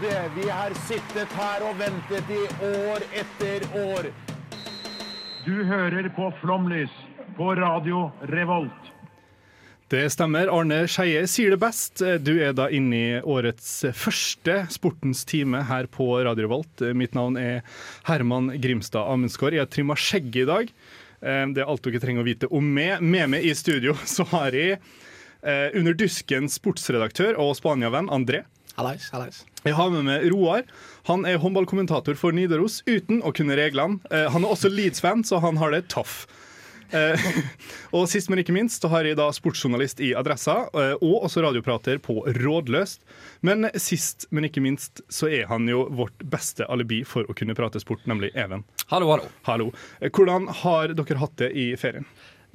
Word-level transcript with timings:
tålmodige. 0.00 0.30
Vi 0.36 0.48
har 0.50 0.70
sittet 0.86 1.28
her 1.34 1.62
og 1.68 1.78
ventet 1.78 2.30
i 2.30 2.42
år 2.64 3.02
etter 3.12 3.64
år. 3.78 4.10
Du 5.46 5.64
hører 5.64 6.08
på 6.14 6.30
Flomlys 6.40 6.90
på 7.36 7.54
Radio 7.56 8.10
Revolt. 8.28 8.92
Det 9.88 10.04
stemmer. 10.12 10.50
Arne 10.52 10.82
Skeie 10.86 11.22
sier 11.26 11.50
det 11.54 11.60
best. 11.62 12.02
Du 12.20 12.34
er 12.44 12.52
da 12.52 12.66
inne 12.68 12.96
i 12.98 13.20
årets 13.24 13.86
første 13.96 14.66
Sportens 14.70 15.22
time 15.24 15.62
her 15.64 15.86
på 15.88 16.10
Radio 16.26 16.44
Revolt. 16.44 16.82
Mitt 16.94 17.14
navn 17.16 17.38
er 17.40 17.62
Herman 18.04 18.50
Grimstad 18.60 19.08
Amundsgaard. 19.08 19.56
Jeg 19.56 19.64
har 19.64 19.72
trimma 19.72 19.96
skjegget 19.96 20.42
i 20.44 20.48
dag. 20.50 20.72
Eh, 21.22 21.46
Det 21.54 21.62
er 21.64 21.66
alt 21.72 21.82
dere 21.88 22.00
trenger 22.04 22.20
å 22.20 22.28
vite 22.28 22.50
om 22.52 22.68
meg. 22.74 23.00
Med 23.00 23.30
meg 23.32 23.44
i 23.48 23.54
studio 23.56 23.94
så 24.04 24.28
har 24.34 24.52
jeg 24.52 24.76
eh, 25.42 25.70
under 25.74 25.94
dusken 25.96 26.48
sportsredaktør 26.52 27.40
og 27.40 27.56
Spania-venn 27.56 28.12
André. 28.12 28.44
Hallais, 28.76 29.08
hallais. 29.10 29.40
Jeg 29.66 29.74
har 29.74 29.90
med 29.90 30.04
meg 30.06 30.26
Roar. 30.32 30.66
Han 31.08 31.24
er 31.26 31.40
håndballkommentator 31.42 32.18
for 32.18 32.34
Nidaros 32.36 32.80
uten 32.86 33.22
å 33.26 33.32
kunne 33.34 33.56
reglene. 33.58 33.98
Eh, 34.10 34.28
Han 34.30 34.44
er 34.44 34.52
også 34.54 34.70
Leeds-fan, 34.70 35.24
så 35.26 35.40
han 35.42 35.58
har 35.58 35.72
det 35.74 35.88
tøff. 35.92 36.26
Eh, 36.94 37.20
og 37.96 38.06
sist, 38.08 38.30
men 38.30 38.40
ikke 38.40 38.54
minst, 38.54 38.80
så 38.80 38.88
har 38.92 39.04
jeg 39.08 39.18
da 39.18 39.26
sportsjournalist 39.34 40.00
i 40.04 40.12
Adressa, 40.16 40.68
eh, 40.72 40.94
og 41.02 41.26
også 41.26 41.42
radioprater 41.44 41.98
på 42.04 42.20
Rådløst. 42.38 43.02
Men 43.44 43.66
sist, 43.82 44.28
men 44.30 44.46
ikke 44.48 44.62
minst, 44.64 45.02
så 45.12 45.28
er 45.28 45.48
han 45.50 45.66
jo 45.68 45.86
vårt 45.98 46.22
beste 46.32 46.68
alibi 46.70 47.02
for 47.08 47.28
å 47.28 47.36
kunne 47.36 47.56
prate 47.58 47.82
sport, 47.82 48.06
nemlig 48.08 48.30
Even. 48.38 48.62
Hallo, 48.92 49.10
hallo. 49.12 49.28
Hallo. 49.48 49.70
Hvordan 50.06 50.48
har 50.62 50.94
dere 50.96 51.20
hatt 51.24 51.36
det 51.42 51.50
i 51.58 51.70
ferien? 51.80 52.06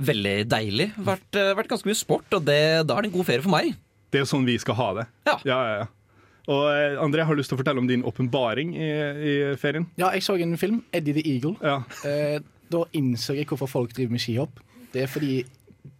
Veldig 0.01 0.38
deilig. 0.49 0.88
Vært, 1.05 1.35
vært 1.59 1.69
ganske 1.69 1.85
mye 1.91 1.99
sport, 1.99 2.31
og 2.33 2.47
det, 2.47 2.61
da 2.89 2.95
er 2.97 3.05
det 3.05 3.11
en 3.11 3.17
god 3.19 3.27
ferie 3.27 3.43
for 3.45 3.53
meg. 3.53 3.75
Det 4.09 4.21
er 4.21 4.25
jo 4.25 4.31
sånn 4.33 4.47
vi 4.47 4.55
skal 4.61 4.77
ha 4.79 4.88
det. 5.01 5.05
Ja. 5.29 5.35
Ja, 5.45 5.59
ja, 5.67 5.75
ja. 5.83 5.91
Og 6.52 6.63
eh, 6.67 6.99
André, 6.99 7.23
har 7.23 7.36
du 7.36 7.39
lyst 7.39 7.53
til 7.53 7.58
å 7.58 7.61
fortelle 7.61 7.80
om 7.80 7.88
din 7.88 8.03
åpenbaring 8.08 8.73
i, 8.75 8.89
i 9.16 9.33
ferien? 9.59 9.86
Ja, 9.99 10.09
jeg 10.11 10.25
så 10.25 10.36
en 10.36 10.58
film, 10.59 10.81
Eddie 10.91 11.16
the 11.16 11.23
Eagle. 11.23 11.55
Ja. 11.63 11.80
Eh, 12.08 12.39
da 12.73 12.83
innså 12.97 13.35
jeg 13.38 13.47
hvorfor 13.47 13.69
folk 13.72 13.94
driver 13.95 14.16
med 14.16 14.23
skihopp. 14.23 14.59
Det 14.94 15.05
er 15.05 15.11
fordi 15.11 15.44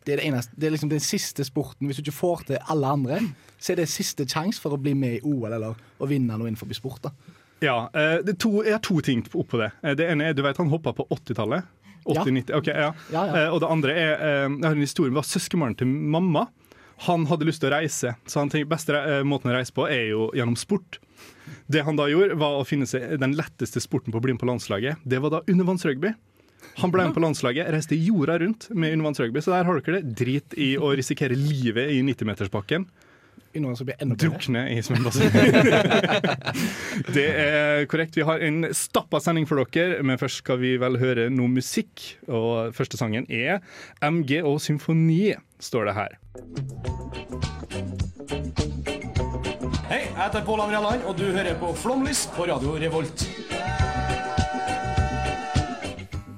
det 0.04 0.16
er, 0.16 0.20
det 0.20 0.26
eneste, 0.28 0.58
det 0.60 0.68
er 0.68 0.74
liksom 0.76 0.92
den 0.92 1.04
siste 1.04 1.46
sporten. 1.48 1.88
Hvis 1.88 2.00
du 2.00 2.04
ikke 2.04 2.18
får 2.18 2.44
til 2.50 2.60
alle 2.72 2.90
andre, 2.98 3.22
så 3.56 3.72
er 3.74 3.80
det 3.80 3.88
siste 3.92 4.28
sjanse 4.28 4.60
for 4.60 4.76
å 4.76 4.82
bli 4.82 4.96
med 4.98 5.20
i 5.20 5.22
OL 5.24 5.54
eller 5.54 5.80
å 6.00 6.10
vinne 6.10 6.36
noe 6.36 6.50
innenfor 6.50 6.72
sport. 6.76 7.08
da. 7.08 7.14
Ja, 7.64 7.78
eh, 7.96 8.18
det 8.26 8.36
er 8.36 8.42
to, 8.44 8.58
Jeg 8.66 8.76
har 8.76 8.84
to 8.84 9.00
ting 9.00 9.24
oppå 9.32 9.62
det. 9.62 9.72
Det 9.96 10.10
ene 10.10 10.28
er, 10.28 10.36
du 10.36 10.44
vet 10.44 10.60
Han 10.60 10.72
hoppa 10.74 10.92
på 10.98 11.08
80-tallet. 11.08 11.64
80-90, 12.04 12.52
okay, 12.52 12.76
ja. 12.76 12.90
Ja, 13.14 13.22
ja. 13.32 13.44
Og 13.56 13.62
det 13.64 13.70
andre 13.72 13.94
er 13.96 14.10
Jeg 14.50 14.66
har 14.66 14.76
en 14.76 14.84
historie 14.84 15.14
med 15.16 15.24
søskenbarnet 15.24 15.80
til 15.80 15.88
mamma. 15.88 16.50
Han 17.08 17.26
hadde 17.28 17.48
lyst 17.48 17.64
til 17.64 17.72
å 17.72 17.76
reise, 17.76 18.14
så 18.30 18.44
han 18.44 18.52
tenkte 18.52 18.72
beste 18.72 18.98
eh, 18.98 19.24
måten 19.28 19.52
å 19.52 19.56
reise 19.58 19.74
på 19.76 19.88
er 19.92 20.12
jo 20.14 20.30
gjennom 20.38 20.56
sport. 20.60 21.00
Det 21.68 21.84
han 21.84 21.98
da 22.00 22.08
gjorde, 22.12 22.38
var 22.40 22.60
å 22.60 22.68
finne 22.68 22.88
seg 22.90 23.18
den 23.22 23.36
letteste 23.38 23.82
sporten 23.84 24.14
på 24.14 24.22
å 24.22 24.24
bli 24.24 24.36
med 24.36 24.44
på 24.44 24.50
landslaget. 24.50 25.04
Det 25.04 25.20
var 25.24 25.34
da 25.34 25.44
undervannsrugby. 25.48 26.14
Han 26.80 26.92
ble 26.94 27.06
med 27.06 27.16
på 27.16 27.22
landslaget, 27.22 27.70
reiste 27.74 27.98
jorda 28.00 28.38
rundt 28.42 28.70
med 28.72 28.96
undervannsrugby. 28.96 29.42
Så 29.44 29.54
der 29.54 29.68
har 29.68 29.80
dere 29.80 30.00
det. 30.00 30.16
Drit 30.24 30.56
i 30.58 30.74
å 30.80 30.94
risikere 30.98 31.38
livet 31.38 31.92
i 31.94 32.00
90-metersbakken. 32.06 32.88
Under 33.54 33.76
så 33.78 33.86
blir 33.86 34.00
enda 34.02 34.16
bedre. 34.16 34.32
Drukne 34.32 34.64
i 34.74 34.80
svømmebassenget. 34.82 35.54
det 37.16 37.28
er 37.30 37.86
korrekt. 37.92 38.18
Vi 38.18 38.26
har 38.26 38.42
en 38.42 38.66
stappa 38.74 39.22
sending 39.22 39.46
for 39.50 39.62
dere, 39.62 40.02
men 40.02 40.18
først 40.22 40.42
skal 40.42 40.58
vi 40.64 40.74
vel 40.82 40.98
høre 41.02 41.30
noe 41.34 41.52
musikk. 41.54 42.08
Og 42.26 42.74
første 42.74 42.98
sangen 42.98 43.30
er 43.30 43.62
MG 44.02 44.40
og 44.42 44.58
symfoni, 44.64 45.36
står 45.62 45.92
det 45.92 45.98
her. 46.02 46.20
Jeg 50.24 50.32
heter 50.32 50.44
Pål 50.48 50.62
André 50.64 50.80
Land, 50.80 51.02
og 51.04 51.18
du 51.20 51.26
hører 51.36 51.56
på 51.60 51.74
Flomlys 51.76 52.22
på 52.32 52.46
Radio 52.48 52.78
Revolt. 52.80 53.26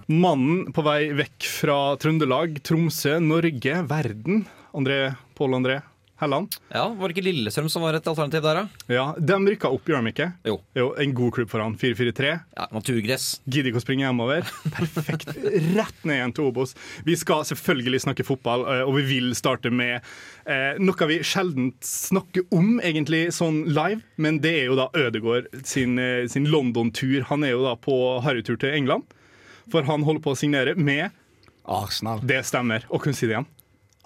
Mannen 0.09 0.72
på 0.73 0.81
vei 0.85 1.12
vekk 1.13 1.46
fra 1.59 1.75
Trøndelag, 2.01 2.57
Tromsø, 2.66 3.19
Norge, 3.22 3.75
verden. 3.85 4.47
André, 4.73 5.13
Pål 5.38 5.59
André 5.59 5.78
Helland. 6.22 6.53
Ja, 6.72 6.86
Var 6.96 7.09
det 7.12 7.16
ikke 7.18 7.26
Lillestrøm 7.26 7.66
som 7.72 7.84
var 7.84 7.98
et 7.98 8.06
alternativ 8.08 8.44
der, 8.46 8.59
da? 8.62 8.92
Ja, 8.92 9.06
De 9.20 9.36
rykka 9.52 9.68
opp, 9.68 9.84
gjør 9.90 10.00
de 10.06 10.12
ikke? 10.14 10.28
Jo. 10.48 10.53
Jo, 10.78 10.86
En 11.02 11.14
god 11.18 11.34
klubb 11.36 11.50
for 11.52 11.59
han. 11.59 11.76
4-4-3. 11.76 12.30
Ja, 12.56 12.68
Naturgress. 12.72 13.26
Gidder 13.44 13.72
ikke 13.74 13.81
å 13.81 13.84
springe 13.84 14.06
hjemover. 14.06 14.48
Perfekt. 14.78 15.34
Rett 15.76 16.06
ned 16.08 16.16
igjen 16.22 16.36
til 16.38 16.48
Obos. 16.48 16.72
Vi 17.03 17.18
skal 17.20 17.44
selvfølgelig 17.50 18.00
snakke 18.06 18.24
fotball, 18.28 18.64
eh, 18.72 18.84
og 18.88 18.96
vi 19.02 19.03
vil 19.09 19.34
starte 19.36 19.72
med 19.76 19.98
eh, 20.48 20.80
noe 20.80 21.09
vi 21.12 21.20
sjelden 21.28 21.74
snakker 21.84 22.47
om 22.56 22.78
egentlig 22.80 23.26
sånn 23.36 23.66
live, 23.76 24.00
men 24.16 24.40
det 24.44 24.53
er 24.62 24.70
jo 24.70 24.78
da 24.80 24.88
Ødegård 24.96 25.50
sin, 25.68 25.97
eh, 26.00 26.24
sin 26.32 26.47
London-tur. 26.47 27.26
Han 27.34 27.44
er 27.44 27.58
jo 27.58 27.66
da 27.68 27.74
på 27.76 27.97
harrytur 28.24 28.56
til 28.62 28.72
England, 28.78 29.03
for 29.74 29.84
han 29.84 30.08
holder 30.08 30.24
på 30.24 30.32
å 30.32 30.40
signere 30.40 30.78
med 30.80 31.09
Arsenal. 31.68 32.24
Det 32.24 32.40
stemmer. 32.47 32.88
Og 32.88 33.03
kunne 33.03 33.18
si 33.18 33.28
det 33.28 33.36
igjen. 33.36 33.50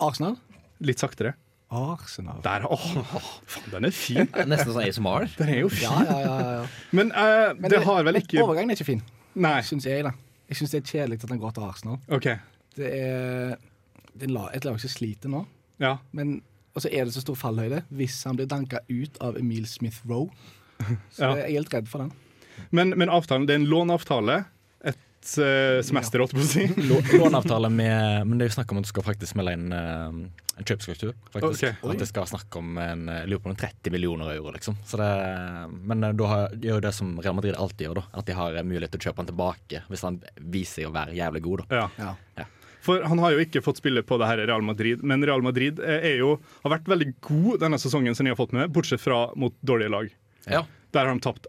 Arsenal? 0.02 0.40
Litt 0.82 1.02
saktere. 1.04 1.36
Arsenal. 1.70 2.40
Der. 2.44 2.66
Åh, 2.66 2.86
faen, 3.46 3.72
den 3.72 3.86
er 3.86 3.94
fin. 3.94 4.26
Nesten 4.50 4.72
sånn 4.74 4.82
ASMR. 4.88 5.28
Den 5.38 5.50
er 5.54 5.60
jo 5.62 5.70
fin. 5.70 5.86
Ja, 5.86 6.00
ja, 6.08 6.20
ja. 6.24 6.36
ja, 6.40 6.52
ja. 6.62 6.68
Men, 6.98 7.12
uh, 7.14 7.54
Men 7.60 7.70
det 7.74 7.84
har 7.86 8.04
vel 8.08 8.18
ikke 8.22 8.42
Overgangen 8.44 8.72
er 8.74 8.80
ikke 8.80 8.88
fin, 8.90 9.04
Nei. 9.36 9.60
syns 9.68 9.86
jeg. 9.86 10.04
da. 10.08 10.12
Jeg 10.50 10.58
syns 10.58 10.72
det 10.74 10.80
er 10.82 10.88
kjedelig 10.90 11.20
at 11.24 11.30
han 11.30 11.42
går 11.44 11.52
til 11.58 11.68
Arsenal. 11.68 12.00
OK. 12.10 12.30
Det 12.80 12.90
er, 13.00 13.56
det 14.16 14.30
er 14.30 14.34
la- 14.34 14.50
et 14.58 14.66
lag 14.66 14.80
som 14.82 14.90
sliter 14.90 15.30
nå. 15.30 15.44
Ja. 15.80 15.98
Men, 16.12 16.40
og 16.74 16.82
så 16.82 16.90
er 16.92 17.06
det 17.06 17.14
så 17.14 17.22
stor 17.22 17.38
fallhøyde 17.38 17.84
hvis 17.94 18.18
han 18.26 18.36
blir 18.40 18.50
danka 18.50 18.82
ut 18.90 19.18
av 19.22 19.38
Emil 19.38 19.68
Smith 19.70 20.02
Roe. 20.10 20.30
Så 21.14 21.22
Ja. 21.28 21.36
jeg 21.36 21.46
er 21.46 21.56
helt 21.60 21.74
redd 21.74 21.88
for 21.92 22.00
den. 22.06 22.12
Men, 22.72 22.94
men 22.98 23.10
avtalen, 23.14 23.46
det 23.48 23.54
er 23.56 23.60
en 23.62 23.70
låneavtale. 23.70 24.46
Et 25.20 25.32
uh, 25.44 25.80
semester, 25.84 26.22
holdt 26.24 26.36
jeg 26.36 26.40
på 26.40 26.46
å 26.46 26.52
si. 26.52 27.18
Låneavtale 27.20 27.70
med 27.74 28.28
Men 28.28 28.40
det 28.40 28.48
er 28.48 28.54
jo 28.54 28.58
snakk 28.60 28.72
om 28.72 28.80
at 28.80 28.88
du 28.88 28.92
skal 28.92 29.06
faktisk 29.06 29.36
melde 29.40 29.56
inn 29.58 29.74
eh, 29.76 30.22
en 30.60 30.68
kjøpsstruktur. 30.68 31.14
Faktisk. 31.32 31.64
Okay. 31.64 31.76
Og 31.84 31.94
At 31.94 32.02
det 32.04 32.08
skal 32.10 32.28
snakk 32.28 32.56
om 32.60 32.78
en, 32.82 33.08
eh, 33.10 33.22
jeg 33.24 33.32
lurer 33.32 33.44
på 33.44 33.52
noen 33.52 33.60
30 33.60 33.94
millioner 33.96 34.32
euro, 34.36 34.52
liksom. 34.56 34.78
Så 34.86 35.00
det, 35.00 35.10
men 35.88 36.04
eh, 36.04 36.16
da 36.20 36.40
gjør 36.52 36.80
jo 36.80 36.84
det 36.84 36.94
som 36.96 37.14
Real 37.24 37.38
Madrid 37.38 37.56
alltid 37.56 37.88
gjør, 37.88 38.02
da. 38.02 38.06
At 38.22 38.28
de 38.28 38.38
har 38.38 38.56
eh, 38.60 38.68
mulighet 38.68 38.96
til 38.96 39.02
å 39.02 39.08
kjøpe 39.10 39.24
han 39.24 39.30
tilbake 39.32 39.84
hvis 39.90 40.06
han 40.08 40.22
viser 40.40 40.84
seg 40.84 40.90
å 40.90 40.96
være 40.96 41.16
jævlig 41.18 41.44
god. 41.48 41.64
da. 41.64 41.84
Ja. 42.00 42.16
Ja. 42.42 42.48
For 42.84 43.04
han 43.04 43.20
har 43.20 43.36
jo 43.36 43.44
ikke 43.44 43.64
fått 43.64 43.82
spille 43.82 44.04
på 44.08 44.18
det 44.20 44.28
her 44.30 44.42
Real 44.48 44.64
Madrid, 44.64 45.04
men 45.04 45.24
Real 45.28 45.44
Madrid 45.44 45.82
eh, 45.84 46.12
er 46.14 46.24
jo, 46.24 46.36
har 46.64 46.76
vært 46.78 46.92
veldig 46.92 47.12
god 47.28 47.64
denne 47.66 47.80
sesongen 47.82 48.16
som 48.16 48.28
de 48.28 48.34
har 48.34 48.40
fått 48.40 48.56
med, 48.56 48.72
bortsett 48.76 49.04
fra 49.04 49.28
mot 49.40 49.56
dårlige 49.62 49.96
lag. 49.96 50.12
Ja. 50.48 50.66
Der 50.96 51.06
har 51.06 51.16
de 51.16 51.24
tapt 51.24 51.48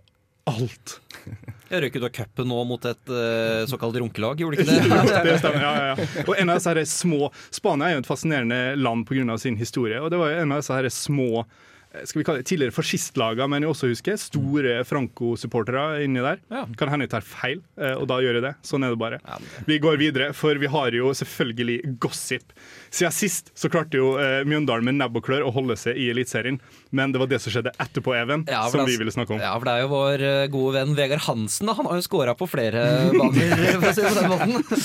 alt. 0.51 1.01
Jeg 1.71 1.85
røyk 1.85 1.97
ut 2.01 2.07
av 2.09 2.13
cupen 2.17 2.49
nå 2.51 2.61
mot 2.67 2.87
et 2.91 3.13
uh, 3.15 3.63
såkalt 3.71 3.99
runkelag, 4.03 4.41
gjorde 4.43 4.59
ikke 4.59 4.69
det? 4.75 5.23
Det 5.29 5.39
stemmer, 5.39 5.63
ja, 5.63 5.73
ja, 5.79 5.89
ja. 5.95 6.25
Og 6.27 6.35
en 6.35 6.51
av 6.51 6.59
disse 6.59 6.73
her 6.75 6.81
små 6.91 7.29
Spania 7.55 7.91
er 7.91 7.99
jo 7.99 8.05
et 8.05 8.11
fascinerende 8.11 8.61
land 8.81 9.07
pga. 9.07 9.39
sin 9.39 9.59
historie. 9.61 10.01
Og 10.03 10.11
det 10.11 10.19
var 10.19 10.33
jo 10.35 10.41
en 10.43 10.55
av 10.57 10.63
disse 10.65 10.75
her 10.75 10.89
små 10.91 11.29
eh, 11.45 12.03
skal 12.07 12.21
vi 12.21 12.25
kalle 12.27 12.43
det 12.43 12.49
tidligere 12.51 12.75
fascistlagene, 12.75 13.47
men 13.53 13.63
jeg 13.67 13.71
også 13.71 13.91
husker 13.93 14.19
store 14.19 14.81
Franco-supportere 14.89 16.03
inni 16.07 16.23
der. 16.25 16.43
Ja. 16.51 16.65
Kan 16.81 16.91
hende 16.91 17.07
jeg 17.07 17.15
tar 17.15 17.27
feil, 17.27 17.63
eh, 17.79 17.95
og 17.95 18.09
da 18.11 18.19
gjør 18.25 18.41
jeg 18.41 18.47
det. 18.49 18.55
Sånn 18.67 18.87
er 18.87 18.95
det 18.95 19.01
bare. 19.03 19.23
Vi 19.71 19.79
går 19.83 20.01
videre, 20.03 20.33
for 20.35 20.59
vi 20.59 20.71
har 20.75 20.99
jo 20.99 21.15
selvfølgelig 21.23 21.79
gossip. 22.03 22.51
Siden 22.91 23.13
sist 23.15 23.51
så 23.55 23.71
klarte 23.71 23.99
jo 24.01 24.17
eh, 24.19 24.41
Mjøndalen 24.49 24.85
med 24.89 24.97
nebb 24.99 25.17
og 25.21 25.25
klør 25.29 25.45
å 25.47 25.53
holde 25.55 25.77
seg 25.79 25.99
i 26.01 26.09
Eliteserien, 26.11 26.59
men 26.91 27.13
det 27.15 27.21
var 27.23 27.31
det 27.31 27.39
som 27.43 27.53
skjedde 27.55 27.71
etterpå, 27.81 28.15
Even, 28.19 28.43
Ja, 28.51 28.65
som 28.73 28.83
vi 28.89 28.97
ville 28.99 29.13
snakke 29.15 29.37
om. 29.37 29.43
Ja, 29.43 29.53
for 29.61 29.69
det 29.71 29.75
er 29.79 29.85
jo 29.85 29.91
vår 29.93 30.25
eh, 30.27 30.47
gode 30.51 30.75
venn 30.81 30.97
Vegard 30.99 31.23
Hansen. 31.29 31.71
Da. 31.71 31.77
Han 31.79 31.87
har 31.87 32.01
jo 32.01 32.07
scora 32.07 32.35
på 32.39 32.49
flere 32.51 32.83
baner, 33.21 33.55
for 33.79 33.89
å 33.91 33.95
si 33.95 34.03
det 34.03 34.11
på 34.11 34.19
den 34.19 34.31
måten. 34.35 34.81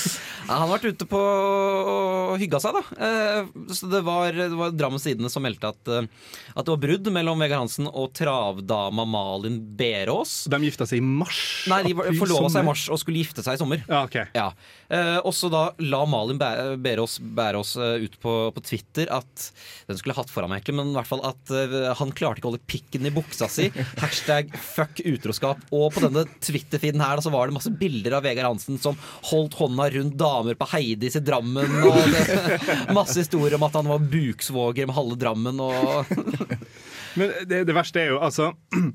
Ja, 0.46 0.52
han 0.52 0.62
har 0.68 0.72
vært 0.76 0.86
ute 0.94 1.08
på 1.10 1.20
og 1.20 2.36
hygga 2.40 2.60
seg, 2.62 2.76
da. 2.78 2.84
Eh, 3.08 3.50
Så 3.74 3.88
det 3.90 4.02
var, 4.06 4.30
det 4.36 4.54
var 4.54 4.74
Drammens 4.76 5.06
Tidende 5.06 5.30
som 5.32 5.42
meldte 5.46 5.72
at, 5.74 5.90
eh, 5.90 6.06
at 6.54 6.62
det 6.66 6.72
var 6.76 6.80
brudd 6.86 7.10
mellom 7.14 7.42
Vegard 7.42 7.64
Hansen 7.64 7.90
og 7.90 8.12
travdama 8.16 9.06
Malin 9.08 9.58
Berås. 9.78 10.44
De 10.52 10.60
gifta 10.62 10.86
seg 10.86 11.02
i 11.02 11.04
mars. 11.06 11.40
Nei, 11.70 11.82
de 11.90 11.96
forlova 12.20 12.50
seg 12.52 12.62
i 12.62 12.68
mars 12.70 12.86
og 12.92 13.02
skulle 13.02 13.22
gifte 13.24 13.42
seg 13.46 13.58
i 13.58 13.62
sommer. 13.62 13.82
Ja, 13.90 14.04
ok. 14.06 14.20
Ja. 14.36 14.48
Eh, 14.86 15.18
også 15.26 15.50
da 15.50 15.66
la 15.82 16.04
Malin 16.06 16.38
Berås 16.38 17.18
Bærås 17.18 17.74
eh, 17.80 17.95
ut 18.02 18.18
på, 18.22 18.34
på 18.54 18.62
Twitter 18.64 19.10
at 19.14 19.48
Den 19.88 19.98
skulle 19.98 20.14
jeg 20.14 20.20
hatt 20.20 20.32
foran 20.32 20.52
meg, 20.52 20.62
ikke, 20.62 20.74
men 20.76 20.92
i 20.92 20.96
hvert 20.98 21.10
fall 21.10 21.22
at 21.26 21.52
uh, 21.52 21.92
han 21.98 22.12
klarte 22.16 22.40
ikke 22.40 22.50
å 22.50 22.52
holde 22.54 22.68
pikken 22.70 23.08
i 23.08 23.14
buksa 23.14 23.48
si. 23.52 23.68
Hashtag 24.02 24.52
fuck 24.60 25.00
utroskap. 25.04 25.62
Og 25.74 25.88
på 25.94 26.04
denne 26.04 26.26
Twitter-feeden 26.42 27.04
her 27.04 27.18
da, 27.18 27.24
så 27.24 27.32
var 27.34 27.48
det 27.48 27.56
masse 27.56 27.72
bilder 27.72 28.18
av 28.18 28.26
Vegard 28.26 28.50
Hansen 28.50 28.80
som 28.82 28.98
holdt 29.30 29.56
hånda 29.60 29.88
rundt 29.96 30.18
damer 30.20 30.58
på 30.58 30.70
Heidis 30.74 31.18
i 31.18 31.24
Drammen. 31.24 31.80
Og 31.86 32.02
det, 32.12 32.26
masse 32.98 33.18
historier 33.20 33.58
om 33.58 33.66
at 33.66 33.78
han 33.78 33.90
var 33.90 34.04
buksvoger 34.12 34.88
med 34.88 34.96
halve 34.96 35.18
Drammen. 35.20 35.62
Og 35.62 36.14
Men 37.16 37.32
det, 37.48 37.64
det 37.68 37.76
verste 37.76 38.02
er 38.02 38.14
jo 38.14 38.22
altså 38.22 38.52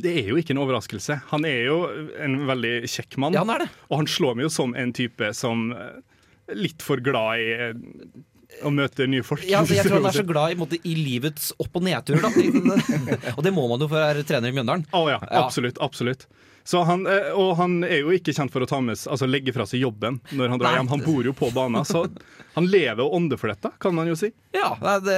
Det 0.00 0.08
er 0.22 0.30
jo 0.30 0.38
ikke 0.40 0.54
en 0.54 0.62
overraskelse. 0.62 1.18
Han 1.34 1.44
er 1.44 1.66
jo 1.66 1.82
en 2.16 2.46
veldig 2.48 2.88
kjekk 2.88 3.18
mann. 3.20 3.34
Ja, 3.36 3.42
han 3.44 3.52
er 3.52 3.66
det. 3.66 3.72
Og 3.90 4.00
han 4.00 4.08
slår 4.08 4.38
meg 4.38 4.46
jo 4.46 4.52
som 4.54 4.72
en 4.78 4.94
type 4.96 5.28
som 5.36 5.66
eh, 5.76 5.98
litt 6.56 6.80
for 6.84 7.02
glad 7.04 7.42
i 7.42 7.50
eh, 7.52 7.74
å 8.62 8.70
møte 8.74 9.06
nye 9.10 9.24
folk. 9.26 9.44
ja, 9.48 9.62
altså, 9.62 9.76
jeg 9.78 9.86
tror 9.88 10.00
han 10.00 10.10
er 10.10 10.18
så 10.20 10.26
glad 10.32 10.54
i, 10.54 10.58
måte, 10.60 10.78
i 10.88 10.94
livets 10.98 11.50
opp- 11.62 11.80
og 11.80 11.86
nedturer. 11.86 12.26
Og 13.36 13.42
det 13.46 13.52
må 13.54 13.66
man 13.70 13.82
jo 13.82 13.88
for 13.90 13.98
å 13.98 14.04
være 14.04 14.24
trener 14.28 14.52
i 14.52 14.56
Mjøndalen. 14.56 14.86
Oh, 14.96 15.08
ja, 15.10 15.18
absolutt. 15.42 15.80
absolutt. 15.84 16.28
Så 16.64 16.82
han, 16.86 17.06
eh, 17.10 17.32
og 17.34 17.56
han 17.58 17.80
er 17.86 18.02
jo 18.04 18.12
ikke 18.14 18.34
kjent 18.36 18.52
for 18.54 18.64
å 18.64 18.68
ta 18.70 18.78
med, 18.84 18.96
altså 18.96 19.26
legge 19.28 19.54
fra 19.54 19.66
seg 19.68 19.82
jobben 19.82 20.20
når 20.32 20.54
han 20.54 20.62
drar 20.62 20.78
hjem. 20.78 20.90
Han 20.92 21.04
bor 21.04 21.26
jo 21.26 21.34
på 21.36 21.50
banen, 21.54 21.82
så 21.88 22.04
han 22.54 22.68
lever 22.68 23.02
og 23.04 23.16
ånder 23.16 23.40
for 23.40 23.50
dette, 23.52 23.72
kan 23.82 23.94
man 23.96 24.10
jo 24.10 24.16
si. 24.18 24.30
Ja, 24.52 24.74
det, 25.00 25.16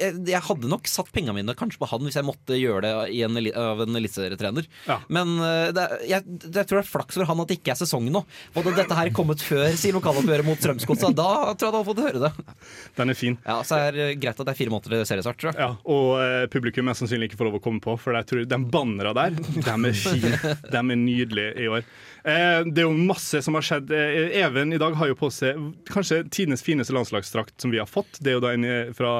jeg, 0.00 0.12
jeg 0.30 0.42
hadde 0.46 0.70
nok 0.72 0.88
satt 0.88 1.10
pengene 1.12 1.36
mine 1.36 1.54
kanskje 1.58 1.82
på 1.82 1.88
han 1.90 2.06
hvis 2.06 2.16
jeg 2.16 2.26
måtte 2.26 2.56
gjøre 2.56 2.80
det 2.86 2.92
i 3.14 3.20
en, 3.26 3.36
av 3.60 3.82
en 3.84 3.98
eliteserietrener. 4.00 4.66
Ja. 4.88 4.96
Men 5.12 5.36
eh, 5.44 5.68
det, 5.76 5.86
jeg, 6.08 6.24
jeg 6.48 6.64
tror 6.64 6.80
det 6.80 6.84
er 6.86 6.88
flaks 6.90 7.18
for 7.20 7.28
han 7.28 7.44
at 7.44 7.52
det 7.52 7.58
ikke 7.60 7.74
er 7.74 7.80
sesong 7.82 8.08
nå. 8.10 8.24
Hadde 8.56 8.74
dette 8.78 8.96
her 8.96 9.12
kommet 9.14 9.44
før 9.44 9.68
sier 9.78 9.94
lokaloppgjøret 9.96 10.48
mot 10.48 10.60
Strømsgodset, 10.60 11.14
da 11.18 11.28
tror 11.52 11.68
jeg 11.68 11.70
han 11.70 11.78
hadde 11.78 11.90
fått 11.90 12.02
høre 12.06 12.24
det. 12.24 12.56
Den 12.98 13.12
er 13.14 13.18
fin. 13.20 13.38
Ja, 13.44 13.60
Så 13.66 13.78
er 13.78 13.96
det 13.96 14.08
greit 14.22 14.40
at 14.40 14.48
det 14.48 14.54
er 14.54 14.58
fire 14.58 14.72
måneder 14.72 14.96
til 14.96 15.08
seriestart, 15.12 15.40
tror 15.40 15.52
jeg. 15.52 15.60
Ja, 15.60 15.70
og 15.92 16.10
eh, 16.24 16.46
publikum 16.52 16.90
er 16.90 16.98
sannsynlig 16.98 17.30
ikke 17.30 17.42
får 17.42 17.50
lov 17.50 17.60
å 17.60 17.62
komme 17.68 17.84
på, 17.84 17.96
for 18.00 18.16
jeg 18.16 18.28
tror 18.30 18.48
den 18.48 18.66
bannera 18.72 19.12
der, 19.16 19.36
de 19.36 19.76
er 19.76 20.00
fine. 20.00 20.39
De 20.72 20.78
er 20.80 21.00
nydelige 21.00 21.54
i 21.64 21.68
år. 21.70 21.84
Eh, 22.24 22.60
det 22.68 22.82
er 22.82 22.86
jo 22.88 22.94
masse 22.96 23.40
som 23.44 23.56
har 23.56 23.64
skjedd. 23.66 23.92
Eh, 23.96 24.36
Even 24.42 24.72
i 24.76 24.80
dag 24.80 24.96
har 25.00 25.10
jo 25.10 25.18
på 25.18 25.30
seg 25.34 25.58
kanskje 25.90 26.22
tidenes 26.28 26.64
fineste 26.66 26.94
landslagsdrakt 26.96 27.56
som 27.62 27.72
vi 27.72 27.80
har 27.80 27.88
fått. 27.90 28.20
Det 28.20 28.32
er 28.32 28.38
jo 28.38 28.44
da 28.44 28.54
en 28.56 28.66
eh, 28.68 28.92
fra 28.96 29.12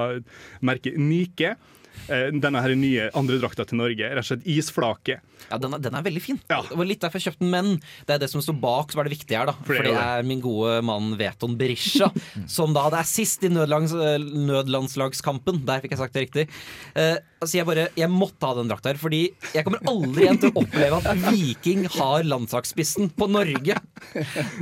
merket 0.66 0.98
Nike. 1.00 1.54
Eh, 2.08 2.30
denne 2.40 2.62
her 2.64 2.74
nye 2.78 3.08
andre 3.18 3.38
drakta 3.42 3.66
til 3.68 3.80
Norge. 3.80 4.08
Rett 4.10 4.24
og 4.24 4.28
slett 4.30 4.46
isflake. 4.48 5.18
Ja, 5.50 5.58
den 5.60 5.74
er, 5.76 5.82
den 5.82 5.96
er 5.98 6.04
veldig 6.06 6.22
fin. 6.22 6.38
Ja. 6.50 6.60
Det 6.66 6.76
var 6.78 6.88
litt 6.88 7.02
derfor 7.02 7.20
jeg 7.20 7.30
kjøpte 7.30 7.44
den, 7.44 7.50
men 7.52 7.70
det 8.06 8.16
er 8.16 8.22
det 8.22 8.30
som 8.32 8.42
står 8.44 8.58
bak 8.62 8.92
som 8.92 9.02
er 9.02 9.08
det 9.08 9.14
viktige 9.16 9.40
her. 9.40 9.50
da 9.50 9.56
For 9.66 9.80
det 9.84 9.94
er 9.96 10.26
min 10.26 10.42
gode 10.44 10.78
mann 10.86 11.14
Veton 11.20 11.56
Berisha, 11.60 12.10
som 12.56 12.74
da 12.76 12.86
det 12.92 13.02
er 13.02 13.10
sist 13.10 13.44
i 13.46 13.52
nødlands, 13.52 13.94
nødlandslagskampen. 13.94 15.62
Der 15.68 15.82
fikk 15.84 15.96
jeg 15.96 16.02
sagt 16.02 16.16
det 16.16 16.26
riktig. 16.26 16.46
Eh, 16.94 17.16
altså 17.40 17.60
Jeg 17.60 17.68
bare, 17.68 17.88
jeg 17.98 18.12
måtte 18.12 18.48
ha 18.48 18.56
den 18.58 18.70
drakta 18.70 18.92
her, 18.92 19.00
fordi 19.00 19.22
jeg 19.54 19.66
kommer 19.66 19.82
aldri 19.90 20.26
igjen 20.26 20.40
til 20.42 20.52
å 20.52 20.64
oppleve 20.64 21.00
at 21.00 21.24
Viking 21.30 21.86
har 21.98 22.26
landslagsspissen 22.28 23.12
på 23.16 23.30
Norge. 23.30 23.78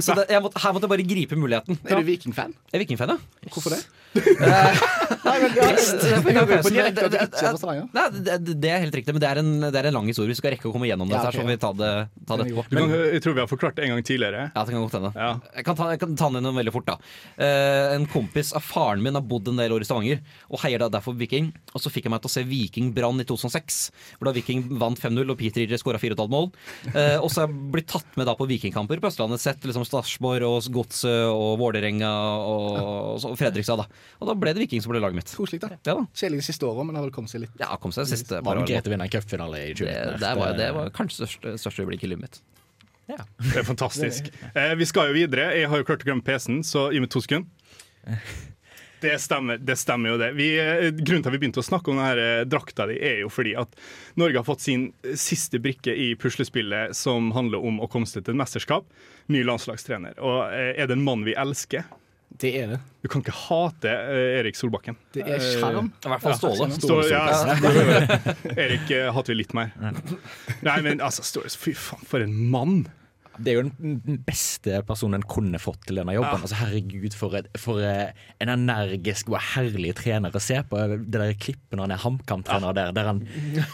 Så 0.03 0.15
det, 0.19 0.29
jeg 0.31 0.45
måtte, 0.45 0.63
her 0.63 0.75
måtte 0.77 0.89
jeg 0.89 0.95
bare 0.97 1.09
gripe 1.15 1.39
muligheten. 1.39 1.81
Er 1.89 2.01
du 2.01 2.09
Viking-fan? 2.09 2.55
Jeg 2.71 2.79
er 2.79 2.85
Viking-fan, 2.85 3.17
ja. 3.17 3.51
Hvorfor 3.53 3.75
det? 3.75 3.83
Det- 5.29 7.21
er 7.21 7.57
Stavanger. 7.59 7.89
Nei, 7.95 8.05
det, 8.15 8.71
er 8.71 8.83
helt 8.85 8.97
riktig, 8.97 9.15
men 9.15 9.23
det 9.23 9.29
er 9.29 9.41
en, 9.43 9.51
det 9.69 9.79
er 9.81 9.89
en 9.91 9.97
lang 9.99 10.09
historie. 10.11 10.31
Vi 10.33 10.39
skal 10.39 10.55
rekke 10.55 10.69
å 10.71 10.75
komme 10.75 10.89
gjennom 10.89 11.09
dette, 11.11 11.23
Ja, 11.23 11.33
her, 11.33 11.39
så 11.39 11.47
vi 11.49 11.57
ta 11.61 11.71
det, 11.77 11.93
ta 12.29 12.39
det 12.41 12.49
Men, 12.75 12.93
jeg 13.15 13.23
tror 13.25 13.37
vi 13.37 13.43
har 13.43 13.51
forklart 13.51 13.79
det 13.79 13.87
en 13.87 13.95
gang 13.95 14.05
tidligere. 14.07 14.51
ja, 14.55 14.65
det 14.65 14.75
kan 14.75 14.85
godt 14.85 14.97
hende. 14.99 15.13
Ja. 15.17 15.31
Jeg, 15.55 15.67
kan 15.67 15.79
ta, 15.79 15.91
jeg 15.93 16.03
kan 16.03 16.17
ta 16.19 16.31
den 16.35 16.51
veldig 16.59 16.75
fort. 16.75 16.89
da 16.89 16.97
uh, 16.99 17.95
En 17.97 18.07
kompis 18.11 18.53
av 18.57 18.65
faren 18.65 19.03
min 19.05 19.19
har 19.19 19.25
bodd 19.25 19.49
en 19.53 19.61
del 19.61 19.75
år 19.75 19.85
i 19.85 19.89
Stavanger 19.89 20.23
og 20.49 20.63
heier 20.65 20.85
da 20.85 20.91
derfor 20.99 21.17
Viking. 21.19 21.53
Og 21.75 21.83
så 21.83 21.93
fikk 21.93 22.09
jeg 22.09 22.15
meg 22.15 22.23
til 22.25 22.31
å 22.31 22.35
se 22.37 22.45
Viking 22.49 22.93
Brann 22.97 23.21
i 23.23 23.29
2006, 23.29 23.81
hvor 24.19 24.31
da 24.31 24.37
Viking 24.37 24.65
vant 24.81 25.01
5-0 25.01 25.25
og 25.29 25.39
Peter 25.41 25.65
Idre 25.65 25.81
skåra 25.81 26.01
4,5 26.01 26.29
mål. 26.33 26.51
Uh, 26.95 27.19
og 27.23 27.31
så 27.31 27.45
har 27.45 27.49
jeg 27.49 27.71
blitt 27.75 27.91
tatt 27.91 28.19
med 28.19 28.29
da 28.29 28.37
på 28.39 28.49
vikingkamper 28.49 29.03
på 29.03 29.11
Østlandet. 29.11 29.43
Sett 29.43 29.65
liksom 29.67 29.87
Starsborg 29.89 30.47
og 30.49 30.71
Godset 30.75 31.29
og 31.29 31.59
Vålerenga 31.61 32.13
og, 32.49 33.25
og 33.29 33.39
Fredrikstad. 33.39 33.85
da 33.85 33.98
Og 34.19 34.31
da 34.31 34.35
ble 34.39 34.53
det 34.57 34.65
Viking 34.65 34.83
som 34.85 34.93
ble 34.93 35.01
laget 35.03 35.21
mitt. 35.21 35.33
Koselig, 35.39 35.61
da. 35.63 35.73
Ja 35.87 35.95
da 36.01 36.05
Kjedelig 36.13 36.47
siste 36.49 36.67
året, 36.69 36.87
men 36.87 36.97
det 36.97 37.03
har 37.03 37.09
vel 37.09 37.15
kommet 37.15 37.33
seg 37.33 37.45
litt. 37.47 37.57
Ja, 37.61 37.71
kom 37.81 37.95
seg 37.95 38.07
det 38.07 38.19
siste 38.19 38.43
par 38.45 38.63
greit 38.67 38.89
en 38.89 39.09
cupfinale 39.13 39.63
i 39.63 39.73
Det, 39.73 39.83
2019. 39.85 40.21
det, 40.23 40.33
var, 40.41 40.55
det 40.59 40.71
var 40.77 40.93
kanskje 40.97 41.23
største, 41.23 41.57
største 41.63 41.85
øyeblikk 41.85 42.07
i 42.07 42.13
livet 42.13 42.27
mitt. 42.27 42.41
Det 43.09 43.63
er 43.63 43.65
fantastisk. 43.65 44.29
Eh, 44.59 44.75
vi 44.77 44.87
skal 44.89 45.11
jo 45.11 45.17
videre. 45.17 45.51
Jeg 45.57 45.71
har 45.71 45.81
jo 45.81 45.87
klart 45.89 46.05
å 46.05 46.09
glemme 46.11 46.25
PC-en, 46.27 46.61
så 46.67 46.89
gi 46.93 47.01
meg 47.01 47.11
to 47.13 47.23
sekunder. 47.25 47.49
Det 48.99 49.13
stemmer, 49.23 49.61
det 49.63 49.77
stemmer 49.79 50.11
jo 50.11 50.17
det. 50.19 50.33
Vi, 50.35 50.47
eh, 50.59 50.89
grunnen 50.91 51.23
til 51.23 51.31
at 51.31 51.35
vi 51.37 51.39
begynte 51.39 51.61
å 51.63 51.67
snakke 51.67 51.93
om 51.93 52.01
denne 52.01 52.41
drakta 52.51 52.89
di, 52.91 52.97
er 52.99 53.21
jo 53.23 53.29
fordi 53.31 53.53
at 53.55 53.77
Norge 54.19 54.41
har 54.41 54.47
fått 54.47 54.65
sin 54.65 54.89
siste 55.15 55.61
brikke 55.63 55.95
i 55.95 56.09
puslespillet 56.19 56.97
som 56.99 57.31
handler 57.37 57.63
om 57.63 57.79
å 57.79 57.87
komme 57.91 58.11
seg 58.11 58.25
til 58.27 58.35
et 58.35 58.41
mesterskap. 58.41 58.89
Ny 59.31 59.45
landslagstrener. 59.47 60.19
Og 60.19 60.41
eh, 60.51 60.73
er 60.75 60.91
det 60.91 60.97
en 60.99 61.05
mann 61.07 61.23
vi 61.29 61.37
elsker? 61.39 61.87
Det 62.39 62.51
er 62.61 62.69
det. 62.75 62.79
Du 63.03 63.09
kan 63.11 63.23
ikke 63.25 63.35
hate 63.35 63.91
eh, 63.91 64.37
Erik 64.39 64.59
Solbakken. 64.59 64.99
Det 65.17 65.25
er 65.25 65.41
sjarm. 65.43 65.91
I 66.05 66.13
hvert 66.13 66.23
fall 66.23 66.37
Ståle. 66.39 66.69
Stå, 66.77 67.01
ja, 67.09 67.25
Erik 68.55 68.93
eh, 68.95 69.09
hater 69.15 69.35
vi 69.35 69.41
litt 69.41 69.57
mer. 69.57 69.73
Nei, 69.79 70.79
men 70.85 71.03
altså, 71.03 71.25
Ståle, 71.27 71.51
fy 71.51 71.75
faen, 71.75 72.05
for 72.07 72.23
en 72.25 72.37
mann! 72.53 72.81
Det 73.39 73.53
er 73.53 73.61
jo 73.61 73.69
den 73.71 74.19
beste 74.27 74.81
personen 74.87 75.21
en 75.21 75.27
kunne 75.31 75.61
fått 75.63 75.85
til 75.87 76.01
denne 76.01 76.15
jobben. 76.17 76.41
Ja. 76.41 76.47
Altså 76.49 76.59
Herregud, 76.59 77.15
for, 77.15 77.37
et, 77.39 77.47
for 77.61 77.83
eh, 77.87 78.11
en 78.43 78.51
energisk 78.51 79.31
og 79.31 79.39
herlig 79.53 79.93
trener 80.01 80.35
å 80.35 80.43
se 80.43 80.59
på. 80.67 80.81
Det 80.99 81.15
der 81.15 81.37
klippet 81.39 81.77
når 81.79 81.87
han 81.87 81.95
er 81.95 82.03
HamKam-trener 82.03 82.75
der, 82.79 82.91
der 82.97 83.13
han 83.13 83.23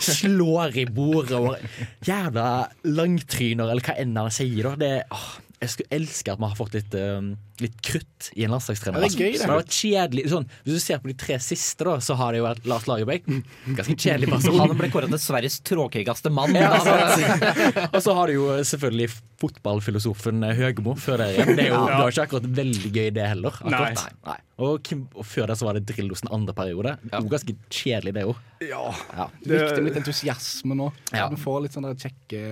slår 0.05 0.77
i 0.83 0.85
bordet 0.93 1.39
og 1.39 2.05
jævla 2.05 2.49
langtryner, 2.85 3.73
eller 3.73 3.89
hva 3.89 3.97
enn 4.05 4.13
han 4.21 4.35
sier. 4.35 4.69
da. 4.69 4.77
Det, 4.85 4.93
åh, 5.17 5.31
jeg 5.65 5.73
skulle 5.73 5.97
elske 5.97 6.35
at 6.35 6.43
vi 6.43 6.51
har 6.51 6.61
fått 6.61 6.77
litt, 6.77 6.99
eh, 7.01 7.33
litt 7.63 7.77
krutt 7.85 8.31
i 8.35 8.45
en 8.47 8.55
landslagstrener. 8.55 8.99
Ja, 9.03 9.09
det 9.09 9.15
er 9.15 9.21
gøy, 9.21 9.33
det. 9.37 9.47
Altså, 9.47 9.59
det 9.61 9.79
kjedelig. 9.79 10.25
Sånn, 10.33 10.47
hvis 10.65 10.79
du 10.79 10.83
ser 10.83 11.03
på 11.03 11.11
de 11.11 11.17
tre 11.21 11.39
siste, 11.43 11.87
da, 11.87 11.97
så 12.05 12.17
har 12.19 12.33
det 12.35 12.41
jo 12.43 12.47
vært 12.49 12.67
Lars 12.71 12.89
Lagerbäck. 12.91 13.29
Ganske 13.29 13.97
kjedelig 13.97 14.31
person. 14.33 14.59
Han 14.63 14.75
ble 14.79 14.91
kåret 14.95 15.13
til 15.13 15.23
Sveriges 15.23 15.61
tråkigste 15.67 16.33
mann. 16.35 16.57
Ja, 16.59 16.73
Da- 16.85 17.89
og 17.95 18.01
så 18.03 18.15
har 18.17 18.29
du 18.31 18.35
jo 18.39 18.49
selvfølgelig 18.67 19.11
fotballfilosofen 19.45 20.45
Høgmo 20.57 20.95
før 21.01 21.23
der 21.25 21.35
igjen. 21.35 21.55
Det, 21.57 21.67
er 21.69 21.73
jo, 21.75 21.85
det 21.87 22.01
var 22.01 22.13
ikke 22.15 22.27
akkurat 22.29 22.51
veldig 22.59 22.91
gøy, 22.95 23.09
det 23.15 23.29
heller. 23.35 23.61
Nei. 23.71 23.93
Nei. 24.25 24.39
Og, 24.63 24.77
Kim, 24.87 25.01
og 25.19 25.27
før 25.27 25.51
det 25.51 25.57
så 25.59 25.67
var 25.67 25.75
det 25.75 25.83
Drillosen 25.89 26.29
andre 26.35 26.55
periode. 26.55 26.93
Det 27.03 27.11
var 27.17 27.27
ganske 27.33 27.57
kjedelig, 27.75 28.13
det 28.15 28.23
òg. 28.31 28.43
Ja. 28.63 28.83
Ja. 29.11 29.27
Det 29.43 29.57
er 29.57 29.65
viktig 29.65 29.83
med 29.83 29.89
litt 29.91 29.99
entusiasme 29.99 30.77
nå. 30.79 30.87
Ja. 31.11 31.27
Du 31.33 31.35
får 31.41 31.65
litt 31.65 31.75
sånne 31.75 31.91
kjekke 31.99 32.43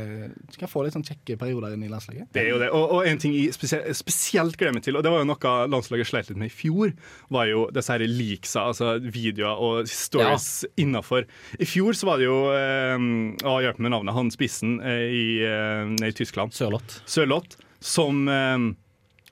kan 0.58 0.70
få 0.70 0.82
litt 0.86 0.96
sånn 0.96 1.06
kjekke 1.06 1.36
perioder 1.40 1.76
inn 1.76 1.84
i 1.86 1.90
landslaget. 1.90 2.28
Det 2.34 2.42
er 2.42 2.50
jo 2.50 2.58
det. 2.62 2.68
Og, 2.74 2.96
og 2.98 3.06
en 3.08 3.22
ting 3.22 3.36
jeg 3.38 3.54
spesielt, 3.54 3.86
spesielt 3.98 4.58
gleder 4.58 4.74
meg 4.76 4.84
til, 4.86 4.91
og 4.98 5.04
det 5.04 5.12
var 5.12 5.22
jo 5.22 5.28
noe 5.30 5.54
landslaget 5.72 6.08
sleit 6.08 6.30
litt 6.30 6.40
med 6.40 6.50
i 6.50 6.54
fjor, 6.54 6.92
var 7.32 7.48
jo 7.50 7.66
disse 7.74 7.94
her 7.94 8.04
leaksa, 8.06 8.66
altså 8.72 8.94
videoer 9.02 9.62
og 9.62 9.90
stories 9.90 10.64
innafor. 10.80 11.26
I 11.58 11.68
fjor 11.68 11.96
så 11.98 12.10
var 12.10 12.20
det 12.20 12.28
jo 12.28 12.38
eh, 12.54 13.08
Å, 13.48 13.56
hjelp 13.64 13.80
meg 13.80 13.88
med 13.88 13.96
navnet. 13.96 14.16
Han 14.16 14.32
spissen 14.34 14.78
eh, 14.80 15.08
i, 15.08 15.26
eh, 15.46 15.96
i 16.08 16.14
Tyskland. 16.16 16.54
Sørloth. 16.56 17.02
Sørloth, 17.08 17.58
som 17.82 18.26
eh, 18.30 18.70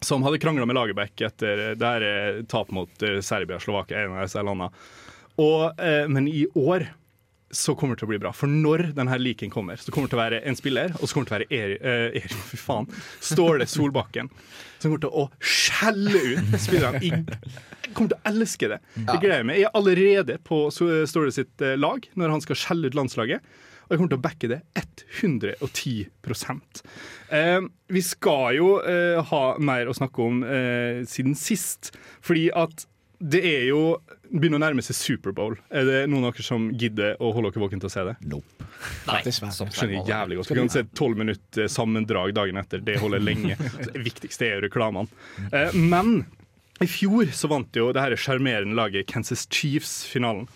som 0.00 0.22
hadde 0.24 0.38
krangla 0.40 0.66
med 0.66 0.74
Lagerbäck 0.78 1.20
etter 1.20 1.74
det 1.76 1.86
her 1.86 2.04
eh, 2.06 2.42
tap 2.48 2.70
mot 2.72 3.02
eh, 3.04 3.20
Serbia-Slovakia. 3.20 4.06
En 4.06 4.16
av 4.16 4.24
disse 4.24 4.42
landene. 4.42 4.70
Og, 5.40 5.80
eh, 5.80 6.06
men 6.08 6.28
i 6.28 6.46
år 6.56 6.86
så 7.50 7.74
kommer 7.74 7.96
det 7.96 8.02
til 8.02 8.08
å 8.08 8.12
bli 8.12 8.20
bra. 8.22 8.32
For 8.36 8.50
når 8.50 8.90
denne 8.96 9.18
leaken 9.20 9.50
kommer, 9.52 9.80
så 9.80 9.92
kommer 9.92 10.08
det 10.08 10.14
til 10.14 10.20
å 10.20 10.22
være 10.22 10.42
en 10.46 10.58
spiller, 10.58 10.94
og 10.98 11.04
så 11.04 11.16
kommer 11.16 11.26
det 11.26 11.30
til 11.30 11.36
å 11.36 11.40
være 11.40 11.58
Erik 11.58 11.88
eh, 11.92 12.20
Eri, 12.20 12.42
fy 12.50 12.60
faen, 12.60 12.90
Ståle 13.30 13.66
Solbakken, 13.70 14.30
som 14.78 14.90
kommer 14.90 15.02
til 15.04 15.16
å 15.22 15.26
skjelle 15.42 16.22
ut 16.36 16.54
spillerne. 16.62 17.00
Jeg 17.02 17.96
kommer 17.96 18.12
til 18.12 18.20
å 18.20 18.30
elske 18.30 18.70
det. 18.70 18.78
Jeg 19.00 19.24
gleder 19.24 19.48
meg. 19.48 19.58
Jeg 19.62 19.70
er 19.70 19.80
allerede 19.80 20.38
på 20.46 20.62
Ståle 20.74 21.34
sitt 21.34 21.66
eh, 21.66 21.78
lag 21.80 22.06
når 22.14 22.36
han 22.36 22.46
skal 22.46 22.58
skjelle 22.58 22.90
ut 22.90 22.98
landslaget. 22.98 23.50
Og 23.90 23.96
jeg 23.96 23.98
kommer 23.98 24.12
til 24.12 24.20
å 24.20 24.22
backe 24.22 24.46
det 24.46 24.60
110 25.18 26.10
eh, 27.34 27.64
Vi 27.90 28.02
skal 28.06 28.54
jo 28.54 28.68
eh, 28.86 29.18
ha 29.32 29.40
mer 29.58 29.90
å 29.90 29.96
snakke 29.98 30.22
om 30.22 30.44
eh, 30.46 31.00
siden 31.10 31.34
sist, 31.34 31.90
fordi 32.22 32.52
at 32.54 32.86
det 33.20 33.40
er 33.44 33.64
jo 33.68 33.80
begynner 34.30 34.60
å 34.60 34.62
nærme 34.62 34.82
seg 34.84 34.96
Superbowl. 34.96 35.56
Er 35.74 35.84
det 35.88 36.00
noen 36.08 36.28
av 36.28 36.34
dere 36.36 36.46
som 36.46 36.68
gidder 36.78 37.18
å 37.20 37.32
holde 37.34 37.50
dere 37.50 37.64
våkne 37.64 37.82
til 37.82 37.90
å 37.90 37.92
se 37.92 38.04
det? 38.06 38.14
Nope. 38.30 38.68
Nei, 39.08 39.20
Dessverre. 39.26 39.68
Skjønner 39.74 39.96
jeg 39.98 40.08
jævlig 40.08 40.38
godt. 40.38 40.52
Vi 40.52 40.58
kan 40.60 40.72
se 40.72 40.84
tolv 40.96 41.18
minutter 41.20 41.68
sammendrag 41.72 42.32
dagen 42.36 42.60
etter. 42.60 42.82
Det 42.86 42.96
holder 43.02 43.22
lenge. 43.24 43.58
Det 43.90 44.04
viktigste 44.06 44.46
er 44.48 44.56
jo 44.58 44.64
reklamene. 44.68 45.10
Eh, 45.52 45.74
Men 45.76 46.22
i 46.80 46.88
fjor 46.88 47.28
så 47.36 47.50
vant 47.52 47.76
jo 47.76 47.90
det 47.92 48.00
her 48.00 48.16
sjarmerende 48.16 48.78
laget 48.78 49.10
Kansas 49.10 49.44
Chiefs 49.52 50.00
finalen. 50.08 50.46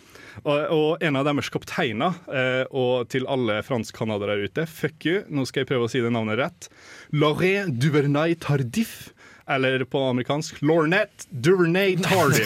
Og, 0.42 0.56
og 0.74 1.04
en 1.04 1.14
av 1.20 1.26
deres 1.28 1.50
kapteiner, 1.52 2.16
eh, 2.26 2.64
og 2.74 3.06
til 3.12 3.26
alle 3.30 3.60
fransk-canadere 3.66 4.34
der 4.34 4.48
ute, 4.48 4.64
fuck 4.66 5.04
you, 5.06 5.20
nå 5.30 5.44
skal 5.46 5.62
jeg 5.62 5.70
prøve 5.70 5.86
å 5.86 5.92
si 5.92 6.02
det 6.02 6.10
navnet 6.14 6.40
rett. 6.40 6.66
Laurent 7.14 7.76
Duvernay 7.78 8.34
Tardif. 8.42 9.12
Eller 9.50 9.84
på 9.84 10.00
amerikansk 10.08 10.62
Lornette 10.64 11.26
Duvernay 11.30 11.96
Tardy. 12.00 12.44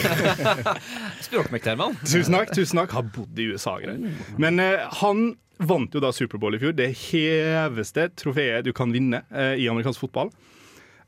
Språkmektermann. 1.27 1.95
Tusen 2.03 2.35
takk. 2.35 2.51
tusen 2.55 2.81
takk 2.81 2.91
Har 2.97 3.05
bodd 3.15 3.39
i 3.39 3.47
USA. 3.53 3.77
Greier. 3.79 4.17
Men 4.37 4.59
eh, 4.59 4.83
han 4.99 5.37
vant 5.63 5.95
jo 5.95 6.01
da 6.03 6.11
Superbowl 6.15 6.57
i 6.57 6.61
fjor. 6.61 6.75
Det 6.75 6.89
heveste 7.05 8.09
trofeet 8.19 8.67
du 8.67 8.73
kan 8.75 8.91
vinne 8.95 9.23
eh, 9.31 9.55
i 9.63 9.69
amerikansk 9.71 10.03
fotball. 10.03 10.31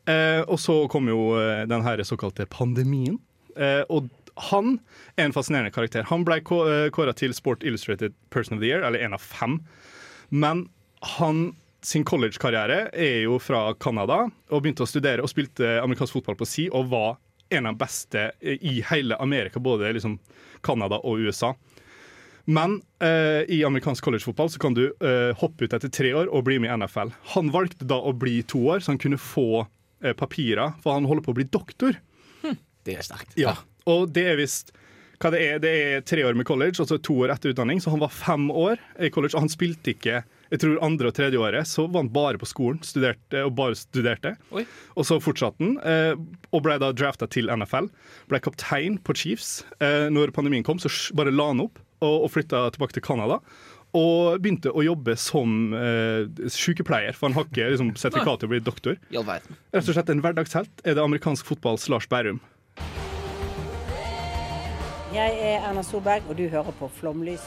Eh, 0.09 0.41
og 0.47 0.57
så 0.59 0.77
kom 0.91 1.11
jo 1.11 1.33
eh, 1.39 1.63
den 1.69 1.83
her 1.85 2.01
såkalte 2.07 2.47
pandemien. 2.51 3.19
Eh, 3.59 3.83
og 3.91 4.09
han 4.51 4.77
er 5.19 5.27
en 5.27 5.35
fascinerende 5.35 5.73
karakter. 5.75 6.07
Han 6.09 6.23
ble 6.27 6.39
kåra 6.47 7.13
til 7.17 7.35
Sport 7.35 7.65
Illustrated 7.67 8.15
Person 8.31 8.55
of 8.57 8.63
the 8.63 8.71
Year, 8.71 8.85
eller 8.87 9.03
en 9.03 9.17
av 9.17 9.23
fem. 9.23 9.59
Men 10.31 10.69
han 11.17 11.51
sin 11.85 12.05
collegekarriere 12.05 12.89
er 12.93 13.23
jo 13.25 13.39
fra 13.41 13.71
Canada, 13.81 14.23
og 14.51 14.63
begynte 14.63 14.85
å 14.85 14.89
studere 14.89 15.23
og 15.25 15.31
spilte 15.31 15.79
amerikansk 15.81 16.19
fotball 16.19 16.37
på 16.39 16.47
si, 16.49 16.67
og 16.69 16.91
var 16.93 17.17
en 17.51 17.67
av 17.67 17.75
de 17.75 17.81
beste 17.81 18.25
i 18.41 18.77
hele 18.91 19.17
Amerika, 19.19 19.59
både 19.59 19.89
liksom 19.97 20.19
Canada 20.63 21.01
og 21.03 21.19
USA. 21.25 21.55
Men 22.49 22.79
eh, 23.03 23.43
i 23.53 23.59
amerikansk 23.67 24.03
collegefotball 24.03 24.49
så 24.49 24.61
kan 24.61 24.73
du 24.77 24.85
eh, 24.87 25.31
hoppe 25.37 25.67
ut 25.67 25.75
etter 25.75 25.91
tre 25.93 26.13
år 26.17 26.31
og 26.31 26.45
bli 26.47 26.57
med 26.61 26.71
i 26.71 26.77
NFL. 26.79 27.11
Han 27.35 27.51
valgte 27.53 27.85
da 27.87 27.99
å 27.99 28.13
bli 28.17 28.39
to 28.49 28.63
år, 28.73 28.81
så 28.81 28.93
han 28.93 29.01
kunne 29.01 29.19
få 29.21 29.65
eh, 30.01 30.15
papirer, 30.17 30.73
for 30.81 30.97
han 30.97 31.09
holder 31.09 31.27
på 31.27 31.35
å 31.35 31.39
bli 31.41 31.47
doktor. 31.51 31.99
Det 32.81 32.95
er 32.97 33.05
sterkt. 33.05 33.35
Ja, 33.37 33.59
Og 33.85 34.09
det 34.15 34.23
er 34.31 34.39
visst 34.39 34.71
hva 35.21 35.29
det 35.33 35.41
er. 35.45 35.59
Det 35.61 35.71
er 35.71 36.05
tre 36.07 36.23
år 36.25 36.37
med 36.37 36.47
college, 36.49 36.79
altså 36.81 36.97
to 36.97 37.19
år 37.21 37.35
etter 37.35 37.53
utdanning. 37.53 37.81
Så 37.83 37.93
han 37.93 38.01
var 38.01 38.13
fem 38.13 38.47
år 38.49 38.81
i 38.97 39.11
college, 39.13 39.35
og 39.35 39.45
han 39.45 39.53
spilte 39.53 39.93
ikke 39.93 40.23
jeg 40.51 40.59
tror 40.59 40.81
andre 40.83 41.07
og 41.07 41.15
tredje 41.15 41.39
året 41.39 41.67
så 41.69 41.85
var 41.87 42.03
han 42.03 42.11
bare 42.11 42.39
på 42.39 42.47
skolen 42.49 42.81
studerte, 42.83 43.45
og 43.47 43.53
bare 43.55 43.77
studerte. 43.79 44.33
Oi. 44.51 44.65
Og 44.99 45.07
så 45.07 45.19
fortsatte 45.23 45.63
han, 45.63 45.77
eh, 45.87 46.15
og 46.51 46.65
ble 46.65 46.75
da 46.81 46.91
drafta 46.91 47.29
til 47.31 47.47
NFL. 47.47 47.87
Ble 48.31 48.41
kaptein 48.43 48.99
på 48.99 49.15
Chiefs. 49.15 49.61
Eh, 49.79 50.09
når 50.11 50.35
pandemien 50.35 50.65
kom, 50.67 50.81
så 50.81 50.91
bare 51.15 51.31
la 51.31 51.47
han 51.53 51.63
opp 51.63 51.79
og, 52.03 52.25
og 52.25 52.33
flytta 52.35 52.65
tilbake 52.75 52.97
til 52.97 53.05
Canada. 53.05 53.39
Og 53.95 54.39
begynte 54.43 54.71
å 54.71 54.83
jobbe 54.83 55.15
som 55.19 55.73
eh, 55.75 56.27
sykepleier, 56.51 57.15
for 57.15 57.29
han 57.29 57.39
har 57.39 57.47
ikke 57.47 57.71
liksom, 57.71 57.95
sertifikat 58.03 58.43
til 58.43 58.51
å 58.51 58.55
bli 58.57 58.63
doktor. 58.67 58.99
I 59.11 59.23
all 59.23 59.27
verden. 59.27 59.59
Rett 59.71 59.87
og 59.87 59.95
slett 59.95 60.11
en 60.11 60.23
hverdagshelt 60.23 60.83
er 60.83 60.99
det 60.99 61.03
amerikansk 61.03 61.47
fotballs 61.47 61.87
Lars 61.91 62.11
Bærum. 62.11 62.43
Jeg 65.15 65.35
er 65.43 65.63
Erna 65.67 65.83
Solberg, 65.83 66.27
og 66.31 66.39
du 66.39 66.47
hører 66.51 66.75
på 66.79 66.91
Flomlys. 66.99 67.43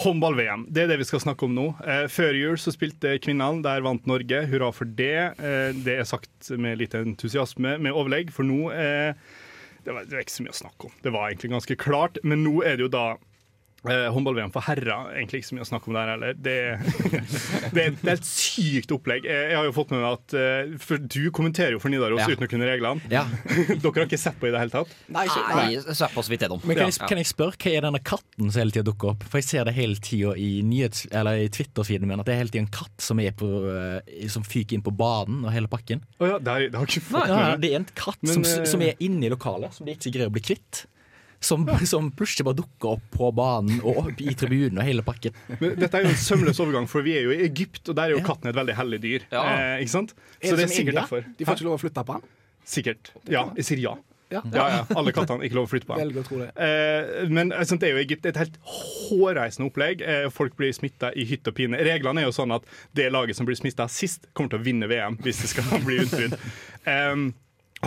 Håndball-VM, 0.00 0.64
det 0.72 0.84
er 0.84 0.90
det 0.92 1.00
vi 1.02 1.06
skal 1.08 1.20
snakke 1.20 1.44
om 1.44 1.52
nå. 1.52 1.66
Eh, 1.84 2.06
før 2.08 2.36
jul 2.36 2.56
så 2.60 2.72
spilte 2.72 3.18
kvinnene, 3.20 3.60
der 3.64 3.82
vant 3.84 4.06
Norge. 4.08 4.42
Hurra 4.48 4.70
for 4.72 4.88
det. 4.88 5.36
Eh, 5.36 5.70
det 5.76 5.98
er 6.00 6.08
sagt 6.08 6.48
med 6.56 6.80
litt 6.80 6.96
entusiasme, 6.96 7.76
med 7.76 7.92
overlegg, 7.92 8.32
for 8.32 8.48
nå 8.48 8.70
eh, 8.72 9.12
det, 9.84 9.92
var, 9.92 10.06
det 10.06 10.16
var 10.16 10.24
ikke 10.24 10.36
så 10.38 10.46
mye 10.46 10.54
å 10.54 10.60
snakke 10.62 10.88
om. 10.88 10.94
Det 11.04 11.12
var 11.12 11.28
egentlig 11.28 11.52
ganske 11.52 11.76
klart, 11.80 12.20
men 12.24 12.44
nå 12.46 12.54
er 12.64 12.78
det 12.78 12.86
jo 12.86 12.92
da 12.94 13.04
eh, 13.88 14.08
håndball-VM 14.12 14.50
for 14.52 14.60
herrer. 14.66 15.12
Egentlig 15.16 15.40
ikke 15.40 15.48
så 15.50 15.56
mye 15.56 15.64
å 15.64 15.68
snakke 15.70 15.88
om 15.90 15.96
der 15.96 16.10
heller. 16.12 16.34
Det, 16.36 16.56
det, 17.74 17.84
er- 17.84 17.96
det 18.00 18.10
er 18.10 18.16
et 18.18 18.26
sykt 18.28 18.92
opplegg. 18.94 19.24
Jeg, 19.28 19.46
jeg 19.52 19.56
har 19.56 19.68
jo 19.68 19.72
fått 19.76 19.94
med 19.94 20.02
meg 20.02 20.16
at 20.18 20.34
eh, 20.36 20.74
For 20.82 21.00
du 21.00 21.30
kommenterer 21.36 21.76
jo 21.76 21.80
for 21.82 21.92
Nidaros 21.92 22.20
Ja. 22.20 22.28
uten 22.34 22.46
å 22.46 22.50
kunne 22.50 22.68
reglene. 22.68 23.00
Ja. 23.12 23.24
Dere 23.82 23.92
har 23.96 24.06
ikke 24.08 24.20
sett 24.20 24.38
på 24.40 24.50
i 24.50 24.52
det 24.54 24.60
hele 24.62 24.74
tatt? 24.74 24.92
Nei, 25.08 25.24
ikke, 25.30 25.44
Nei, 25.56 26.08
på 26.14 26.24
så 26.26 26.32
vidt 26.34 26.44
gjennom. 26.46 26.60
Men 26.66 26.76
kan 26.80 26.90
jeg, 26.90 26.98
kan 27.14 27.20
jeg 27.22 27.30
spørre, 27.30 27.56
hva 27.60 27.72
er 27.78 27.86
denne 27.88 28.02
katten 28.12 28.50
som 28.52 28.60
hele 28.62 28.74
tida 28.74 28.86
dukker 28.90 29.14
opp? 29.14 29.24
For 29.30 29.40
jeg 29.40 29.48
ser 29.48 29.68
det 29.70 29.76
hele 29.78 29.96
tida 30.02 30.34
i, 30.40 30.50
nyhets- 30.66 31.06
eller 31.10 31.44
i 31.44 31.48
Twitter-feeden 31.52 32.08
min, 32.10 32.20
at 32.22 32.28
det 32.28 32.34
er 32.36 32.42
hele 32.42 32.52
tida 32.54 32.64
en 32.66 32.72
katt 32.74 33.04
som, 33.04 33.20
er 33.22 33.32
på, 33.38 33.48
eh, 33.70 34.26
som 34.32 34.44
fyker 34.46 34.76
inn 34.78 34.84
på 34.86 34.92
banen 34.96 35.44
og 35.46 35.52
hele 35.54 35.70
pakken. 35.72 36.02
Oh, 36.20 36.26
ja, 36.28 36.38
det 36.38 36.52
har, 36.52 36.64
jeg- 36.66 36.72
det 36.74 36.80
har 36.82 36.90
ikke 36.92 37.06
fått 37.08 37.28
Ja, 37.30 37.36
med 37.36 37.46
meg. 37.54 37.60
det 37.64 37.70
er 37.72 37.78
en 37.80 37.88
katt 37.96 38.20
Men, 38.22 38.32
som, 38.36 38.44
eh, 38.60 38.64
som 38.74 38.82
er 38.84 39.00
inne 39.06 39.26
i 39.28 39.32
lokalet, 39.32 39.72
som 39.76 39.86
de 39.88 39.94
ikke 39.96 40.12
greier 40.14 40.28
å 40.30 40.34
bli 40.34 40.42
kvitt. 40.44 40.84
Som, 41.40 41.64
som 41.88 42.10
plutselig 42.12 42.44
bare 42.44 42.58
dukker 42.58 42.98
opp 42.98 43.04
på 43.14 43.30
banen 43.32 43.78
og 43.80 44.10
i 44.20 44.34
tribunen 44.36 44.76
og 44.76 44.84
hele 44.84 45.04
pakken. 45.06 45.32
Men 45.62 45.78
dette 45.80 45.96
er 45.96 46.04
jo 46.04 46.10
en 46.12 46.20
sømløs 46.20 46.60
overgang, 46.60 46.88
for 46.90 47.06
vi 47.06 47.14
er 47.16 47.24
jo 47.24 47.32
i 47.32 47.40
Egypt, 47.46 47.86
og 47.88 47.96
der 47.96 48.10
er 48.10 48.18
jo 48.18 48.20
katten 48.26 48.50
et 48.52 48.58
veldig 48.58 48.76
hellig 48.76 49.00
dyr. 49.00 49.24
Ja. 49.32 49.46
Eh, 49.54 49.86
ikke 49.86 49.94
sant? 49.94 50.12
er 50.36 50.50
Så 50.52 50.58
det 50.60 50.66
er 50.66 50.74
sikkert 50.74 50.92
India? 50.92 51.00
derfor. 51.00 51.24
De 51.38 51.48
får 51.48 51.56
ikke 51.56 51.68
lov 51.70 51.78
å 51.78 51.80
flytte 51.80 52.04
på 52.04 52.18
han. 52.18 52.28
Sikkert. 52.70 53.12
Ja, 53.32 53.46
jeg 53.56 53.66
sier 53.70 53.80
ja. 53.80 53.96
Ja. 54.30 54.44
Ja, 54.54 54.64
ja. 54.70 54.82
Alle 54.94 55.10
kattene 55.10 55.42
ikke 55.48 55.58
lov 55.58 55.66
å 55.66 55.70
flytte 55.72 55.88
på. 55.88 55.96
dem. 55.98 56.12
det. 56.44 56.50
Eh, 56.62 57.24
men 57.34 57.50
sånn, 57.66 57.80
det 57.82 57.88
er 57.88 57.96
jo 57.96 58.02
Egypt 58.04 58.28
et 58.30 58.38
helt 58.38 58.60
hårreisende 58.62 59.66
opplegg. 59.72 60.04
Eh, 60.06 60.28
folk 60.30 60.54
blir 60.60 60.70
smitta 60.76 61.10
i 61.18 61.24
hytt 61.26 61.48
og 61.50 61.56
pine. 61.58 61.80
Reglene 61.88 62.22
er 62.22 62.28
jo 62.28 62.36
sånn 62.36 62.54
at 62.54 62.68
det 62.94 63.08
laget 63.10 63.38
som 63.40 63.48
blir 63.48 63.58
smitta 63.58 63.88
sist, 63.90 64.28
kommer 64.36 64.52
til 64.54 64.62
å 64.62 64.66
vinne 64.68 64.90
VM 64.90 65.18
hvis 65.24 65.42
det 65.42 65.50
skal 65.56 65.72
bli 65.88 65.98
utbrudd. 66.04 66.36
Eh, 66.84 67.24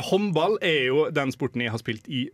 håndball 0.09 0.57
er 0.65 0.89
jo 0.89 1.05
den 1.15 1.31
sporten 1.31 1.63
jeg 1.63 1.71
har 1.71 1.81
spilt 1.81 2.09
i 2.11 2.25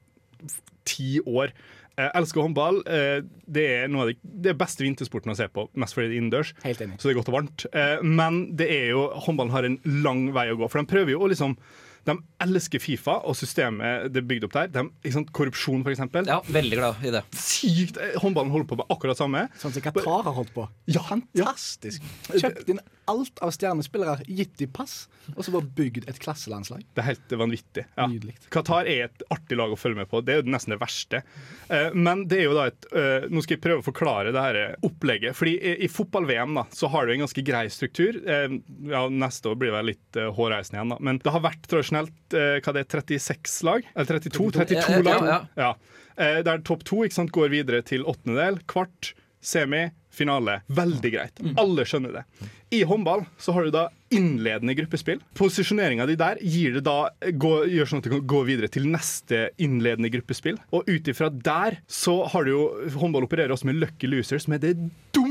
ti 0.89 1.19
år. 1.25 1.51
Jeg 1.99 2.11
elsker 2.15 2.39
håndball. 2.45 2.77
Eh, 2.87 3.19
det 3.51 3.65
er 3.81 3.89
noe 3.91 4.05
av 4.05 4.11
det, 4.13 4.17
det 4.47 4.53
beste 4.59 4.85
vintersporten 4.85 5.33
å 5.33 5.35
se 5.35 5.49
på, 5.51 5.65
mest 5.75 5.97
fordi 5.97 6.07
det 6.07 6.15
er 6.15 6.21
innendørs. 6.21 6.53
Helt 6.63 6.81
enig. 6.85 6.95
Så 7.01 7.09
det 7.09 7.13
er 7.15 7.19
godt 7.19 7.31
og 7.33 7.35
varmt. 7.35 7.65
Eh, 7.75 7.99
men 8.07 8.39
det 8.55 8.69
er 8.71 8.87
jo, 8.93 9.01
håndballen 9.27 9.51
har 9.51 9.67
en 9.67 9.75
lang 10.05 10.29
vei 10.35 10.47
å 10.53 10.57
gå. 10.61 10.69
For 10.71 10.79
de 10.79 10.87
prøver 10.93 11.15
jo 11.17 11.25
å 11.27 11.31
liksom 11.33 11.57
De 12.07 12.13
elsker 12.41 12.79
Fifa 12.79 13.17
og 13.27 13.35
systemet 13.35 14.07
det 14.15 14.21
er 14.21 14.25
bygd 14.29 14.45
opp 14.47 14.53
der. 14.55 14.69
De, 14.71 14.85
ikke 15.03 15.17
sant, 15.17 15.33
korrupsjon, 15.35 15.81
for 15.83 15.91
eksempel. 15.91 16.23
Ja, 16.31 16.37
veldig 16.47 16.77
glad 16.79 17.03
i 17.05 17.11
det. 17.13 17.21
Sykt! 17.35 17.99
eh, 17.99 18.15
Håndballen 18.23 18.53
holder 18.55 18.69
på 18.71 18.77
med 18.79 18.87
akkurat 18.95 19.19
samme. 19.19 19.43
Sånn 19.59 19.75
som 19.75 19.83
Qatar 19.83 20.23
har 20.23 20.33
holdt 20.39 20.53
på. 20.55 20.63
Ja, 20.89 21.03
Fantastisk. 21.03 22.07
Kjøpt 22.31 22.71
inn 22.71 22.79
alt 23.09 23.41
av 23.45 23.51
stjernespillere, 23.55 24.23
gitt 24.29 24.55
de 24.61 24.67
pass, 24.71 25.07
og 25.35 25.41
så 25.45 25.51
bare 25.53 25.67
bygd 25.77 26.07
et 26.09 26.19
klasselandslag. 26.21 26.83
Det 26.95 27.01
er 27.03 27.07
helt 27.11 27.35
vanvittig. 27.41 27.83
Ja. 27.97 28.07
Nydelig. 28.09 28.35
Qatar 28.53 28.87
er 28.89 29.07
et 29.09 29.23
artig 29.33 29.57
lag 29.59 29.73
å 29.73 29.77
følge 29.79 29.99
med 29.99 30.09
på. 30.11 30.21
Det 30.25 30.33
er 30.35 30.41
jo 30.43 30.53
nesten 30.53 30.73
det 30.75 30.79
verste. 30.81 31.21
Eh, 31.69 31.89
Men 31.93 32.23
det 32.29 32.39
er 32.39 32.47
jo 32.47 32.55
da 32.57 32.67
et 32.71 32.87
eh, 32.93 33.27
Nå 33.29 33.43
skal 33.45 33.57
jeg 33.57 33.63
prøve 33.65 33.83
å 33.83 33.87
forklare 33.89 34.33
det 34.35 34.45
her 34.45 34.59
opplegget. 34.87 35.35
Fordi 35.37 35.55
i, 35.59 35.75
i 35.85 35.91
fotball-VM 35.91 36.55
da 36.57 36.65
så 36.73 36.89
har 36.93 37.05
du 37.09 37.13
en 37.13 37.23
ganske 37.25 37.43
grei 37.45 37.65
struktur. 37.73 38.21
Eh, 38.25 38.57
Ja, 38.89 39.03
Neste 39.09 39.51
år 39.51 39.59
blir 39.61 39.73
det 39.75 39.83
litt 39.91 40.17
eh, 40.21 40.29
hårreisende 40.37 40.79
igjen, 40.79 40.93
da. 40.95 40.99
Men 41.09 41.21
det 41.23 41.33
har 41.35 41.43
vært 41.45 41.67
tradisjonelt 41.69 42.37
eh, 42.37 42.57
hva 42.65 42.73
det 42.77 42.85
er, 42.85 42.91
36 43.03 43.59
lag? 43.69 43.89
Eller 43.95 44.19
32? 44.19 44.51
32 44.59 44.77
Ja, 44.79 45.01
ja, 45.09 45.25
ja, 45.33 45.39
Ja. 45.65 45.71
Eh, 46.19 46.41
Der 46.43 46.59
topp 46.67 46.83
to 46.87 47.03
ikke 47.05 47.15
sant, 47.21 47.31
går 47.35 47.51
videre 47.53 47.83
til 47.85 48.03
åttendedel, 48.09 48.57
kvart, 48.67 49.13
semi, 49.41 49.87
finale. 50.11 50.59
Veldig 50.67 51.11
greit. 51.13 51.41
Alle 51.59 51.85
skjønner 51.87 52.19
det. 52.19 52.23
I 52.75 52.83
håndball 52.85 53.23
så 53.41 53.53
har 53.55 53.65
du 53.65 53.71
da 53.73 53.87
innledende 54.13 54.75
gruppespill. 54.77 55.21
Posisjoneringa 55.37 56.05
di 56.09 56.17
der 56.19 56.41
gir 56.41 56.75
det 56.77 56.83
da, 56.85 57.09
gå, 57.33 57.53
gjør 57.69 57.89
sånn 57.89 58.03
at 58.03 58.09
du 58.09 58.13
kan 58.13 58.25
gå 58.29 58.43
videre 58.49 58.69
til 58.71 58.89
neste 58.89 59.47
innledende 59.61 60.11
gruppespill. 60.13 60.59
Og 60.75 60.89
ut 60.89 61.09
ifra 61.09 61.31
der 61.33 61.79
så 61.89 62.19
har 62.29 62.45
du 62.45 62.53
jo 62.53 62.63
Håndball 62.99 63.25
opererer 63.29 63.53
også 63.53 63.69
med 63.69 63.79
lucky 63.81 64.09
losers, 64.09 64.45
som 64.45 64.57
er 64.57 64.63
det 64.63 64.75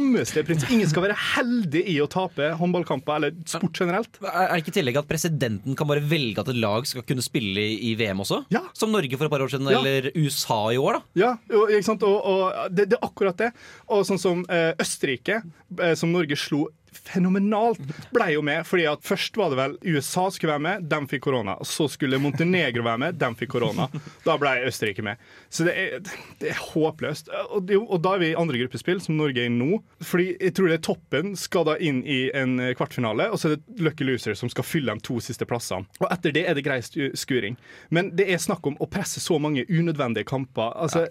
dummeste 0.09 0.43
prinsippet. 0.47 0.75
Ingen 0.75 0.89
skal 0.91 1.05
være 1.07 1.17
heldig 1.37 1.83
i 1.93 1.97
å 2.03 2.09
tape 2.11 2.51
håndballkamper, 2.59 3.17
eller 3.21 3.37
sport 3.49 3.79
generelt. 3.81 4.19
Er 4.25 4.55
det 4.57 4.63
ikke 4.65 4.73
i 4.73 4.77
tillegg 4.81 4.99
at 5.03 5.09
presidenten 5.11 5.77
kan 5.79 5.89
bare 5.91 6.03
velge 6.09 6.41
at 6.43 6.51
et 6.53 6.59
lag 6.61 6.87
skal 6.89 7.05
kunne 7.09 7.25
spille 7.25 7.65
i 7.79 7.95
VM 7.99 8.25
også? 8.25 8.43
Ja. 8.55 8.65
Som 8.79 8.93
Norge 8.95 9.17
for 9.19 9.29
et 9.29 9.35
par 9.35 9.45
år 9.45 9.53
siden, 9.53 9.69
Ja. 9.71 9.79
eller 9.83 10.11
USA 10.17 10.61
i 10.73 10.79
år, 10.81 10.99
da. 10.99 11.03
Ja, 11.15 11.31
og, 11.53 11.71
og, 11.73 12.19
og 12.33 12.75
det, 12.75 12.89
det 12.91 12.99
er 12.99 13.07
akkurat 13.07 13.37
det. 13.39 13.53
Og 13.89 14.05
sånn 14.09 14.21
som 14.21 14.45
eh, 14.49 14.73
Østerrike, 14.81 15.43
eh, 15.81 15.95
som 15.99 16.13
Norge 16.13 16.37
slo 16.39 16.69
fenomenalt, 17.07 17.81
ble 18.15 18.29
jo 18.35 18.43
med. 18.45 18.67
fordi 18.67 18.87
at 18.91 19.05
Først 19.09 19.37
var 19.39 19.53
det 19.53 19.59
vel 19.61 19.77
USA 19.95 20.29
skulle 20.35 20.55
være 20.57 20.65
med, 20.65 20.89
de 20.91 20.99
fikk 21.11 21.25
korona. 21.29 21.57
Så 21.65 21.89
skulle 21.93 22.21
Montenegro 22.21 22.85
være 22.87 23.03
med, 23.05 23.19
de 23.21 23.31
fikk 23.39 23.53
korona. 23.57 23.89
Da 24.27 24.37
ble 24.41 24.55
Østerrike 24.69 25.05
med. 25.07 25.21
Så 25.51 25.67
det 25.69 25.75
er, 25.79 26.03
det 26.43 26.53
er 26.53 26.61
håpløst. 26.73 27.31
Og, 27.49 27.63
det, 27.69 27.79
og 27.79 28.03
da 28.05 28.17
er 28.17 28.25
vi 28.25 28.31
i 28.33 28.39
andre 28.39 28.61
gruppespill, 28.63 29.01
som 29.05 29.17
Norge 29.19 29.43
er 29.45 29.49
i 29.49 29.55
nå. 29.55 29.81
Fordi 30.05 30.31
jeg 30.37 30.57
tror 30.57 30.71
det 30.71 30.79
er 30.81 30.85
toppen 30.89 31.35
skal 31.39 31.67
da 31.71 31.79
inn 31.81 32.03
i 32.05 32.21
en 32.37 32.59
kvartfinale, 32.79 33.31
og 33.33 33.41
så 33.41 33.53
er 33.53 33.57
det 33.57 33.83
Lucky 33.85 34.07
Loser 34.07 34.37
som 34.39 34.51
skal 34.53 34.67
fylle 34.67 34.95
de 34.95 35.05
to 35.07 35.19
siste 35.25 35.47
plassene. 35.49 35.89
Og 36.03 36.09
etter 36.11 36.35
det 36.35 36.45
er 36.49 36.59
det 36.59 36.67
grei 36.67 36.81
skuring. 36.83 37.59
Men 37.95 38.13
det 38.19 38.29
er 38.29 38.43
snakk 38.43 38.67
om 38.69 38.79
å 38.83 38.91
presse 38.91 39.23
så 39.23 39.39
mange 39.43 39.67
unødvendige 39.69 40.29
kamper. 40.29 40.75
Altså, 40.77 41.07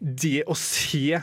det 0.00 0.42
å 0.48 0.56
se 0.56 1.20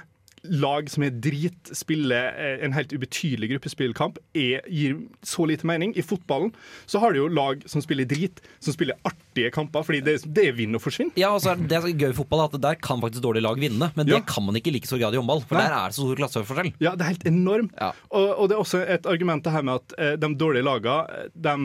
lag 0.50 0.89
som 0.92 1.04
er 1.06 1.13
drit, 1.24 1.72
spille 1.75 2.16
eh, 2.16 2.58
en 2.66 2.74
helt 2.75 2.94
ubetydelig 2.96 3.50
gruppespillkamp, 3.54 4.20
er, 4.38 4.62
gir 4.72 4.98
så 5.25 5.46
lite 5.50 5.68
mening. 5.68 5.94
I 5.98 6.04
fotballen 6.06 6.54
så 6.89 7.01
har 7.04 7.13
du 7.13 7.22
jo 7.24 7.27
lag 7.32 7.63
som 7.70 7.84
spiller 7.84 8.08
drit, 8.10 8.42
som 8.63 8.75
spiller 8.75 8.98
artige 9.08 9.51
kamper, 9.56 9.86
fordi 9.88 10.01
det, 10.06 10.18
det 10.36 10.48
er 10.50 10.58
vinn 10.58 10.77
og 10.77 10.84
forsvinn. 10.84 11.12
Ja, 11.20 11.34
er 11.36 11.60
det 11.68 11.80
er 11.80 11.89
gøy 11.92 12.10
i 12.12 12.18
fotball, 12.18 12.46
at 12.48 12.58
der 12.63 12.80
kan 12.82 13.04
faktisk 13.04 13.25
dårlige 13.25 13.46
lag 13.48 13.60
vinne. 13.62 13.92
Men 13.98 14.08
Ja. 14.08 14.18
det 14.20 14.25
kan 14.32 14.46
man 14.48 14.56
ikke 14.60 14.72
like 14.75 14.88
stor 14.89 15.01
grad 15.01 15.13
i 15.18 15.22
håndball, 15.22 15.44
for 15.48 15.58
Nei. 15.60 15.66
der 15.68 15.75
er 15.77 15.92
det 15.92 15.98
så 16.00 16.06
stor 16.08 16.22
klasseforskjell. 16.22 16.74
Ja, 16.84 16.96
det 16.96 17.06
er 17.06 17.13
helt 17.16 17.27
enormt. 17.30 17.75
Ja. 17.77 17.92
Og, 18.12 18.30
og 18.38 18.50
det 18.50 18.58
er 18.58 18.63
også 18.63 18.84
et 18.88 19.06
argument 19.10 19.44
det 19.44 19.54
her 19.54 19.66
med 19.68 19.82
at 19.82 19.98
eh, 20.00 20.16
de 20.22 20.34
dårlige 20.39 20.66
lagene, 20.68 21.27
de 21.36 21.58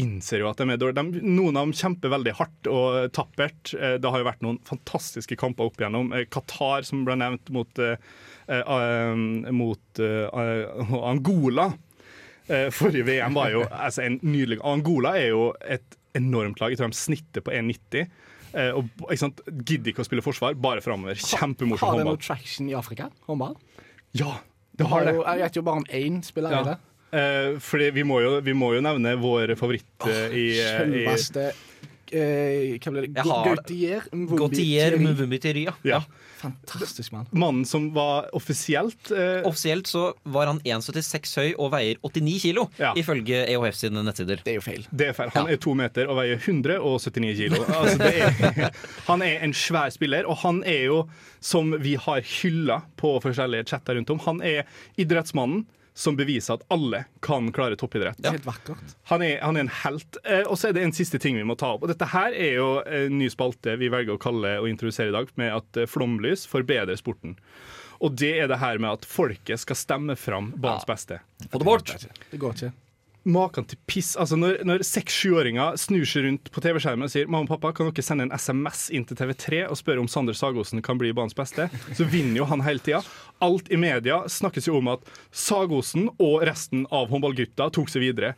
innser 0.00 0.40
jo 0.42 0.48
at 0.50 0.58
de 0.58 0.66
er 0.74 0.78
dårlige. 0.80 1.22
Noen 1.22 1.56
av 1.56 1.66
dem 1.68 1.72
kjemper 1.78 2.10
veldig 2.10 2.32
hardt 2.38 2.66
og 2.70 3.12
tappert. 3.14 3.74
Eh, 3.78 3.96
Det 4.02 4.10
har 4.10 4.18
jo 4.18 4.26
vært 4.26 4.42
noen 4.42 4.58
fantastiske 4.66 5.36
kamper 5.38 5.64
opp 5.70 5.76
igjennom. 5.78 6.12
Eh, 6.14 6.24
Qatar, 6.26 6.82
som 6.84 7.04
ble 7.06 7.14
nevnt, 7.16 7.50
mot, 7.50 7.78
eh, 7.78 7.96
mot 9.52 10.00
Angola. 11.02 11.72
Eh, 12.46 12.68
Forrige 12.70 13.04
VM 13.08 13.34
var 13.34 13.50
jo 13.54 13.62
altså, 13.70 14.02
en 14.04 14.18
nydelig 14.22 14.58
Angola 14.64 15.14
er 15.16 15.30
jo 15.30 15.46
et 15.64 15.96
enormt 16.14 16.60
lag. 16.60 16.70
Jeg 16.74 16.78
tror 16.82 16.92
de 16.92 16.98
snitter 16.98 17.40
på 17.44 17.54
1,90. 17.54 18.08
Eh, 18.54 18.70
og 18.76 18.90
Gidder 19.64 19.90
ikke 19.92 20.04
å 20.04 20.06
spille 20.06 20.22
forsvar, 20.22 20.54
bare 20.60 20.82
framover. 20.84 21.14
Kjempemorsom 21.18 21.88
Har 21.88 21.98
det 22.02 22.04
noe 22.06 22.20
traction 22.22 22.68
i 22.70 22.74
Afrika? 22.78 23.08
Håndball? 23.26 23.56
Ja, 24.14 24.36
det 24.76 24.86
har 24.90 25.04
det. 25.08 25.14
Jeg 25.16 25.40
vet 25.40 25.56
jo 25.58 25.62
bare 25.66 25.80
om 25.82 25.84
én 25.90 26.20
spiller 26.22 26.50
i 26.52 26.58
Ja. 26.60 26.62
det. 26.64 26.78
Eh, 27.12 27.58
fordi 27.62 27.90
vi 27.94 28.02
må, 28.06 28.20
jo, 28.24 28.40
vi 28.42 28.54
må 28.56 28.72
jo 28.74 28.80
nevne 28.82 29.14
vår 29.20 29.54
favoritt 29.60 30.08
eh, 30.08 30.32
i, 30.34 30.46
eh, 30.58 30.82
i 30.82 31.04
Selveste 31.04 31.44
eh, 32.10 32.74
Hva 32.82 32.90
ble 32.94 33.04
det? 33.04 33.10
Jeg 33.14 33.26
har. 33.28 33.48
Gautier 33.52 34.06
Gautier 34.10 34.54
Thierry. 34.94 35.02
Mvumbi 35.04 35.38
Thierry, 35.42 35.64
ja. 35.68 35.74
ja. 35.86 36.00
Fantastisk 36.44 37.12
mann. 37.14 37.28
Mannen 37.30 37.62
som 37.64 37.86
var 37.94 38.26
offisielt 38.36 39.10
eh, 39.14 39.46
Offisielt 39.48 39.86
så 39.88 40.08
var 40.28 40.50
han 40.50 40.58
1,76 40.66 41.36
høy 41.40 41.52
og 41.54 41.70
veier 41.72 42.00
89 42.04 42.34
kilo, 42.42 42.66
Ja. 42.82 42.90
ifølge 43.00 43.44
EOF 43.54 43.78
sine 43.78 44.02
nettsider. 44.04 44.42
Det 44.44 44.52
er 44.56 44.58
jo 44.58 44.64
feil. 44.66 44.84
Det 44.90 45.08
er 45.12 45.16
feil. 45.16 45.30
Han 45.38 45.48
er 45.54 45.60
to 45.62 45.72
meter 45.78 46.10
og 46.10 46.18
veier 46.18 46.36
179 46.42 47.38
kilo. 47.40 47.62
Altså, 47.68 47.94
det 48.02 48.10
er, 48.26 48.74
han 49.08 49.22
er 49.24 49.46
en 49.46 49.54
svær 49.56 49.94
spiller, 49.94 50.26
og 50.28 50.42
han 50.42 50.60
er 50.68 50.82
jo, 50.90 50.98
som 51.40 51.72
vi 51.80 51.94
har 52.04 52.20
hylla 52.40 52.82
på 53.00 53.14
forskjellige 53.24 53.70
chatter 53.72 53.96
rundt 54.00 54.12
om, 54.12 54.20
han 54.26 54.42
er 54.44 54.66
idrettsmannen 55.00 55.64
som 55.94 56.16
beviser 56.18 56.56
at 56.58 56.64
alle 56.74 57.04
kan 57.22 57.52
klare 57.54 57.78
toppidrett. 57.78 58.18
Det 58.18 58.28
er 58.28 58.36
helt 58.38 58.48
vakkert. 58.48 58.96
Han 59.12 59.22
er, 59.22 59.38
han 59.44 59.56
er 59.56 59.66
en 59.66 59.72
helt. 59.84 60.18
Eh, 60.26 60.42
og 60.42 60.58
så 60.58 60.68
er 60.68 60.76
det 60.76 60.82
en 60.82 60.94
siste 60.96 61.20
ting 61.22 61.38
vi 61.38 61.46
må 61.46 61.54
ta 61.58 61.70
opp. 61.76 61.86
Og 61.86 61.92
dette 61.92 62.08
her 62.10 62.34
er 62.34 62.58
jo 62.58 62.68
en 62.82 63.18
ny 63.20 63.30
spalte 63.32 63.76
vi 63.80 63.90
velger 63.94 64.16
å 64.16 64.20
kalle 64.20 64.56
og 64.58 64.68
introdusere 64.70 65.12
i 65.12 65.14
dag, 65.14 65.30
med 65.40 65.54
at 65.54 65.80
eh, 65.80 65.90
flomlys 65.90 66.48
forbedrer 66.50 66.98
sporten. 66.98 67.38
Og 68.02 68.16
det 68.18 68.32
er 68.42 68.50
det 68.50 68.58
her 68.58 68.82
med 68.82 68.98
at 68.98 69.06
folket 69.08 69.62
skal 69.62 69.78
stemme 69.78 70.18
fram 70.18 70.50
banens 70.58 70.86
beste. 70.88 71.22
Få 71.46 71.62
det 71.62 71.68
bort! 71.68 71.94
Det 72.30 72.42
går 72.42 72.58
ikke. 72.58 72.74
Maken 73.24 73.64
til 73.64 73.78
piss. 73.88 74.12
Altså 74.20 74.36
Når, 74.36 74.82
seks-sjuåringer 74.84 75.78
snur 75.80 76.04
seg 76.08 76.26
rundt 76.26 76.50
på 76.52 76.60
TV-skjermen 76.64 77.06
og 77.06 77.12
sier 77.12 77.30
mamma 77.30 77.48
og 77.48 77.54
pappa, 77.54 77.72
kan 77.72 77.88
dere 77.88 78.04
sende 78.04 78.26
en 78.26 78.34
SMS 78.36 78.90
inn 78.92 79.06
til 79.08 79.16
TV3 79.16 79.62
og 79.64 79.78
spørre 79.80 80.02
om 80.02 80.10
Sander 80.12 80.36
Sagosen 80.36 80.84
kan 80.84 81.00
bli 81.00 81.12
banens 81.16 81.36
beste, 81.36 81.70
så 81.96 82.04
vinner 82.04 82.42
jo 82.42 82.48
han 82.50 82.64
hele 82.66 82.84
tida. 82.84 83.00
Alt 83.44 83.72
i 83.72 83.80
media 83.80 84.20
snakkes 84.28 84.68
jo 84.68 84.76
om 84.82 84.92
at 84.92 85.08
Sagosen 85.32 86.10
og 86.18 86.44
resten 86.44 86.84
av 86.92 87.08
håndballgutta 87.12 87.70
tok 87.72 87.92
seg 87.92 88.04
videre. 88.04 88.34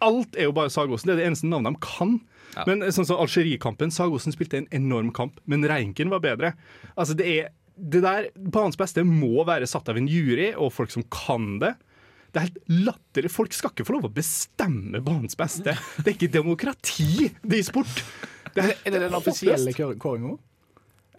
Alt 0.00 0.38
er 0.38 0.46
jo 0.46 0.54
bare 0.56 0.70
Sagosen. 0.70 1.10
Det 1.10 1.18
er 1.18 1.24
det 1.24 1.30
eneste 1.32 1.50
navnet 1.50 1.74
de 1.74 1.88
kan. 1.90 2.18
Men 2.66 2.86
sånn 2.94 3.06
som 3.06 3.18
Algerie-kampen, 3.22 3.92
Sagosen 3.94 4.34
spilte 4.34 4.62
en 4.62 4.70
enorm 4.74 5.10
kamp, 5.14 5.42
men 5.50 5.66
Reinken 5.66 6.10
var 6.10 6.22
bedre. 6.22 6.54
Altså 6.94 7.18
det 7.18 7.26
er 7.30 7.50
det 7.80 8.02
der, 8.04 8.26
Banens 8.36 8.76
beste 8.76 9.02
må 9.06 9.44
være 9.48 9.68
satt 9.70 9.88
av 9.88 9.96
en 9.96 10.08
jury 10.10 10.50
og 10.52 10.72
folk 10.74 10.92
som 10.92 11.06
kan 11.12 11.54
det. 11.62 11.74
Det 12.30 12.38
er 12.38 12.46
helt 12.46 12.60
latterlig. 12.86 13.30
Folk 13.34 13.54
skal 13.56 13.72
ikke 13.74 13.86
få 13.88 13.96
lov 13.96 14.06
å 14.06 14.12
bestemme 14.14 15.00
banens 15.02 15.36
beste. 15.38 15.74
Det 15.98 16.06
er 16.06 16.14
ikke 16.14 16.30
demokrati, 16.38 17.30
det 17.42 17.56
er 17.56 17.62
i 17.62 17.66
sport. 17.66 18.04
Det 18.54 18.64
Er 18.86 18.94
det 18.94 19.02
den 19.06 19.14
offisielle 19.18 19.74
kåringa? 19.74 20.36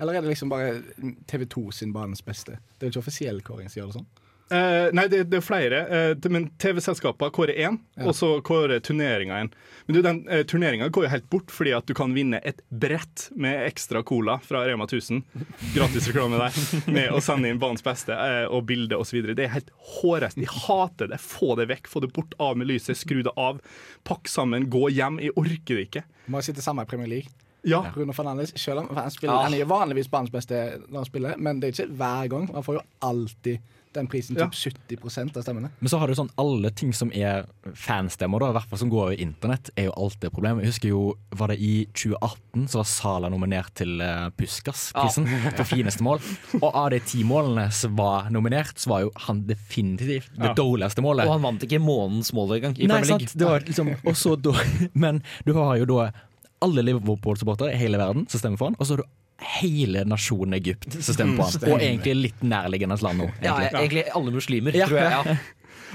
Eller 0.02 0.18
er 0.18 0.24
det 0.24 0.32
liksom 0.32 0.50
bare 0.50 0.82
TV 1.30 1.46
2 1.46 1.72
sin 1.72 1.94
banens 1.94 2.24
beste? 2.26 2.58
Det 2.78 2.88
er 2.88 2.90
jo 2.90 2.96
ikke 2.96 3.04
offisiell 3.06 3.42
kåring 3.46 3.70
som 3.70 3.82
gjør 3.82 3.92
det 3.92 3.98
sånn. 4.00 4.08
Eh, 4.52 4.90
nei, 4.92 5.06
det, 5.08 5.24
det 5.32 5.40
er 5.40 5.46
flere. 5.46 5.82
eh, 5.88 6.30
men 6.34 6.50
TV-selskapene 6.60 7.32
kårer 7.32 7.56
én, 7.56 7.78
og 8.04 8.12
så 8.18 8.34
kårer 8.44 8.82
turneringa 8.84 9.38
én. 9.46 9.52
Men 9.86 9.96
du, 9.96 10.02
den 10.06 10.20
uh, 10.28 10.42
turneringa 10.48 10.90
går 10.94 11.06
jo 11.08 11.12
helt 11.12 11.30
bort 11.32 11.52
fordi 11.52 11.74
at 11.76 11.88
du 11.88 11.94
kan 11.98 12.14
vinne 12.16 12.40
et 12.48 12.60
brett 12.70 13.30
med 13.32 13.64
ekstra 13.66 14.04
cola 14.08 14.38
fra 14.44 14.66
Rema 14.68 14.86
1000. 14.90 15.24
Gratis 15.76 16.10
reklame 16.12 16.40
der. 16.42 16.60
Med 16.92 17.16
å 17.16 17.22
sende 17.24 17.52
inn 17.52 17.60
banens 17.62 17.84
beste 17.86 18.16
eh, 18.16 18.46
og 18.52 18.68
bilde 18.70 19.00
osv. 19.00 19.24
Det 19.32 19.48
er 19.48 19.56
helt 19.56 19.72
hårreisende. 19.98 20.46
De 20.46 20.66
hater 20.68 21.12
det. 21.12 21.22
Få 21.24 21.56
det 21.60 21.70
vekk. 21.72 21.90
Få 21.92 22.04
det 22.04 22.12
bort. 22.16 22.36
Av 22.42 22.60
med 22.60 22.70
lyset. 22.70 23.00
Skru 23.00 23.22
det 23.26 23.34
av. 23.40 23.60
Pakk 24.08 24.32
sammen. 24.32 24.70
Gå 24.72 24.90
hjem. 24.94 25.20
Jeg 25.24 25.36
orker 25.40 25.80
det 25.80 25.88
ikke. 25.90 26.06
Må 26.32 26.44
sitte 26.46 26.64
sammen 26.64 26.88
i 26.88 26.92
Premier 26.92 27.12
League. 27.12 27.32
Ja. 27.64 27.84
Bruno 27.94 28.14
Fernandes, 28.14 28.54
selv 28.58 28.80
om 28.80 28.96
han, 28.96 29.12
spiller, 29.12 29.34
Ja. 29.36 29.42
han 29.44 29.54
er 29.54 29.66
vanligvis 29.66 30.10
banens 30.10 30.32
beste 30.34 30.80
når 30.90 30.96
han 31.04 31.06
spiller, 31.06 31.38
men 31.38 31.60
det 31.60 31.70
er 31.70 31.84
ikke 31.86 31.94
hver 31.98 32.28
gang. 32.30 32.50
Han 32.54 32.64
får 32.64 32.76
jo 32.80 32.82
alltid 33.02 33.60
den 33.94 34.08
prisen, 34.08 34.38
Ja. 34.40 34.46
typ 34.48 34.54
70% 35.02 35.36
av 35.36 35.44
stemmene. 35.44 35.70
Men 35.82 35.90
så 35.90 35.98
har 36.00 36.08
du 36.08 36.14
sånn 36.16 36.30
alle 36.40 36.70
ting 36.72 36.94
som 36.94 37.12
er 37.12 37.44
fanstemmer, 37.76 38.40
da, 38.40 38.50
i 38.50 38.54
hvert 38.54 38.70
fall 38.70 38.80
som 38.80 38.90
går 38.90 39.02
over 39.10 39.20
internett, 39.20 39.70
er 39.76 39.90
jo 39.90 39.92
alltid 39.98 40.24
et 40.30 40.32
problem. 40.34 40.62
Jeg 40.62 40.72
husker 40.72 40.88
jo, 40.94 41.02
var 41.36 41.48
det 41.52 41.58
i 41.60 41.86
2018 41.94 42.70
så 42.72 42.80
var 42.80 42.88
Sala 42.88 43.30
nominert 43.30 43.74
til 43.76 44.00
uh, 44.02 44.30
Puskas-prisen 44.40 45.28
for 45.58 45.68
fineste 45.68 46.02
mål. 46.08 46.22
Og 46.62 46.70
av 46.74 46.90
de 46.96 47.02
ti 47.04 47.24
målene 47.28 47.68
som 47.76 47.96
var 48.00 48.30
nominert, 48.32 48.80
så 48.80 48.88
var 48.94 49.02
jo 49.02 49.12
han 49.28 49.44
definitivt 49.46 50.32
det 50.38 50.50
Ja. 50.52 50.54
dårligste 50.54 51.04
målet. 51.04 51.26
Og 51.28 51.34
han 51.36 51.42
vant 51.42 51.62
ikke 51.68 51.82
månedens 51.84 52.32
mål 52.34 52.56
engang 52.62 52.78
Nei, 52.88 53.04
sant. 53.04 53.34
Det 53.38 53.46
var 53.46 53.60
liksom, 53.60 53.92
og 54.06 54.16
så 54.16 54.38
da, 54.42 54.56
men 54.96 55.22
du 55.46 55.52
har 55.54 55.76
jo 55.84 55.86
da 55.86 56.12
alle 56.62 56.84
Liverpool-supportere 56.86 57.74
i 57.74 57.80
hele 57.82 57.98
verden 58.02 58.28
som 58.30 58.40
stemmer 58.44 58.58
for 58.62 58.72
han, 58.72 58.76
og 58.80 58.86
så 58.88 58.96
har 58.98 59.04
du 59.04 59.10
hele 59.62 60.04
nasjonen 60.06 60.54
Egypt 60.60 60.94
som 61.02 61.16
stemmer 61.16 61.40
på 61.42 61.48
han. 61.48 61.72
Og 61.74 61.82
egentlig 61.82 62.14
litt 62.20 62.44
nærliggende 62.46 62.98
land 63.02 63.24
nå. 63.24 63.32
Ja, 63.42 63.56
egentlig. 63.58 63.80
egentlig 63.82 64.04
alle 64.20 64.32
muslimer, 64.36 64.78
Ja. 64.78 64.88
tror 64.92 65.02
jeg. 65.02 65.12
Ja. 65.12 65.38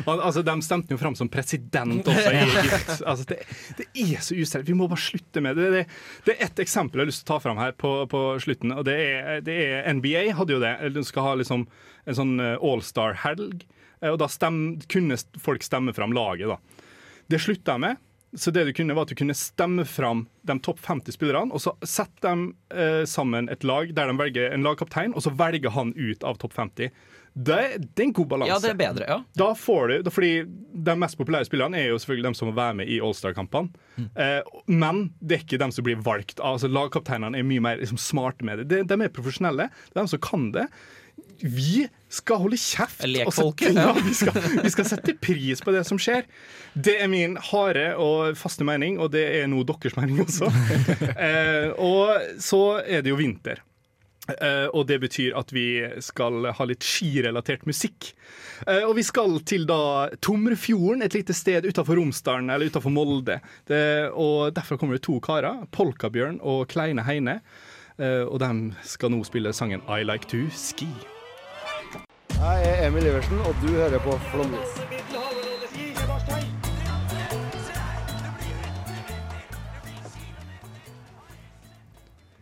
Altså, 0.04 0.42
De 0.44 0.52
stemte 0.60 0.92
jo 0.92 0.98
fram 1.00 1.14
som 1.16 1.28
president 1.32 2.04
også 2.04 2.28
i 2.28 2.40
Egypt. 2.42 2.90
Altså, 3.08 3.24
det, 3.30 3.38
det 3.78 3.86
er 3.96 4.18
så 4.20 4.34
useriøst. 4.36 4.66
Vi 4.68 4.74
må 4.76 4.90
bare 4.92 5.00
slutte 5.00 5.40
med 5.40 5.56
det. 5.56 5.70
Det, 5.72 5.80
det 6.26 6.34
er 6.34 6.42
ett 6.44 6.60
eksempel 6.60 7.00
jeg 7.00 7.06
har 7.06 7.08
lyst 7.08 7.22
til 7.22 7.30
å 7.30 7.30
ta 7.30 7.38
fram 7.40 7.56
her 7.62 7.72
på, 7.80 7.92
på 8.12 8.20
slutten. 8.44 8.74
og 8.76 8.84
det 8.84 8.96
er, 9.06 9.40
det 9.46 9.56
er 9.56 9.88
NBA 9.96 10.26
hadde 10.36 10.52
jo 10.52 10.60
det. 10.60 10.74
De 10.92 11.04
skal 11.08 11.24
ha 11.30 11.32
liksom 11.40 11.64
en 12.04 12.18
sånn 12.18 12.34
eh, 12.44 12.58
all-star-helg. 12.60 13.64
eh, 14.02 14.10
Og 14.12 14.18
da 14.20 14.28
stem, 14.28 14.60
kunne 14.92 15.16
folk 15.40 15.64
stemme 15.64 15.96
fram 15.96 16.12
laget, 16.12 16.52
da. 16.52 16.84
Det 17.32 17.40
slutta 17.40 17.78
jeg 17.78 17.84
med. 17.86 17.96
Så 18.34 18.50
det 18.52 18.64
du 18.66 18.72
kunne 18.74 18.92
var 18.96 19.06
at 19.06 19.12
du 19.12 19.14
kunne 19.16 19.34
stemme 19.38 19.84
fram 19.88 20.24
de 20.44 20.56
topp 20.60 20.80
50 20.84 21.14
spillerne, 21.14 21.52
og 21.54 21.60
så 21.62 21.72
sette 21.86 22.20
dem 22.26 22.48
eh, 22.74 23.04
sammen 23.08 23.48
et 23.52 23.62
lag 23.64 23.92
der 23.94 24.10
de 24.10 24.16
velger 24.18 24.50
en 24.52 24.64
lagkaptein, 24.66 25.14
og 25.14 25.22
så 25.24 25.30
velger 25.32 25.70
han 25.72 25.94
ut 25.96 26.24
av 26.26 26.36
topp 26.42 26.52
50. 26.58 26.90
Det, 27.36 27.56
det 27.94 28.00
er 28.00 28.06
en 28.06 28.12
god 28.16 28.28
balanse. 28.30 28.48
ja, 28.50 28.58
det 28.64 28.70
er 28.72 28.78
bedre. 28.80 29.06
ja 29.08 29.16
Da 29.36 29.50
får 29.60 29.88
du, 29.88 29.94
da- 30.06 30.10
fordi 30.10 30.30
De 30.72 30.94
mest 30.96 31.18
populære 31.20 31.44
spillerne 31.44 31.76
er 31.76 31.90
jo 31.90 31.98
selvfølgelig 32.00 32.24
dem 32.30 32.34
som 32.38 32.48
må 32.48 32.54
være 32.56 32.74
med 32.80 32.88
i 32.88 32.96
All-Star-kampene. 33.04 33.68
Eh, 34.16 34.40
men 34.72 35.02
det 35.20 35.36
er 35.38 35.42
ikke 35.44 35.58
dem 35.60 35.72
som 35.76 35.84
blir 35.84 36.00
valgt. 36.04 36.40
Altså 36.40 36.68
Lagkapteinene 36.72 37.36
er 37.36 37.44
mye 37.44 37.60
mer 37.60 37.76
liksom, 37.80 38.00
smarte 38.00 38.44
med 38.44 38.64
det. 38.64 38.68
De, 38.72 38.82
de 38.88 39.04
er 39.04 39.12
profesjonelle. 39.12 39.68
Det 39.68 39.96
er 39.96 40.02
dem 40.02 40.08
som 40.14 40.24
kan 40.24 40.48
det. 40.56 40.64
Vi 41.44 41.86
skal 42.16 42.42
holde 42.42 42.58
kjeft. 42.60 43.04
Lekfolket, 43.06 43.76
ja. 43.76 43.90
ja, 43.90 44.02
vi, 44.08 44.14
skal, 44.16 44.40
vi 44.62 44.72
skal 44.72 44.88
sette 44.88 45.16
pris 45.20 45.62
på 45.62 45.74
det 45.74 45.84
som 45.88 46.00
skjer. 46.00 46.26
Det 46.74 46.98
er 47.02 47.12
min 47.12 47.38
harde 47.52 47.88
og 48.00 48.36
faste 48.40 48.66
mening, 48.66 49.00
og 49.00 49.12
det 49.14 49.24
er 49.40 49.48
nå 49.52 49.62
deres 49.68 49.96
mening 49.98 50.24
også. 50.24 50.50
eh, 51.28 51.70
og 51.76 52.42
så 52.42 52.62
er 52.84 53.04
det 53.04 53.14
jo 53.14 53.20
vinter. 53.20 53.62
Uh, 54.26 54.66
og 54.74 54.88
det 54.88 54.98
betyr 55.04 55.36
at 55.38 55.52
vi 55.54 55.84
skal 56.02 56.48
ha 56.50 56.66
litt 56.66 56.82
skirelatert 56.82 57.62
musikk. 57.68 58.10
Uh, 58.66 58.82
og 58.88 58.96
vi 58.98 59.04
skal 59.06 59.38
til 59.46 59.68
da 59.70 60.10
Tomrefjorden, 60.18 61.04
et 61.06 61.14
lite 61.14 61.36
sted 61.36 61.68
utenfor 61.68 62.00
Romsdalen 62.00 62.50
eller 62.50 62.72
utenfor 62.72 62.90
Molde. 62.90 63.38
Det, 63.70 63.80
og 64.10 64.50
Derfra 64.56 64.80
kommer 64.80 64.98
det 64.98 65.06
to 65.06 65.20
karer, 65.22 65.62
Polkabjørn 65.70 66.40
og 66.42 66.66
Kleine 66.74 67.06
Heine. 67.06 67.40
Uh, 67.96 68.26
og 68.26 68.40
de 68.42 68.50
skal 68.84 69.14
nå 69.14 69.22
spille 69.24 69.54
sangen 69.56 69.84
I 69.86 70.02
Like 70.02 70.26
To 70.34 70.48
Ski. 70.50 70.90
Jeg 72.34 72.64
er 72.66 72.80
Emil 72.86 73.06
Iversen, 73.06 73.38
og 73.46 73.54
du 73.62 73.68
hører 73.74 74.00
på 74.02 74.14
Flåmlys. 74.30 74.72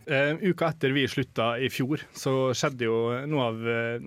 Uh, 0.05 0.37
uka 0.45 0.69
etter 0.69 0.93
vi 0.93 1.07
slutta 1.09 1.55
i 1.57 1.69
fjor, 1.73 2.03
så 2.13 2.53
skjedde 2.53 2.85
jo 2.85 2.97
noe 3.29 3.45
av 3.49 3.63
uh, 3.65 4.03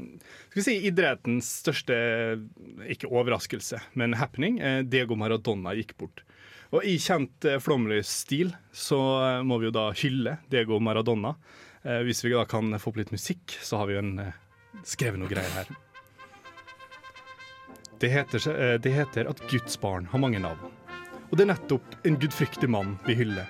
si, 0.55 0.77
idrettens 0.87 1.49
største 1.65 1.97
ikke 2.87 3.11
overraskelse, 3.11 3.83
men 3.99 4.15
happening. 4.19 4.61
Uh, 4.63 4.81
Diego 4.87 5.19
Maradona 5.19 5.75
gikk 5.79 5.97
bort. 5.99 6.23
Og 6.71 6.85
i 6.87 6.99
kjent 7.03 7.49
uh, 7.49 7.59
Flåmlys-stil 7.63 8.53
så 8.75 9.01
eh, 9.25 9.41
må 9.47 9.59
vi 9.59 9.71
jo 9.71 9.75
da 9.75 9.89
hylle 9.97 10.37
Diego 10.53 10.79
Maradona. 10.85 11.35
Eh, 11.83 12.03
hvis 12.07 12.25
vi 12.25 12.35
da 12.35 12.45
kan 12.49 12.75
få 12.79 12.93
opp 12.93 13.01
litt 13.01 13.13
musikk, 13.15 13.57
så 13.63 13.81
har 13.81 13.89
vi 13.89 13.97
jo 13.97 14.03
en, 14.03 14.19
eh, 14.19 14.37
skrevet 14.85 15.21
noe 15.21 15.31
greier 15.31 15.55
her. 15.57 15.71
Det 17.99 18.09
heter, 18.09 18.49
eh, 18.53 18.75
det 18.79 18.91
heter 18.95 19.31
at 19.31 19.41
Guds 19.51 19.81
barn 19.81 20.07
har 20.07 20.19
mange 20.19 20.39
navn. 20.39 20.75
Og 21.31 21.37
det 21.37 21.45
er 21.45 21.53
nettopp 21.53 21.97
en 22.07 22.17
gudfryktig 22.17 22.69
mann 22.71 22.97
vi 23.07 23.17
hyller. 23.19 23.49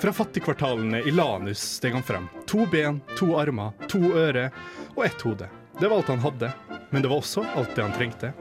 Fra 0.00 0.12
fattigkvartalene 0.12 1.02
i 1.02 1.10
Lanus 1.10 1.60
steg 1.76 1.92
han 1.92 2.06
frem. 2.06 2.28
To 2.46 2.66
ben, 2.70 3.00
to 3.18 3.34
armer, 3.40 3.74
to 3.88 3.98
ører 3.98 4.54
og 4.94 5.04
ett 5.04 5.20
hode. 5.26 5.48
Det 5.80 5.88
var 5.88 5.96
alt 5.96 6.12
han 6.12 6.22
hadde, 6.22 6.52
men 6.90 7.02
det 7.02 7.10
var 7.10 7.20
også 7.20 7.44
alt 7.56 7.74
det 7.76 7.82
han 7.82 7.96
trengte. 7.96 8.32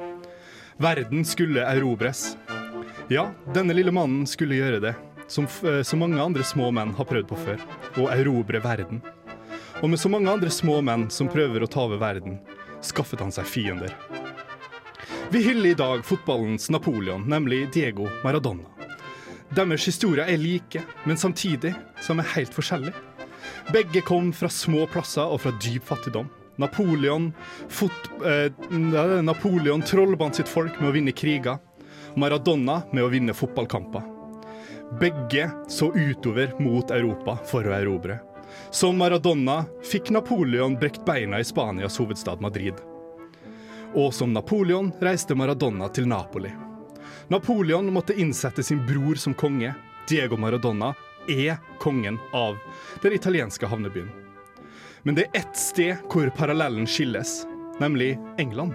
Verden 0.78 1.26
skulle 1.26 1.66
erobres. 1.66 2.38
Ja, 3.10 3.32
denne 3.54 3.74
lille 3.74 3.92
mannen 3.92 4.28
skulle 4.30 4.60
gjøre 4.60 4.80
det, 4.84 4.94
som 5.28 5.48
eh, 5.66 5.82
så 5.84 5.98
mange 5.98 6.22
andre 6.22 6.44
små 6.46 6.70
menn 6.72 6.94
har 6.96 7.08
prøvd 7.10 7.28
på 7.32 7.40
før, 7.42 7.64
å 8.00 8.10
erobre 8.14 8.62
verden. 8.64 9.02
Og 9.80 9.90
med 9.90 10.00
så 10.00 10.10
mange 10.12 10.28
andre 10.32 10.52
små 10.52 10.82
menn 10.84 11.06
som 11.14 11.30
prøver 11.32 11.64
å 11.64 11.70
ta 11.72 11.86
over 11.88 12.02
verden, 12.02 12.40
skaffet 12.84 13.22
han 13.24 13.32
seg 13.32 13.48
fiender. 13.48 13.94
Vi 15.32 15.40
hyller 15.46 15.72
i 15.72 15.78
dag 15.78 16.04
fotballens 16.04 16.68
Napoleon, 16.74 17.24
nemlig 17.32 17.70
Diego 17.72 18.10
Maradona. 18.26 18.68
Deres 19.56 19.86
historier 19.88 20.28
er 20.28 20.42
like, 20.42 20.82
men 21.08 21.18
samtidig 21.18 21.72
som 22.04 22.20
er 22.20 22.28
helt 22.36 22.54
forskjellige. 22.54 22.94
Begge 23.72 24.04
kom 24.06 24.34
fra 24.36 24.50
små 24.52 24.84
plasser 24.92 25.32
og 25.32 25.40
fra 25.46 25.56
dyp 25.64 25.88
fattigdom. 25.88 26.28
Napoleon, 26.60 27.32
fot, 27.72 28.10
eh, 28.26 28.52
Napoleon 29.24 29.82
trollbandt 29.82 30.42
sitt 30.42 30.52
folk 30.52 30.76
med 30.82 30.90
å 30.90 30.96
vinne 30.98 31.16
kriger. 31.16 31.62
Maradona 32.20 32.82
med 32.92 33.06
å 33.06 33.12
vinne 33.14 33.34
fotballkamper. 33.38 34.04
Begge 35.00 35.48
så 35.70 35.94
utover 35.94 36.52
mot 36.60 36.92
Europa 36.92 37.38
for 37.46 37.64
å 37.64 37.78
erobre. 37.78 38.20
Som 38.72 38.98
Maradona 38.98 39.66
fikk 39.92 40.10
Napoleon 40.10 40.76
brekt 40.80 41.06
beina 41.06 41.40
i 41.40 41.44
Spanias 41.44 41.98
hovedstad 41.98 42.42
Madrid. 42.42 42.74
Og 43.94 44.14
som 44.14 44.34
Napoleon 44.34 44.92
reiste 45.02 45.36
Maradona 45.36 45.90
til 45.90 46.08
Napoli. 46.08 46.52
Napoleon 47.28 47.94
måtte 47.94 48.14
innsette 48.14 48.64
sin 48.64 48.86
bror 48.86 49.16
som 49.16 49.34
konge. 49.34 49.74
Diego 50.10 50.38
Maradona 50.38 50.94
er 51.28 51.58
kongen 51.80 52.20
av 52.34 52.58
den 53.02 53.14
italienske 53.14 53.66
havnebyen. 53.66 54.10
Men 55.04 55.16
det 55.16 55.28
er 55.28 55.42
ett 55.42 55.58
sted 55.58 56.06
hvor 56.12 56.30
parallellen 56.38 56.88
skilles, 56.88 57.46
nemlig 57.80 58.18
England. 58.38 58.74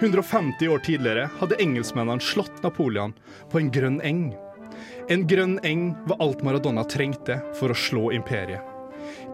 150 0.00 0.68
år 0.68 0.78
tidligere 0.78 1.28
hadde 1.38 1.58
engelskmennene 1.62 2.20
slått 2.20 2.62
Napoleon 2.62 3.14
på 3.50 3.58
en 3.58 3.70
grønn 3.70 4.00
eng. 4.00 4.24
En 5.08 5.26
grønn 5.26 5.58
eng 5.66 5.90
var 6.06 6.22
alt 6.22 6.42
Maradona 6.46 6.84
trengte 6.84 7.40
for 7.58 7.72
å 7.72 7.78
slå 7.78 8.10
imperiet. 8.14 8.69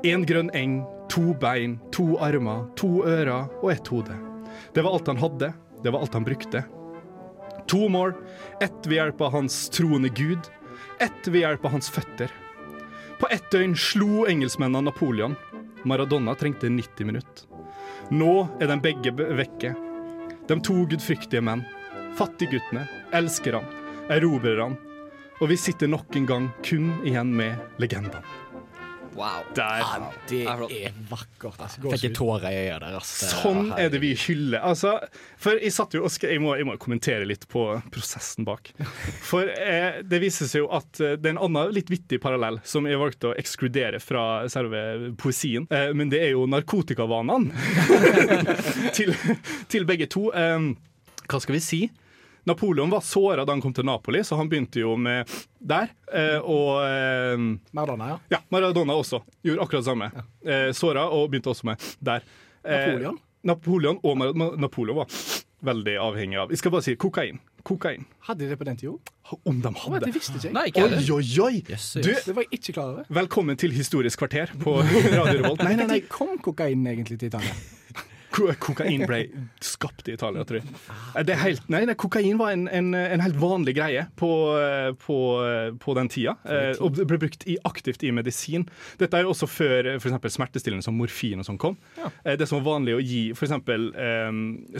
En 0.04 0.26
grønn 0.26 0.50
eng, 0.54 0.80
to 1.08 1.32
bein, 1.40 1.78
to 1.92 2.16
armer, 2.22 2.66
to 2.76 3.00
ører 3.06 3.46
og 3.62 3.70
ett 3.72 3.88
hode. 3.88 4.16
Det 4.74 4.84
var 4.84 4.96
alt 4.96 5.06
han 5.06 5.20
hadde, 5.20 5.52
det 5.82 5.92
var 5.92 6.04
alt 6.04 6.14
han 6.14 6.26
brukte. 6.26 6.64
To 7.66 7.88
mål, 7.88 8.12
ett 8.62 8.86
ved 8.86 8.98
hjelp 9.00 9.20
av 9.20 9.32
hans 9.32 9.56
troende 9.74 10.08
gud, 10.08 10.50
ett 11.00 11.28
ved 11.28 11.40
hjelp 11.42 11.64
av 11.64 11.76
hans 11.78 11.90
føtter. 11.90 12.30
På 13.20 13.28
ett 13.32 13.50
døgn 13.50 13.76
slo 13.76 14.26
engelskmennene 14.28 14.90
Napoleon. 14.90 15.36
Maradona 15.84 16.34
trengte 16.34 16.68
90 16.68 17.06
minutter. 17.06 17.46
Nå 18.10 18.48
er 18.60 18.68
de 18.70 18.76
begge 18.82 19.12
vekke. 19.16 19.72
De 20.46 20.58
to 20.60 20.82
gudfryktige 20.90 21.42
menn. 21.42 21.64
Fattigguttene, 22.16 22.84
elskerne, 23.16 23.64
erobrerne. 24.12 24.76
Og 25.40 25.50
vi 25.50 25.56
sitter 25.60 25.88
nok 25.90 26.16
en 26.16 26.28
gang 26.28 26.50
kun 26.64 26.92
igjen 27.04 27.32
med 27.36 27.80
legendene. 27.82 28.22
Wow. 29.16 29.44
Der. 29.56 29.82
Det 30.28 30.42
er 30.44 30.62
er 30.66 30.96
vakkert. 31.08 31.56
Altså. 31.58 31.80
Fikk 31.88 32.04
jeg 32.04 32.14
tårer 32.18 32.46
i 32.50 32.58
øyet 32.66 32.82
der. 32.84 32.96
Altså. 32.98 33.28
Sånn 33.32 33.70
er 33.76 33.88
det 33.92 34.00
vi 34.02 34.12
hyller. 34.26 34.60
Altså, 34.60 34.96
for 35.40 35.56
jeg 35.56 35.72
satt 35.74 35.96
jo 35.96 36.04
og 36.04 36.12
skrev, 36.12 36.34
jeg 36.36 36.42
må, 36.44 36.52
jeg 36.58 36.68
må 36.68 36.76
kommentere 36.82 37.24
litt 37.28 37.46
på 37.52 37.64
prosessen 37.94 38.46
bak. 38.46 38.72
For 39.24 39.48
eh, 39.48 40.02
det 40.04 40.20
viser 40.22 40.50
seg 40.50 40.66
jo 40.66 40.70
at 40.76 41.00
eh, 41.00 41.16
det 41.16 41.32
er 41.32 41.36
en 41.36 41.44
annen 41.48 41.72
litt 41.76 41.90
vittig 41.92 42.20
parallell 42.22 42.60
som 42.66 42.88
jeg 42.88 43.00
valgte 43.00 43.32
å 43.32 43.36
ekskludere 43.40 44.00
fra 44.04 44.26
selve 44.52 45.14
poesien. 45.20 45.68
Eh, 45.72 45.92
men 45.96 46.12
det 46.12 46.22
er 46.26 46.34
jo 46.34 46.44
narkotikavanene 46.50 47.52
til, 48.96 49.14
til 49.72 49.88
begge 49.88 50.10
to. 50.12 50.28
Eh, 50.36 50.72
hva 51.26 51.40
skal 51.42 51.56
vi 51.56 51.64
si? 51.64 51.80
Napoleon 52.46 52.90
var 52.90 53.00
såra 53.02 53.44
da 53.44 53.52
han 53.56 53.60
kom 53.64 53.72
til 53.74 53.84
Napoli, 53.88 54.20
så 54.24 54.36
han 54.38 54.48
begynte 54.50 54.78
jo 54.84 54.94
med 54.96 55.26
der. 55.58 55.90
Eh, 56.14 56.38
og 56.38 56.84
eh, 56.86 57.46
Maradona, 57.74 58.12
ja. 58.14 58.18
ja, 58.36 58.40
Maradona 58.54 58.94
også. 58.94 59.20
Gjorde 59.42 59.64
akkurat 59.66 59.82
det 59.82 59.90
samme. 59.90 60.10
Eh, 60.46 60.68
såra 60.78 61.08
og 61.10 61.30
begynte 61.32 61.50
også 61.50 61.66
med 61.72 61.82
der. 61.98 62.22
Eh, 62.62 62.86
Napoleon? 62.86 63.18
Napoleon 63.46 63.98
og 64.02 64.16
Mar 64.18 64.32
Napoleon 64.58 64.96
var 65.02 65.10
veldig 65.66 65.92
avhengig 66.02 66.38
av 66.38 66.50
Jeg 66.52 66.58
skal 66.60 66.72
bare 66.74 66.84
si 66.86 66.94
kokain. 66.98 67.38
Kokain. 67.66 68.04
Hadde 68.28 68.44
de 68.44 68.52
det 68.52 68.58
på 68.60 68.66
den 68.68 68.76
tida? 68.78 68.94
Om 69.42 69.56
de 69.64 69.72
hadde. 69.74 70.04
Det 70.06 70.12
visste 70.14 70.36
ikke 70.38 70.46
jeg. 70.46 70.54
Nei, 70.54 70.66
ikke 70.70 70.84
Oi, 70.86 71.00
oi, 71.16 71.24
oi! 71.48 71.54
Yes, 71.72 71.86
Du. 71.98 72.12
Det 72.14 72.34
var 72.36 72.44
jeg 72.46 72.60
ikke 72.60 72.76
klar 72.76 72.92
over. 72.92 73.08
velkommen 73.10 73.58
til 73.58 73.74
Historisk 73.74 74.22
kvarter 74.22 74.52
på 74.62 74.76
Radio 75.18 75.40
Revolt. 75.40 75.64
Nei, 75.66 75.74
nei, 75.74 75.86
nei. 75.90 75.98
Når 76.04 76.06
kom 76.14 76.36
kokainen 76.38 76.86
egentlig 76.92 77.18
til 77.18 77.32
Italia? 77.32 77.54
Ko- 78.34 78.50
Kokain 78.60 79.04
ble 79.06 79.20
skapt 79.64 80.08
i 80.08 80.14
Italia, 80.16 80.42
tror 80.44 80.58
jeg. 80.60 80.68
Eh, 81.16 81.22
Det 81.24 81.36
helt, 81.40 81.68
nei, 81.72 81.84
nei, 81.88 81.94
kokain 81.94 82.36
var 82.40 82.50
en, 82.52 82.66
en, 82.68 82.88
en 82.94 83.20
helt 83.24 83.36
vanlig 83.40 83.74
greie 83.78 84.06
på, 84.18 84.30
eh, 84.60 84.90
på, 85.00 85.16
eh, 85.46 85.70
på 85.82 85.94
den 85.96 86.08
tida. 86.12 86.34
Og 86.80 86.98
ble 87.06 87.18
brukt 87.22 87.46
i, 87.48 87.56
aktivt 87.64 88.02
i 88.04 88.10
medisin. 88.12 88.66
Dette 88.98 89.16
er 89.18 89.24
jo 89.26 89.32
også 89.34 89.48
før 89.48 89.92
eksempel 89.96 90.30
smertestillende 90.34 90.84
som 90.84 90.96
morfin 90.98 91.40
og 91.40 91.46
sånn 91.48 91.58
kom. 91.62 91.76
Ja. 91.96 92.10
Det 92.36 92.48
som 92.50 92.60
var 92.62 92.76
vanlig 92.78 92.96
å 92.98 93.02
gi 93.04 93.22
eksempel, 93.32 93.88
eh, 93.96 94.32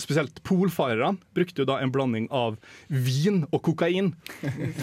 Spesielt 0.03 0.43
polfarerne 0.47 1.17
brukte 1.35 1.63
jo 1.63 1.69
da 1.69 1.79
en 1.83 1.91
blanding 1.95 2.29
av 2.35 2.57
vin 2.91 3.45
og 3.53 3.63
kokain 3.67 4.13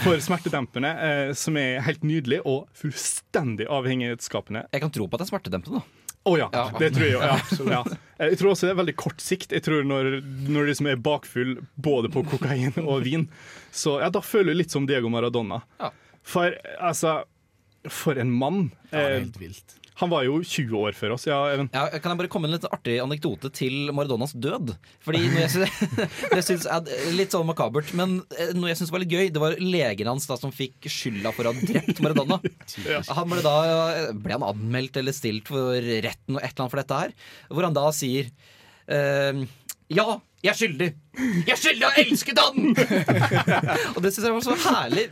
for 0.04 0.18
smertedempende, 0.28 1.34
som 1.38 1.58
er 1.58 1.82
helt 1.86 2.04
nydelig 2.04 2.42
og 2.46 2.68
fullstendig 2.78 3.68
avhengighetsskapende. 3.72 4.66
Jeg 4.74 4.82
kan 4.84 4.92
tro 4.94 5.08
på 5.08 5.16
at 5.18 5.24
det 5.24 5.28
er 5.28 5.32
smertedempende. 5.34 5.82
da. 5.84 6.03
Å 6.26 6.38
ja, 6.40 6.50
Ja. 6.54 6.70
det 6.80 6.92
tror 6.96 7.04
jeg 7.04 7.14
jo. 7.18 7.20
Ja. 7.20 7.38
Ja. 7.74 7.84
Jeg 8.24 8.38
tror 8.40 8.52
også 8.54 8.68
det 8.70 8.72
er 8.72 8.80
veldig 8.80 8.96
kort 8.96 9.20
sikt. 9.20 9.52
Jeg 9.52 9.64
tror 9.66 9.84
Når, 9.84 10.22
når 10.48 10.64
du 10.64 10.70
liksom 10.72 10.88
er 10.88 10.96
bakfull 11.04 11.58
både 11.76 12.08
på 12.14 12.24
kokain 12.30 12.72
og 12.86 13.04
vin, 13.04 13.26
så 13.76 13.98
ja, 14.00 14.08
da 14.14 14.22
føler 14.24 14.54
du 14.54 14.62
litt 14.62 14.72
som 14.72 14.86
Diego 14.88 15.10
Maradona. 15.12 15.62
Ja. 15.82 15.90
For 16.24 16.56
altså 16.80 17.24
For 17.90 18.16
en 18.22 18.32
mann. 18.32 18.70
Ja, 18.92 18.98
det 18.98 19.02
er 19.04 19.16
Eh, 19.18 19.20
helt 19.26 19.40
vilt. 19.42 19.74
Han 20.02 20.10
var 20.12 20.24
jo 20.26 20.40
20 20.42 20.74
år 20.80 20.96
før 20.98 21.14
oss. 21.16 21.26
Ja, 21.30 21.38
Even. 21.54 21.70
Ja, 21.74 21.86
kan 22.02 22.14
jeg 22.14 22.22
bare 22.24 22.30
komme 22.32 22.48
med 22.48 22.56
en 22.56 22.58
litt 22.60 22.70
artig 22.74 22.96
anekdote 23.04 23.52
til 23.54 23.92
Maradonas 23.94 24.34
død? 24.34 24.74
Fordi 25.06 25.22
noe 25.28 25.44
jeg 25.44 25.52
synes, 26.48 26.66
det 26.66 26.98
er 26.98 27.14
litt 27.18 27.36
sånn 27.36 27.46
makabert, 27.50 27.92
men 27.98 28.18
eh, 28.38 28.54
noe 28.58 28.72
jeg 28.72 28.82
syns 28.82 28.94
var 28.94 29.04
litt 29.04 29.14
gøy, 29.14 29.28
det 29.36 29.44
var 29.44 29.58
legen 29.62 30.10
hans 30.10 30.26
da 30.30 30.38
som 30.40 30.54
fikk 30.56 30.90
skylda 30.90 31.34
for 31.36 31.50
å 31.50 31.54
ha 31.54 31.68
drept 31.74 32.02
Maradona. 32.04 32.40
Han 33.14 33.32
ble 33.32 33.44
da 33.46 33.56
ble 34.18 34.38
han 34.38 34.48
anmeldt 34.48 34.98
eller 35.02 35.16
stilt 35.16 35.50
for 35.52 35.78
retten 35.78 36.38
og 36.38 36.42
et 36.42 36.52
eller 36.54 36.66
annet 36.66 36.74
for 36.74 36.82
dette 36.82 37.02
her, 37.04 37.16
hvor 37.54 37.68
han 37.70 37.78
da 37.78 37.88
sier 37.96 38.30
eh, 38.90 39.44
Ja, 39.94 40.08
jeg 40.44 40.52
er 40.52 40.58
skyldig! 40.60 40.88
Jeg 41.48 41.54
er 41.54 41.60
skyldig 41.62 41.86
og 41.88 42.00
elsket 42.02 42.40
han! 42.42 42.66
og 43.96 44.00
det 44.04 44.10
syns 44.12 44.26
jeg 44.28 44.34
var 44.36 44.44
så 44.44 44.56
herlig 44.60 45.06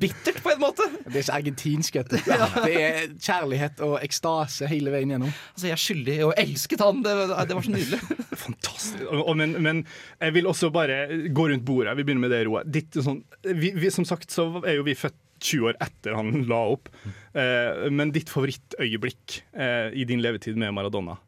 bittert, 0.00 0.40
på 0.42 0.50
en 0.50 0.62
måte. 0.62 0.86
Det 1.06 1.20
er 1.20 1.26
så 1.28 1.36
argentinsk. 1.36 2.00
vet 2.00 2.10
du. 2.10 2.16
Det 2.18 2.72
er 2.80 2.98
kjærlighet 3.14 3.82
og 3.86 3.94
ekstase 4.02 4.66
hele 4.70 4.90
veien 4.94 5.14
gjennom. 5.14 5.30
Altså, 5.54 5.68
Jeg 5.68 5.76
er 5.76 5.82
skyldig 5.84 6.18
og 6.26 6.34
elsket 6.42 6.82
han! 6.82 7.02
Det, 7.06 7.14
det 7.30 7.58
var 7.58 7.68
så 7.68 7.76
nydelig. 7.76 8.00
Fantastisk. 8.32 9.04
Og, 9.06 9.22
og, 9.22 9.34
men, 9.38 9.54
men 9.62 9.84
jeg 10.18 10.34
vil 10.40 10.50
også 10.50 10.72
bare 10.74 11.00
gå 11.30 11.48
rundt 11.52 11.66
bordet. 11.68 11.94
Vi 12.00 12.08
begynner 12.08 12.26
med 12.26 12.34
det, 12.34 12.42
Roa. 12.50 12.64
Sånn, 12.98 13.22
som 13.94 14.08
sagt 14.08 14.34
så 14.34 14.48
er 14.66 14.80
jo 14.80 14.88
vi 14.88 14.98
født 14.98 15.18
20 15.42 15.70
år 15.70 15.78
etter 15.82 16.16
han 16.18 16.42
la 16.50 16.58
opp. 16.74 16.90
Eh, 17.38 17.86
men 17.94 18.12
ditt 18.14 18.30
favorittøyeblikk 18.32 19.42
eh, 19.54 19.94
i 19.94 20.06
din 20.08 20.22
levetid 20.22 20.58
med 20.58 20.74
Maradona? 20.74 21.18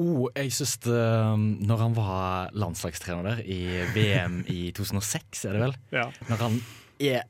Oh, 0.00 0.28
jeg 0.32 0.52
synes 0.56 0.78
det, 0.86 0.94
um, 0.96 1.42
Når 1.68 1.82
han 1.82 1.96
var 1.98 2.54
landslagstrener 2.56 3.26
der 3.34 3.42
i 3.44 3.58
VM 3.92 4.38
i 4.48 4.70
2006, 4.78 5.44
er 5.50 5.58
det 5.58 5.60
vel? 5.66 5.76
Ja. 5.92 6.06
Når 6.30 6.40
han 6.46 6.56
er 7.04 7.26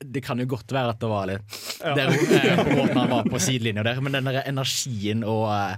Det 0.00 0.22
kan 0.24 0.40
jo 0.40 0.46
godt 0.48 0.72
være 0.72 0.94
at 0.94 1.00
det 1.02 1.08
var 1.12 1.28
litt 1.28 1.60
der, 1.80 2.10
eh, 2.12 2.58
på 2.64 2.74
måten 2.76 2.98
han 3.00 3.12
var 3.12 3.28
på 3.28 3.38
sidelinja 3.40 3.84
der, 3.86 4.00
men 4.04 4.12
den 4.16 4.28
der 4.28 4.42
energien 4.48 5.22
og 5.24 5.46
eh, 5.52 5.76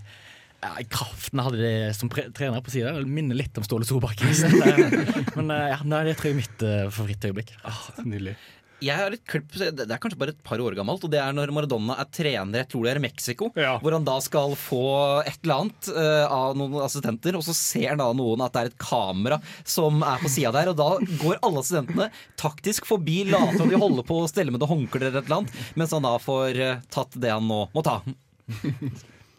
ja, 0.58 0.72
kraften 0.90 1.38
han 1.38 1.46
hadde 1.52 1.60
det 1.62 1.94
som 1.94 2.10
trener 2.10 2.62
på 2.66 2.72
sida, 2.74 2.96
minner 3.06 3.38
litt 3.38 3.54
om 3.60 3.66
Ståle 3.66 3.86
Solbakken. 3.86 4.26
Eh, 4.26 4.80
Men 5.38 5.52
eh, 5.54 5.68
ja, 5.70 5.76
nei, 5.86 6.00
det 6.08 6.16
tror 6.18 6.32
jeg 6.32 6.34
er 6.34 6.40
mitt 6.40 6.64
favorittøyeblikk. 6.96 7.52
favorittøyeblikk. 7.62 8.08
Nydelig. 8.10 8.34
Jeg 8.78 8.94
har 8.94 9.10
et 9.10 9.22
klipp, 9.26 9.48
Det 9.58 9.84
er 9.90 9.98
kanskje 9.98 10.18
bare 10.20 10.30
et 10.30 10.42
par 10.46 10.60
år 10.62 10.76
gammelt. 10.78 11.02
Og 11.02 11.10
Det 11.10 11.18
er 11.18 11.32
når 11.34 11.50
Maradona 11.54 11.96
er 11.98 12.06
trener 12.14 12.60
jeg 12.62 12.68
tror 12.70 12.84
det 12.86 12.92
er 12.92 13.00
i 13.00 13.02
Mexico. 13.02 13.48
Ja. 13.58 13.72
Hvor 13.82 13.96
han 13.96 14.04
da 14.06 14.14
skal 14.22 14.54
få 14.58 14.82
et 15.26 15.40
eller 15.42 15.64
annet 15.64 15.88
uh, 15.96 16.26
av 16.30 16.54
noen 16.60 16.76
assistenter, 16.84 17.34
og 17.34 17.42
så 17.42 17.54
ser 17.58 17.88
han 17.90 17.98
da 18.02 18.06
noen 18.14 18.44
at 18.46 18.54
det 18.54 18.62
er 18.62 18.70
et 18.70 18.78
kamera 18.78 19.40
som 19.66 19.98
er 20.06 20.22
på 20.22 20.30
sida 20.30 20.52
der. 20.54 20.70
Og 20.70 20.78
da 20.78 20.88
går 21.24 21.40
alle 21.42 21.64
assistentene 21.64 22.08
taktisk 22.38 22.86
forbi, 22.86 23.24
later 23.32 23.58
som 23.58 23.68
de 23.72 23.80
holder 23.82 24.06
på 24.06 24.20
å 24.22 24.30
stelle 24.30 24.54
med 24.54 24.62
det 24.62 24.70
håndkleet 24.70 25.08
eller 25.10 25.22
et 25.24 25.26
eller 25.30 25.40
annet, 25.42 25.58
mens 25.74 25.96
han 25.98 26.06
da 26.06 26.14
får 26.22 26.62
uh, 26.62 26.86
tatt 26.94 27.18
det 27.18 27.34
han 27.34 27.50
nå 27.50 27.64
må 27.74 27.82
ta. 27.86 27.98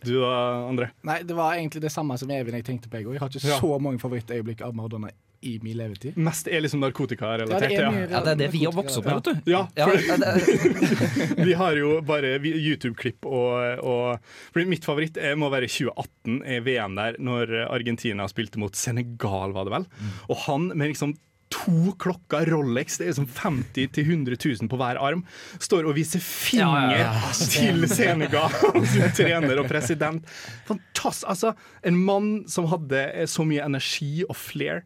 Du 0.03 0.13
da, 0.21 0.35
André? 0.69 0.91
Nei, 1.03 1.21
Det 1.27 1.35
var 1.35 1.55
egentlig 1.57 1.81
det 1.83 1.91
samme 1.91 2.15
som 2.19 2.29
Even 2.31 2.55
jeg 2.55 2.63
tenkte 2.67 2.87
på. 2.91 3.01
Jeg, 3.01 3.07
jeg 3.15 3.19
har 3.23 3.31
ikke 3.31 3.47
Ja. 3.49 3.57
så 3.59 3.79
mange 3.83 3.99
favorittøyeblikk 3.99 4.61
av 4.67 4.75
Maradona 4.75 5.09
i 5.41 5.59
min 5.63 5.77
levetid. 5.79 6.17
Mest 6.19 6.47
er 6.47 6.63
liksom 6.63 6.81
narkotikarelatert. 6.83 7.71
Ja, 7.71 7.91
Ja, 7.91 8.07
Ja, 8.09 8.21
Det 8.25 8.31
er 8.33 8.39
det 8.43 8.49
vi 8.53 8.63
har 8.65 8.73
vokst 8.75 8.99
opp 8.99 9.05
med, 9.05 9.19
vet 9.19 9.29
du. 9.45 9.51
Ja, 9.51 9.67
Ja, 9.75 9.87
for 9.87 11.43
vi 11.47 11.53
har 11.53 11.79
jo 11.79 12.01
bare 12.05 12.35
YouTube-klipp 12.39 13.25
og, 13.29 13.79
og 13.83 14.19
fordi 14.53 14.67
Mitt 14.69 14.85
favoritt 14.85 15.17
er, 15.17 15.37
må 15.39 15.49
være 15.53 15.69
2018, 15.71 16.41
er 16.45 16.61
VM 16.65 16.99
der, 16.99 17.17
når 17.19 17.55
Argentina 17.69 18.27
spilte 18.31 18.59
mot 18.61 18.75
Senegal, 18.75 19.55
var 19.55 19.65
det 19.69 19.75
vel. 19.77 19.89
Og 20.29 20.45
han 20.47 20.71
med 20.75 20.91
liksom 20.93 21.15
to 21.49 21.93
klokker 21.97 22.45
Rolex, 22.51 22.99
det 23.01 23.07
er 23.09 23.15
som 23.17 23.25
50 23.25 23.89
000-100 23.97 24.37
000 24.61 24.69
på 24.69 24.77
hver 24.77 24.99
arm, 25.01 25.23
står 25.57 25.87
og 25.89 25.95
viser 25.97 26.21
finger 26.21 26.93
Ja, 26.93 27.07
ja, 27.09 27.31
til 27.33 27.87
Senegal, 27.89 28.53
sin 28.93 29.09
trener 29.17 29.61
og 29.61 29.69
president. 29.71 30.29
Fantastisk. 30.69 31.25
Altså, 31.29 31.55
en 31.83 31.97
mann 32.05 32.29
som 32.49 32.69
hadde 32.69 33.01
så 33.29 33.45
mye 33.49 33.65
energi 33.65 34.21
og 34.27 34.37
flair. 34.37 34.83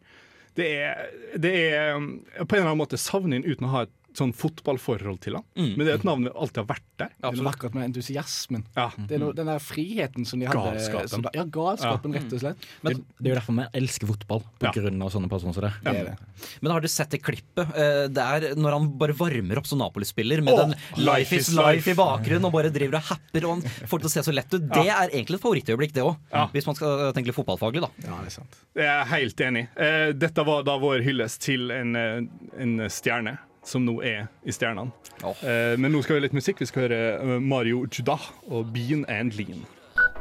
Det 0.60 0.70
er, 0.86 1.06
det 1.42 1.52
er 1.74 1.96
um, 1.98 2.10
På 2.46 2.56
en 2.56 2.60
eller 2.60 2.72
annen 2.72 2.82
måte 2.84 3.00
savner 3.02 3.40
en 3.40 3.48
uten 3.48 3.68
å 3.68 3.74
ha 3.74 3.86
et 3.88 3.94
sånn 4.18 4.34
fotballforhold 4.38 5.20
til 5.24 5.38
han. 5.40 5.46
Mm. 5.58 5.72
Men 5.78 5.86
det 5.88 5.92
er 5.94 6.00
et 6.00 6.06
navn 6.08 6.28
vi 6.28 6.32
alltid 6.34 6.60
har 6.64 6.68
vært 6.70 6.88
der. 7.02 7.12
Det 7.20 7.32
er 7.40 7.46
vakkert 7.48 7.74
med 7.78 7.88
entusiasmen. 7.90 8.64
Ja. 8.78 8.88
Det 8.98 9.18
er 9.18 9.22
noe, 9.24 9.34
den 9.38 9.50
der 9.50 9.62
friheten 9.64 10.28
som 10.30 10.40
de 10.42 10.48
hadde. 10.50 10.76
Galskapen. 10.78 11.26
Ja, 11.34 11.44
galskapen, 11.58 12.14
rett 12.18 12.34
og 12.38 12.44
slett. 12.44 12.68
det, 12.84 12.96
det 13.20 13.30
er 13.30 13.34
jo 13.34 13.38
derfor 13.40 13.58
vi 13.60 13.68
elsker 13.82 14.12
fotball, 14.14 14.44
på 14.60 14.68
Ja. 14.70 14.72
grunn 14.78 15.02
av 15.02 15.12
sånne 15.14 15.30
personer 15.32 15.54
som 15.58 15.66
det. 15.68 15.74
Det 15.84 16.06
det. 16.12 16.16
Men 16.62 16.72
har 16.76 16.82
du 16.82 16.88
sett 16.88 17.10
det 17.14 17.22
klippet? 17.24 17.64
Eh, 17.76 18.08
Det 18.14 18.24
er 18.24 18.56
når 18.60 18.72
han 18.78 18.90
bare 19.00 19.14
varmer 19.18 19.58
opp 19.58 19.68
som 19.68 19.80
Napoli-spiller 19.82 20.42
med 20.44 20.54
oh, 20.54 20.68
den 20.68 20.76
Life 21.04 21.36
is 21.36 21.50
life 21.54 21.90
i 21.90 21.96
bakgrunnen 21.98 22.46
og 22.46 22.54
bare 22.54 22.70
driver 22.74 23.00
og 23.00 23.08
happer 23.10 23.46
og 23.48 23.56
han 23.58 23.62
får 23.90 24.00
det 24.00 24.04
til 24.06 24.12
å 24.12 24.14
se 24.14 24.24
så 24.30 24.34
lett 24.36 24.54
ut. 24.54 24.68
Det 24.70 24.86
er 24.88 25.10
egentlig 25.10 25.40
et 25.40 25.46
favorittøyeblikk, 25.46 25.94
det 25.94 26.04
òg. 26.06 26.18
Ja. 26.32 26.48
Hvis 26.54 26.68
man 26.70 26.76
skal 26.78 27.14
tenke 27.16 27.32
litt 27.32 27.38
fotballfaglig, 27.38 27.82
da. 27.86 27.90
Ja, 28.06 28.20
det 28.22 28.30
er 28.32 28.36
sant. 28.38 28.60
Jeg 28.78 28.90
er 28.94 29.06
helt 29.14 29.44
enig. 29.48 29.68
Eh, 29.78 30.12
Dette 30.14 30.46
var 30.46 30.64
da 30.68 30.78
vår 30.82 31.02
hyllest 31.06 31.42
til 31.42 31.72
en, 31.72 31.96
eh, 31.96 32.22
en 32.60 32.78
stjerne. 32.90 33.38
Som 33.64 33.86
nå 33.88 34.02
er 34.04 34.26
i 34.44 34.52
stjernene. 34.52 34.92
Oh. 35.24 35.36
Eh, 35.44 35.78
Men 35.80 35.92
nå 35.92 36.02
skal 36.04 36.16
vi 36.16 36.20
høre 36.20 36.28
litt 36.28 36.36
musikk. 36.36 36.60
Vi 36.60 36.68
skal 36.68 36.88
høre 36.88 37.02
eh, 37.16 37.40
Mario 37.40 37.86
Judah 37.88 38.30
og 38.52 38.74
Bean 38.74 39.06
and 39.08 39.34
Lean. 39.40 39.64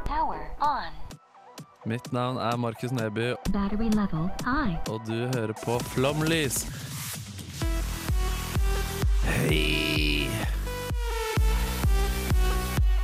Power 0.05 0.39
on. 0.63 0.93
Mitt 1.85 2.13
navn 2.15 2.37
er 2.39 2.55
Markus 2.55 2.91
Neby, 2.95 3.33
og 4.87 5.01
du 5.07 5.17
hører 5.35 5.51
på 5.65 5.79
Flomlys. 5.91 6.61
Hei! 9.27 10.29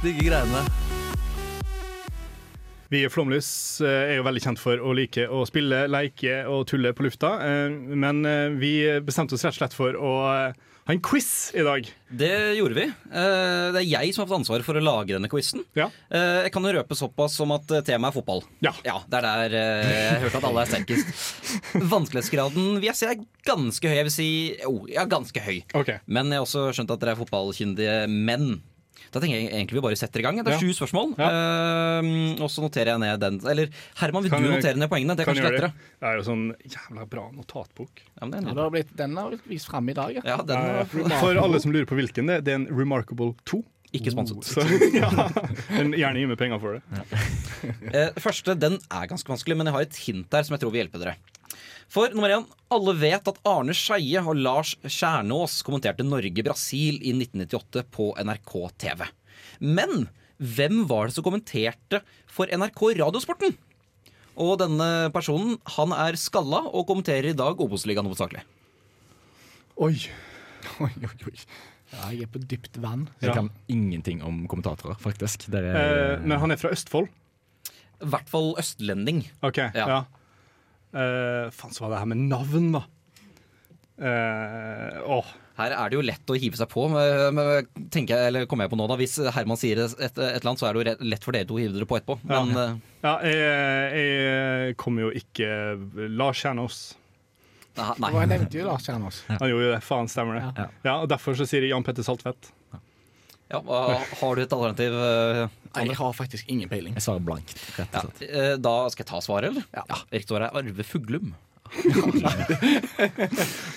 Digge 0.04 0.30
greiene. 0.30 0.64
Vi 2.90 3.04
i 3.06 3.10
Flomlys 3.14 3.50
eh, 3.86 4.14
er 4.14 4.16
jo 4.18 4.24
veldig 4.26 4.42
kjent 4.48 4.62
for 4.62 4.82
å 4.82 4.96
like 4.98 5.28
å 5.30 5.44
spille, 5.46 5.84
leke 5.94 6.40
og 6.50 6.64
tulle 6.72 6.90
på 6.98 7.06
lufta. 7.06 7.36
eh, 7.46 7.70
Men 7.94 8.24
eh, 8.26 8.48
vi 8.58 8.74
bestemte 9.06 9.38
oss 9.38 9.46
rett 9.46 9.54
og 9.54 9.62
slett 9.62 9.78
for 9.78 9.94
å 10.00 10.14
ha 10.26 10.94
en 10.96 11.02
quiz 11.06 11.52
i 11.54 11.62
dag. 11.62 11.86
Det 12.10 12.32
gjorde 12.58 12.74
vi. 12.74 12.86
Det 13.14 13.78
er 13.78 13.86
jeg 13.86 14.14
som 14.16 14.24
har 14.24 14.30
fått 14.32 14.40
ansvaret 14.40 14.66
for 14.66 14.80
å 14.80 14.82
lage 14.82 15.14
denne 15.14 15.30
quizen. 15.30 15.62
Ja. 15.78 15.86
Jeg 16.10 16.50
kan 16.56 16.66
jo 16.66 16.72
røpe 16.80 16.98
såpass 16.98 17.36
som 17.38 17.54
at 17.54 17.70
temaet 17.86 18.10
er 18.10 18.16
fotball. 18.16 18.42
Ja. 18.66 18.74
Det 18.82 19.20
er 19.20 19.28
der 19.28 19.54
jeg 19.54 20.24
hørte 20.24 20.42
at 20.42 20.48
alle 20.50 20.64
er 20.66 20.72
sterkest. 20.72 21.54
Vanskelighetsgraden 21.94 22.80
vil 22.80 22.90
jeg 22.90 22.98
si 22.98 23.06
er 23.06 23.22
ganske 23.46 23.86
høy. 23.92 23.98
Jeg 24.00 24.08
vil 24.10 24.16
si 24.18 24.28
jo, 24.64 24.74
ja, 24.90 25.06
ganske 25.14 25.46
høy. 25.46 25.60
Okay. 25.78 26.02
Men 26.10 26.34
jeg 26.34 26.42
har 26.42 26.48
også 26.50 26.66
skjønt 26.74 26.96
at 26.98 27.06
dere 27.06 27.14
er 27.14 27.22
fotballkyndige 27.22 28.00
menn. 28.10 28.56
Da 29.12 29.20
tenker 29.20 29.36
jeg 29.40 29.50
egentlig 29.50 29.78
vi 29.80 29.82
bare 29.82 29.98
setter 29.98 30.20
i 30.22 30.24
gang. 30.26 30.38
Det 30.44 30.48
er 30.54 30.58
Ja. 30.58 30.60
sju 30.62 30.74
spørsmål. 30.78 31.16
Uh, 31.18 32.44
og 32.44 32.50
så 32.54 32.62
noterer 32.62 32.94
jeg 32.94 33.00
ned 33.00 33.20
den. 33.20 33.40
Eller 33.50 33.70
Herman, 33.98 34.24
vil 34.24 34.32
Kan 34.32 34.44
du 34.44 34.50
jeg- 34.50 34.62
notere 34.62 34.78
ned 34.78 34.90
poengene? 34.90 35.16
Det 35.18 35.24
er 35.24 35.26
Kan 35.26 35.36
kanskje 35.36 35.50
lettere. 35.50 35.72
Det. 35.74 36.00
det 36.00 36.08
er 36.10 36.16
jo 36.18 36.24
sånn 36.30 36.46
jævla 36.70 37.10
bra 37.10 37.24
notatbok. 37.34 37.90
Ja, 38.22 38.26
men 38.28 38.32
det 38.32 38.38
Ja, 38.38 38.42
nydelig. 38.42 38.56
det 38.56 38.64
har 38.64 38.70
blitt, 38.72 38.96
den 38.98 39.16
har 39.18 39.30
blitt 39.32 39.48
vist 39.50 39.68
fram 39.70 39.90
i 39.90 39.94
dag, 39.94 40.14
ja. 40.16 40.22
ja, 40.26 40.38
den 40.38 40.86
For 41.20 41.36
alle 41.38 41.60
som 41.60 41.72
lurer 41.72 41.86
på 41.86 41.96
hvilken 41.98 42.28
det 42.28 42.38
er, 42.38 42.42
det 42.42 42.52
er 42.54 42.56
en 42.62 42.68
Remarkable 42.78 43.34
2. 43.46 43.64
Ikke 43.92 44.12
sponset. 44.14 44.44
Så 44.46 44.62
ja, 44.94 45.10
men 45.74 45.94
gjerne 45.98 46.20
gi 46.22 46.26
meg 46.30 46.38
penger 46.38 46.60
for 46.62 46.74
det. 46.78 46.84
Eh, 47.92 48.12
første 48.22 48.54
den 48.60 48.78
er 48.92 49.08
ganske 49.10 49.26
vanskelig, 49.26 49.58
men 49.58 49.66
jeg 49.66 49.74
har 49.74 49.82
et 49.82 49.96
hint 50.06 50.30
der 50.30 50.44
som 50.46 50.54
jeg 50.54 50.62
tror 50.62 50.72
vil 50.76 50.84
hjelpe 50.86 51.00
dere. 51.02 51.16
For 51.90 52.12
nummer 52.14 52.30
én, 52.36 52.44
alle 52.70 52.94
vet 53.02 53.30
at 53.32 53.40
Arne 53.50 53.74
Skeie 53.74 54.22
og 54.22 54.38
Lars 54.38 54.76
Kjernås 54.86 55.60
kommenterte 55.66 56.06
Norge-Brasil 56.06 57.00
i 57.02 57.14
1998 57.16 57.84
på 57.96 58.12
NRK 58.22 58.54
TV. 58.78 59.08
Men 59.60 60.06
hvem 60.38 60.84
var 60.90 61.10
det 61.10 61.16
som 61.18 61.26
kommenterte 61.26 62.04
for 62.30 62.46
NRK 62.54 62.84
Radiosporten? 63.02 63.58
Og 64.40 64.54
denne 64.62 65.10
personen 65.12 65.58
han 65.76 65.92
er 65.98 66.16
skalla 66.22 66.62
og 66.70 66.86
kommenterer 66.88 67.32
i 67.34 67.38
dag 67.38 67.60
Obos-ligaen 67.60 68.08
hovedsakelig. 68.08 68.46
Oi. 69.82 69.96
Oi, 70.84 70.92
oi, 71.08 71.18
oi. 71.26 71.36
Ja, 71.90 72.10
jeg 72.14 72.28
er 72.28 72.30
på 72.30 72.40
dypt 72.46 72.78
vann. 72.84 73.08
Jeg 73.24 73.32
Ja. 73.32 73.34
kan 73.40 73.50
ingenting 73.72 74.22
om 74.24 74.44
kommentatorer, 74.48 75.00
faktisk. 75.02 75.48
Det 75.50 75.64
er, 75.66 75.74
Eh, 75.74 76.20
men 76.22 76.38
han 76.40 76.52
er 76.52 76.58
fra 76.62 76.70
Østfold. 76.70 77.08
I 78.00 78.06
hvert 78.06 78.30
fall 78.30 78.54
østlending. 78.62 79.24
OK. 79.42 79.58
Ja. 79.74 79.88
Ja. 79.88 80.00
Eh, 80.94 81.50
faen, 81.54 81.76
så 81.76 81.86
var 81.86 81.94
det 81.94 82.00
her 82.02 82.10
med 82.10 82.24
navn, 82.32 82.72
da. 82.78 82.86
Uh, 84.00 85.00
åh. 85.20 85.32
Her 85.60 85.74
er 85.76 85.92
det 85.92 85.98
jo 85.98 86.04
lett 86.08 86.32
å 86.32 86.38
hive 86.40 86.56
seg 86.56 86.70
på. 86.72 86.86
Men, 86.94 87.66
tenker 87.92 88.16
jeg, 88.16 88.30
eller 88.32 88.46
kommer 88.48 88.64
jeg 88.64 88.72
på 88.72 88.78
nå 88.80 88.86
da 88.88 88.96
Hvis 88.96 89.18
Herman 89.36 89.60
sier 89.60 89.82
et, 89.84 89.96
et 90.00 90.22
eller 90.22 90.48
annet, 90.54 90.62
så 90.62 90.70
er 90.70 90.78
det 90.78 90.80
jo 90.80 91.10
lett 91.12 91.26
for 91.26 91.36
dere 91.36 91.50
to 91.50 91.58
å 91.58 91.60
hive 91.60 91.76
dere 91.76 91.88
på 91.90 91.98
etterpå. 92.00 92.16
Men 92.32 92.54
ja, 92.56 92.68
Ja, 93.04 93.14
jeg, 93.28 94.06
jeg 94.70 94.78
kommer 94.80 95.10
jo 95.10 95.12
ikke 95.20 95.50
Lars 96.16 96.46
Kjernås. 96.46 96.80
nei, 97.76 98.14
Det 98.16 98.30
nevnte 98.32 98.62
jo 98.62 98.70
Lars 98.70 98.88
Kjernås. 98.88 99.20
Han 99.34 99.52
gjorde 99.52 99.68
jo 99.68 99.74
det. 99.76 99.82
Faen, 99.84 100.08
stemmer 100.12 100.40
det. 100.40 100.46
Ja. 100.48 100.70
Ja, 100.88 100.96
og 101.04 101.12
Derfor 101.12 101.36
så 101.36 101.50
sier 101.50 101.68
jeg 101.68 101.74
Jan 101.76 101.84
Petter 101.84 102.08
Saltvedt. 102.08 102.54
Ja, 103.50 103.60
har 104.22 104.36
du 104.38 104.42
et 104.44 104.52
alternativ? 104.54 104.94
eh, 104.94 105.48
Nei, 105.76 105.84
jeg 105.90 105.98
har 106.00 106.14
faktisk 106.18 106.50
ingen 106.50 106.70
peiling. 106.70 106.94
Jeg 106.98 107.06
svarer 107.06 107.22
blankt, 107.26 107.54
rett 107.78 107.94
og 108.00 108.08
slett. 108.10 108.24
Ja, 108.30 108.56
da 108.62 108.74
skal 108.94 109.04
jeg 109.06 109.10
ta 109.12 109.20
svaret, 109.26 109.50
eller? 109.52 109.66
Ja. 109.74 110.00
Riktig 110.14 110.30
svar 110.32 110.46
er 110.48 110.58
Arve 110.60 110.86
Fuglum. 110.86 111.32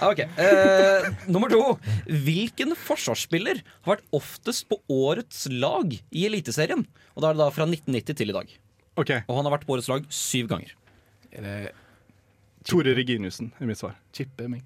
Ok. 0.02 0.18
Eh, 0.24 1.08
nummer 1.28 1.48
to. 1.52 1.60
Hvilken 2.08 2.72
forsvarsspiller 2.78 3.60
har 3.84 3.96
vært 3.96 4.06
oftest 4.16 4.64
på 4.70 4.78
årets 4.92 5.44
lag 5.52 5.92
i 5.94 6.24
Eliteserien? 6.28 6.86
Og 7.14 7.22
da 7.24 7.30
er 7.30 7.36
det 7.36 7.42
da 7.44 7.50
fra 7.54 7.66
1990 7.68 8.18
til 8.18 8.32
i 8.32 8.36
dag. 8.36 8.54
OK. 9.00 9.12
Og 9.28 9.36
han 9.38 9.46
har 9.48 9.54
vært 9.58 9.66
på 9.68 9.76
årets 9.76 9.90
lag 9.92 10.08
syv 10.12 10.48
ganger. 10.52 10.72
Er 11.32 11.46
det 11.46 11.56
Tore 12.68 12.92
Reginussen 12.96 13.52
er 13.60 13.68
mitt 13.70 13.80
svar. 13.80 13.96
Chippe 14.14 14.48
meg? 14.50 14.64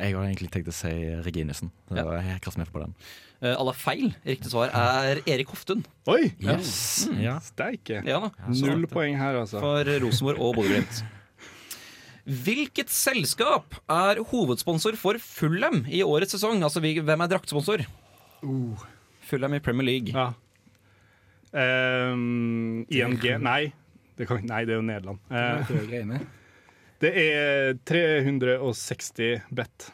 Jeg 0.00 0.16
har 0.16 0.24
egentlig 0.26 0.50
tenkt 0.54 0.70
å 0.70 0.74
si 0.74 0.90
Reginussen. 1.26 1.70
Så 1.88 1.96
Ja. 1.98 2.04
Jeg 2.24 2.40
kaster 2.44 2.62
meg 2.62 2.72
på 2.72 2.80
den. 2.82 2.94
Eh, 3.42 3.54
alle 3.54 3.72
er 3.72 3.78
feil. 3.80 4.14
Riktig 4.26 4.50
svar 4.52 4.72
er 4.72 5.22
Erik 5.26 5.48
Hoftun. 5.52 5.84
Oi! 6.08 6.32
Yes. 6.40 7.08
Ja. 7.20 7.38
Steike. 7.44 8.02
Ja. 8.04 8.30
Null 8.48 8.86
poeng 8.90 9.16
her, 9.16 9.38
altså. 9.40 9.60
For 9.60 9.84
Rosenborg 10.02 10.40
og 10.40 10.56
Bodø-Glimt. 10.58 11.02
Hvilket 12.30 12.92
selskap 12.92 13.74
er 13.90 14.20
hovedsponsor 14.30 14.96
for 15.00 15.16
Fulham 15.18 15.84
i 15.88 16.02
årets 16.04 16.36
sesong? 16.36 16.60
Altså, 16.62 16.82
hvem 16.84 17.24
er 17.24 17.32
draktsponsor? 17.32 17.86
Fulham 19.30 19.54
i 19.56 19.60
Premier 19.64 19.88
League. 19.88 20.12
Ja. 20.14 20.32
Um, 21.50 22.84
ING 22.88 23.16
Nei. 23.42 23.72
Det, 24.16 24.28
kan, 24.28 24.44
nei, 24.44 24.64
det 24.68 24.76
er 24.76 24.78
jo 24.78 24.84
Nederland. 24.84 25.18
Eh, 25.32 25.72
greiene. 25.88 26.20
Det 27.00 27.14
er 27.16 27.80
360 27.88 29.48
bet. 29.56 29.90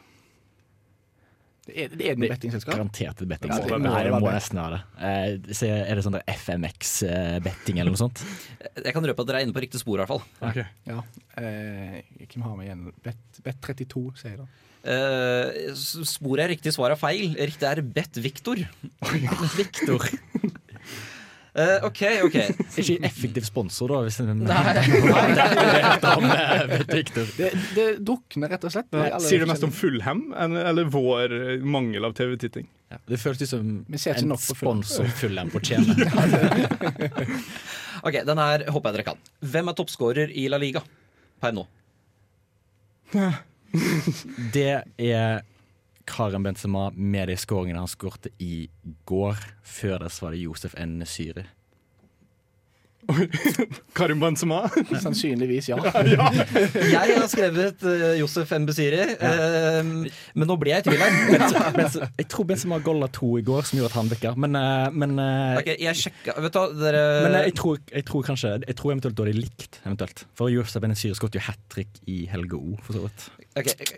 Det 1.67 1.73
er, 1.75 1.89
det 1.91 2.05
er 2.07 2.15
den 2.15 2.29
bettingselskap. 2.31 2.77
Garantert 2.77 3.21
et 3.23 3.27
bettingselskap. 3.27 3.73
Ja, 3.73 3.75
det 3.75 3.83
må 3.83 3.91
Nei, 3.91 4.03
det 4.07 4.19
må 4.23 4.31
nesten 4.31 4.59
være 4.61 4.77
det. 4.77 4.83
Eh, 5.09 5.73
er 5.87 5.99
det 5.99 6.05
sånn 6.05 6.15
der 6.15 6.23
FMX-betting 6.31 7.81
eller 7.81 7.91
noe 7.91 7.99
sånt? 7.99 8.23
Jeg 8.85 8.95
kan 8.95 9.07
røpe 9.09 9.25
at 9.25 9.31
dere 9.31 9.41
er 9.41 9.47
inne 9.47 9.55
på 9.55 9.63
riktig 9.65 9.81
spor, 9.83 9.99
i 9.99 10.03
hvert 10.03 10.13
fall. 10.13 10.23
Okay. 10.39 10.63
Ja. 10.87 11.01
Eh, 11.41 11.99
hvem 12.23 12.47
har 12.47 12.55
vi 12.55 12.69
igjen? 12.69 12.87
Bet, 13.03 13.19
bet 13.43 13.59
32, 13.67 14.05
sier 14.21 14.35
jeg 14.35 14.39
da. 14.45 14.47
Eh, 14.87 15.73
sporet 16.07 16.45
er 16.45 16.53
riktig, 16.53 16.71
svaret 16.75 16.95
er 16.95 17.01
feil. 17.01 17.35
Riktig 17.35 17.67
er 17.67 17.83
Bet 17.83 18.21
Victor. 18.23 18.61
Victor. 19.59 20.07
Eh, 21.57 21.85
OK, 21.87 22.01
OK. 22.27 22.35
Ikke 22.83 22.97
effektiv 23.07 23.45
sponsor, 23.47 23.89
da. 23.89 24.01
Hvis 24.05 24.19
en, 24.21 24.43
Nei. 24.45 24.73
Victor. 26.91 27.25
Det, 27.37 27.49
det 27.73 27.87
drukner 28.05 28.53
rett 28.53 28.67
og 28.67 28.75
slett. 28.75 28.93
Sier 29.25 29.41
det 29.41 29.49
mest 29.49 29.65
om 29.65 29.73
Fullhem 29.73 30.27
eller 30.37 30.69
eller 30.69 30.91
vår 30.93 31.33
eh, 31.33 31.65
mangel 31.65 32.05
av 32.05 32.13
TV-titting? 32.17 32.67
Ja, 32.93 32.99
det 33.09 33.17
føltes 33.19 33.49
som 33.51 33.81
Vi 33.89 33.97
ser 33.99 34.15
ikke 34.15 34.29
en 34.29 34.37
sponsor 34.39 35.09
Fullhem 35.17 35.49
fortjener. 35.51 35.95
Ok, 38.05 38.13
Den 38.27 38.37
her 38.37 38.61
håper 38.69 38.91
jeg 38.91 38.99
dere 38.99 39.05
kan. 39.07 39.17
Hvem 39.41 39.71
er 39.71 39.75
toppskårer 39.75 40.29
i 40.37 40.43
La 40.53 40.59
Liga 40.61 40.83
per 41.41 41.55
nå? 41.57 41.63
Det 44.53 44.69
er 45.09 45.41
Karim 46.07 46.45
Benzema 46.47 46.87
med 46.95 47.27
de 47.29 47.35
skåringene 47.37 47.83
han 47.83 47.91
skårte 47.91 48.31
i 48.43 48.69
går. 49.09 49.39
Før 49.63 50.05
det 50.05 50.11
så 50.15 50.27
var 50.27 50.35
det 50.35 50.43
Josef 50.45 50.75
N. 50.79 51.01
Syri. 51.05 51.43
Karim 53.97 54.19
Benzema? 54.19 54.63
Sannsynligvis, 55.01 55.69
ja. 55.71 55.77
Jeg 55.79 57.15
har 57.17 57.27
skrevet 57.31 57.83
uh, 57.87 58.13
Josef 58.19 58.51
Mbusiri, 58.59 58.99
uh, 59.21 59.79
men 60.37 60.49
nå 60.49 60.57
ble 60.59 60.73
jeg 60.73 60.83
i 60.83 60.87
tvil 60.89 61.03
her. 61.03 61.97
Jeg 62.21 62.27
tror 62.31 62.47
Benzema 62.49 62.79
golla 62.83 63.07
to 63.13 63.29
i 63.39 63.43
går, 63.45 63.65
som 63.67 63.79
gjorde 63.79 63.91
at 63.93 63.97
han 63.99 64.11
bikka. 64.11 64.33
Men, 64.39 64.57
uh, 64.59 64.87
men, 64.93 65.15
uh, 65.21 65.57
okay, 65.59 65.77
jeg 65.81 65.97
sjekka 66.01 66.35
Vet 66.43 66.55
du 66.55 66.75
dere 66.81 67.01
men 67.25 67.35
jeg, 67.47 67.53
tror, 67.57 67.79
jeg 67.91 68.05
tror 68.07 68.25
kanskje 68.25 68.51
Jeg 68.65 68.75
tror 68.79 68.93
eventuelt 68.93 69.17
da 69.17 69.25
de 69.27 69.33
likt. 69.37 69.79
eventuelt 69.85 70.23
For 70.37 70.51
Josef 70.51 70.81
Benesir 70.83 71.15
skåret 71.17 71.37
jo 71.37 71.43
hat 71.47 71.59
trick 71.73 71.99
i 72.09 72.23
Helge 72.31 72.59
O, 72.59 72.75
for 72.85 72.97
så 72.97 73.05
vidt. 73.05 73.27
Okay. 73.57 73.97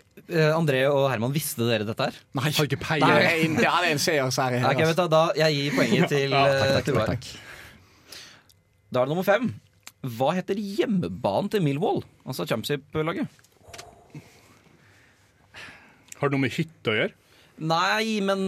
André 0.54 0.84
og 0.88 1.08
Herman, 1.10 1.34
visste 1.34 1.66
dere 1.66 1.84
dette 1.88 2.06
her? 2.08 2.18
Nei, 2.38 2.50
Har 2.56 2.68
ikke 2.68 2.80
peiling. 2.80 3.10
det 3.10 3.26
er 3.26 3.44
en- 3.44 3.56
det 3.58 3.66
er 3.66 4.60
her. 4.60 4.70
Okay, 4.70 4.86
vet 4.86 4.98
altså. 4.98 5.06
du, 5.06 5.14
da 5.16 5.22
Jeg 5.36 5.56
gir 5.56 5.78
poenget 5.78 6.08
til, 6.12 6.30
Ja, 6.30 6.44
takk, 6.46 6.74
takk, 6.76 6.84
til 6.84 6.94
takk, 7.00 7.14
takk. 7.16 7.49
Da 8.90 9.00
er 9.02 9.06
det 9.06 9.12
nummer 9.14 9.26
fem. 9.26 9.50
Hva 10.16 10.32
heter 10.34 10.58
hjemmebanen 10.58 11.50
til 11.52 11.62
Millwall? 11.62 12.02
Altså 12.24 12.46
championship-laget? 12.48 13.28
Har 16.20 16.28
det 16.28 16.34
noe 16.36 16.42
med 16.46 16.52
hytte 16.56 16.92
å 16.92 16.96
gjøre? 16.96 17.14
Nei, 17.60 18.20
men 18.24 18.40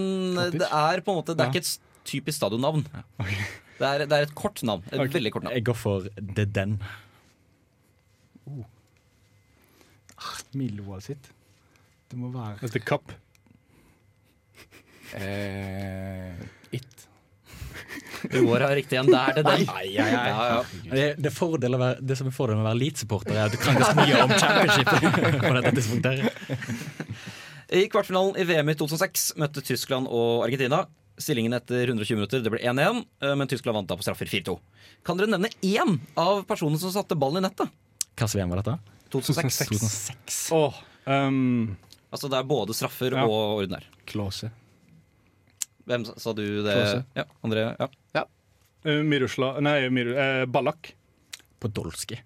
det 0.56 0.66
er 0.68 1.02
på 1.04 1.12
en 1.12 1.18
måte 1.20 1.34
Det 1.36 1.44
er 1.44 1.52
ikke 1.52 1.62
et 1.64 1.72
typisk 2.08 2.38
stadionnavn. 2.40 2.82
Det, 3.78 3.84
er, 3.86 4.04
det 4.08 4.16
er 4.16 4.26
et 4.26 4.34
kort 4.36 4.62
navn. 4.66 4.84
Et 4.92 5.12
veldig 5.14 5.32
kort 5.34 5.44
navn. 5.46 5.54
Jeg 5.56 5.66
går 5.68 5.76
for 5.78 6.08
The 6.36 6.46
Den. 6.48 6.78
Millwall 10.56 11.00
sitt. 11.04 11.30
Det 12.12 12.18
må 12.20 12.28
være 12.32 12.58
Det 12.68 12.80
er 12.82 12.84
Kapp. 12.88 13.12
eh, 15.16 16.42
It. 16.76 17.06
Roar 18.32 18.60
har 18.60 18.74
riktig 18.78 18.96
igjen. 18.96 19.08
Det 19.10 19.18
er 19.18 19.34
det 19.38 19.42
den. 19.46 19.64
Ja, 19.92 20.06
ja. 20.08 20.64
Det, 20.92 21.06
det, 21.18 21.32
fordel 21.34 21.74
være, 21.78 21.98
det 22.06 22.16
som 22.18 22.28
er 22.30 22.34
fordelen 22.36 22.60
med 22.62 22.68
å 22.68 22.70
være 22.70 22.80
Leeds-supporter, 22.84 23.34
er 23.34 23.48
at 23.48 23.54
du 23.54 23.58
kan 23.60 23.78
ganske 23.80 23.96
mye 23.98 24.20
om 24.22 24.34
championship 24.38 25.42
på 25.42 25.54
dette 25.58 25.72
tidspunktet. 25.78 27.22
I 27.72 27.86
kvartfinalen 27.92 28.36
i 28.38 28.44
VM 28.48 28.68
i 28.68 28.76
2006 28.78 29.32
møtte 29.40 29.64
Tyskland 29.64 30.10
og 30.12 30.44
Argentina. 30.46 30.84
Stillingen 31.20 31.54
etter 31.56 31.86
120 31.88 32.18
minutter 32.20 32.42
det 32.44 32.52
ble 32.52 32.60
1-1, 32.62 33.02
eh, 33.22 33.34
men 33.38 33.48
Tyskland 33.50 33.76
vant 33.78 33.90
da 33.90 33.96
på 33.98 34.04
straffer 34.06 34.28
4-2. 34.30 34.56
Kan 35.06 35.18
dere 35.20 35.30
nevne 35.32 35.50
én 35.64 35.98
av 36.18 36.42
personene 36.48 36.80
som 36.80 36.92
satte 36.94 37.16
ballen 37.18 37.42
i 37.42 37.46
nettet? 37.48 37.72
Hvilket 38.12 38.36
VM 38.38 38.52
var 38.52 38.62
dette? 38.62 38.78
2006. 39.12 39.62
2006. 39.72 40.40
Oh, 40.56 40.76
um, 41.10 41.74
Altså 42.12 42.28
Det 42.28 42.36
er 42.36 42.44
både 42.48 42.74
straffer 42.76 43.14
Ja. 43.16 43.24
og 43.24 43.62
ordinær. 43.62 43.84
Klause. 44.08 44.50
Hvem 45.88 46.04
sa- 46.06 46.18
sa 46.18 46.32
du 46.36 46.44
det? 46.66 46.76
Ja, 47.18 47.24
André? 47.44 47.64
Ja. 48.14 48.24
uh, 48.86 49.02
Mirusla 49.06 49.54
Nei, 49.60 49.88
Miru, 49.90 50.14
uh, 50.14 50.44
Ballak. 50.46 50.94
Podolsky. 51.62 52.18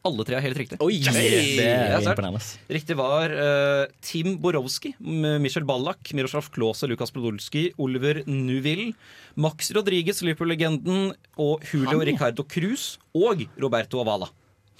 Alle 0.00 0.24
tre 0.24 0.38
er 0.38 0.40
helt 0.46 0.56
riktig. 0.56 0.78
Oi, 0.80 0.94
yes! 0.96 1.12
det 1.12 1.66
er 1.68 2.00
imponerende. 2.00 2.40
Riktig 2.72 2.96
var 2.96 3.34
uh, 3.36 3.82
Tim 4.00 4.38
Borowski, 4.40 4.94
Michel 4.98 5.66
Ballack, 5.68 6.14
Miroslav 6.16 6.48
Klause, 6.54 6.88
Lukas 6.88 7.12
Podolsky, 7.12 7.66
Oliver 7.76 8.22
Nuville, 8.24 8.94
Max 9.36 9.68
Rodriguez, 9.76 10.22
Liverpool-legenden, 10.24 11.10
og 11.36 11.66
Julio 11.68 12.00
Ricardo 12.00 12.46
Cruz 12.48 12.94
og 13.12 13.44
Roberto 13.60 14.00
Avala. 14.00 14.30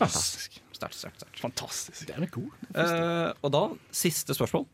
Fantastisk. 0.00 0.56
Sterkt. 0.72 1.26
Fantastisk. 1.42 2.06
Det 2.08 2.16
er 2.16 2.30
god. 2.32 2.48
Uh, 2.72 3.32
og 3.44 3.52
da, 3.52 3.62
siste 3.92 4.32
spørsmål. 4.32 4.64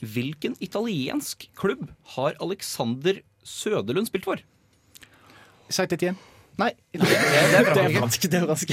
Hvilken 0.00 0.54
italiensk 0.62 1.48
klubb 1.58 1.88
har 2.14 2.36
Alexander 2.42 3.20
Søderlund 3.42 4.06
spilt 4.10 4.28
for? 4.28 4.42
Sagt 5.68 5.92
et 5.96 6.04
igjen. 6.04 6.18
Nei. 6.58 6.72
Det, 6.92 7.02
det 7.06 7.16
er 7.58 7.72
Det 7.74 7.84
er 7.84 7.96
fransk. 7.98 8.28
Det 8.30 8.38
er 8.38 8.46
fransk. 8.46 8.68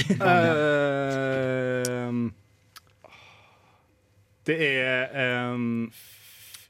Det 4.46 4.56
er 4.62 5.50
um, 5.54 5.90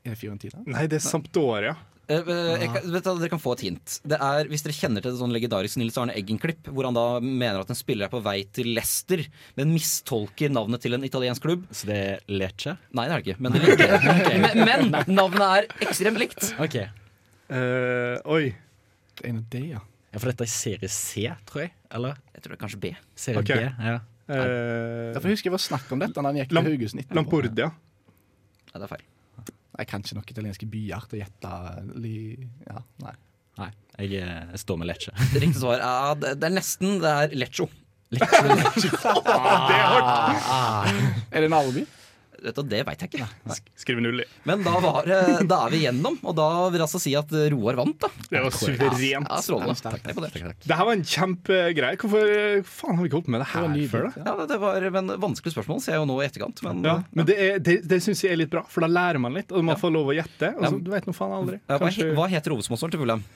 Er 0.05 0.15
det 0.15 0.19
Fiorentina? 0.21 0.63
Nei, 0.65 0.87
det 0.89 1.01
er 1.01 1.05
Sampdoria. 1.05 1.75
Eh, 2.07 2.21
eh, 2.23 2.63
jeg, 2.63 2.71
vet 2.87 3.03
du, 3.03 3.11
dere 3.19 3.31
kan 3.33 3.41
få 3.43 3.57
et 3.57 3.65
hint. 3.67 3.97
Det 4.07 4.19
er, 4.23 4.47
Hvis 4.51 4.63
dere 4.63 4.77
kjenner 4.77 5.03
til 5.03 5.11
et 5.11 5.19
sånn 5.19 5.33
legendarisk 5.35 5.81
Nils 5.81 5.97
Arne 5.99 6.15
Eggen-klipp, 6.15 6.69
hvor 6.71 6.87
han 6.87 6.95
da 6.95 7.07
mener 7.19 7.59
at 7.63 7.73
en 7.73 7.79
spiller 7.79 8.07
er 8.07 8.13
på 8.13 8.21
vei 8.23 8.39
til 8.55 8.71
Leicester, 8.77 9.25
men 9.59 9.73
mistolker 9.75 10.53
navnet 10.55 10.85
til 10.85 10.95
en 10.95 11.07
italiensk 11.07 11.43
klubb. 11.43 11.67
Så 11.75 11.91
det 11.91 11.99
er 12.05 12.23
Lecce? 12.31 12.77
Nei, 12.95 13.09
det 13.09 13.17
er 13.17 13.25
det 13.25 13.27
ikke. 13.27 13.43
Men, 13.43 13.57
det 13.57 13.65
liker. 13.65 14.07
men, 14.45 14.63
men 14.93 15.11
navnet 15.17 15.47
er 15.49 15.89
ekstremt 15.89 16.23
likt. 16.23 16.53
Ok. 16.63 16.79
Uh, 17.51 18.23
oi. 18.37 18.45
Det 19.17 19.27
er 19.27 19.33
en 19.33 19.43
idé 19.43 19.59
det, 19.59 19.65
ja. 19.75 19.83
Ja, 20.13 20.21
for 20.23 20.31
dette 20.31 20.47
er 20.47 20.53
serie 20.53 20.89
C, 20.93 21.27
tror 21.49 21.67
jeg? 21.67 21.75
Eller? 21.97 22.23
Jeg 22.37 22.45
tror 22.45 22.55
det 22.55 22.57
er 22.57 22.63
kanskje 22.63 22.81
B. 22.87 22.95
Serie 23.19 23.43
okay. 23.43 23.67
B? 23.67 23.91
Ja. 23.91 23.99
Uh, 24.27 25.13
Derfor 25.15 25.31
husker 25.35 25.51
jeg 25.51 25.53
det 25.53 25.59
var 25.59 25.67
snakk 25.67 25.91
om 25.95 26.01
dette 26.03 26.19
da 26.19 26.31
han 26.31 26.39
gikk 26.39 26.55
til 26.55 26.71
Haugesund. 26.71 27.13
Lampordia. 27.19 27.71
Nei, 28.71 28.79
det 28.79 28.87
er 28.87 28.95
feil. 28.95 29.07
Jeg 29.77 29.87
kan 29.91 30.01
ikke 30.05 30.17
nok 30.19 30.31
italienske 30.33 30.67
byer 30.73 31.03
til 31.09 31.19
å 31.19 31.23
gjette 31.23 31.51
li... 32.01 32.19
Ja, 32.67 32.81
nei. 33.05 33.17
Nei, 33.57 33.71
jeg, 33.97 34.21
eh, 34.21 34.45
jeg 34.53 34.61
står 34.61 34.77
med 34.81 34.87
Lecce. 34.91 35.13
Riktig 35.43 35.61
svar 35.63 35.81
ja, 35.81 36.15
det, 36.21 36.35
det 36.41 36.47
er 36.49 36.55
nesten. 36.57 36.99
Det 37.01 37.11
er 37.13 37.37
Leccio. 37.37 37.67
Er 41.37 41.41
det 41.43 41.51
Narvi? 41.51 41.83
Vet 42.47 42.55
du, 42.55 42.63
det 42.71 42.81
veit 42.87 43.01
jeg 43.03 43.11
ikke. 43.11 43.27
Skriv 43.83 43.99
null 44.05 44.23
i. 44.23 44.27
Men 44.47 44.63
da, 44.63 44.73
var, 44.83 45.07
da 45.51 45.57
er 45.67 45.73
vi 45.75 45.81
gjennom, 45.83 46.17
og 46.23 46.37
da 46.39 46.47
vil 46.71 46.79
jeg 46.79 46.85
altså 46.87 47.01
si 47.03 47.15
at 47.19 47.33
Roar 47.53 47.75
vant. 47.81 47.97
da 48.05 48.11
Det 48.31 48.43
var 48.45 48.55
suverent. 48.55 49.03
Ja, 49.27 49.41
Strålende. 49.43 49.75
Takk, 49.83 49.99
takk, 50.05 50.21
takk, 50.23 50.37
takk. 50.47 50.61
Det 50.63 50.79
her 50.79 50.87
var 50.89 50.95
en 50.97 51.03
kjempegreie. 51.11 51.99
Hvorfor 52.01 52.31
eh, 52.37 52.61
faen 52.71 52.97
har 52.97 53.03
vi 53.03 53.11
ikke 53.11 53.19
holdt 53.19 53.29
på 53.29 53.35
med 53.35 53.43
det 53.43 53.49
her 53.53 53.67
det 53.75 53.89
før? 53.93 54.07
da? 54.15 54.25
Ja, 54.31 54.47
det 54.53 54.59
var 54.63 54.87
men 54.97 55.13
vanskelig 55.27 55.57
spørsmål, 55.57 55.83
ser 55.85 55.97
jeg 55.97 56.03
jo 56.05 56.09
nå 56.13 56.21
i 56.23 56.27
etterkant. 56.29 56.63
Men, 56.69 56.85
Ja, 56.87 56.97
men 57.13 57.27
det, 57.29 57.37
er- 57.49 57.59
det, 57.67 57.77
det 57.91 57.99
syns 58.05 58.23
jeg 58.23 58.37
er 58.37 58.41
litt 58.45 58.53
bra, 58.55 58.63
for 58.71 58.87
da 58.87 58.91
lærer 58.93 59.19
man 59.23 59.35
litt. 59.35 59.51
Og 59.51 59.65
man 59.67 59.75
Ja. 59.75 59.81
får 59.83 59.93
lov 59.99 60.13
å 60.13 60.17
gjette. 60.17 60.53
Og 60.57 60.65
så, 60.71 60.79
du 60.87 60.91
vet 60.95 61.07
nå 61.11 61.17
faen 61.17 61.35
aldri. 61.41 61.59
Ja, 61.67 61.77
hva, 61.81 61.89
Kanskje 61.91 62.13
hva 62.15 62.29
heter 62.31 62.55
hovedsponsoren 62.55 62.95
til 62.95 63.03
Fulham? 63.03 63.27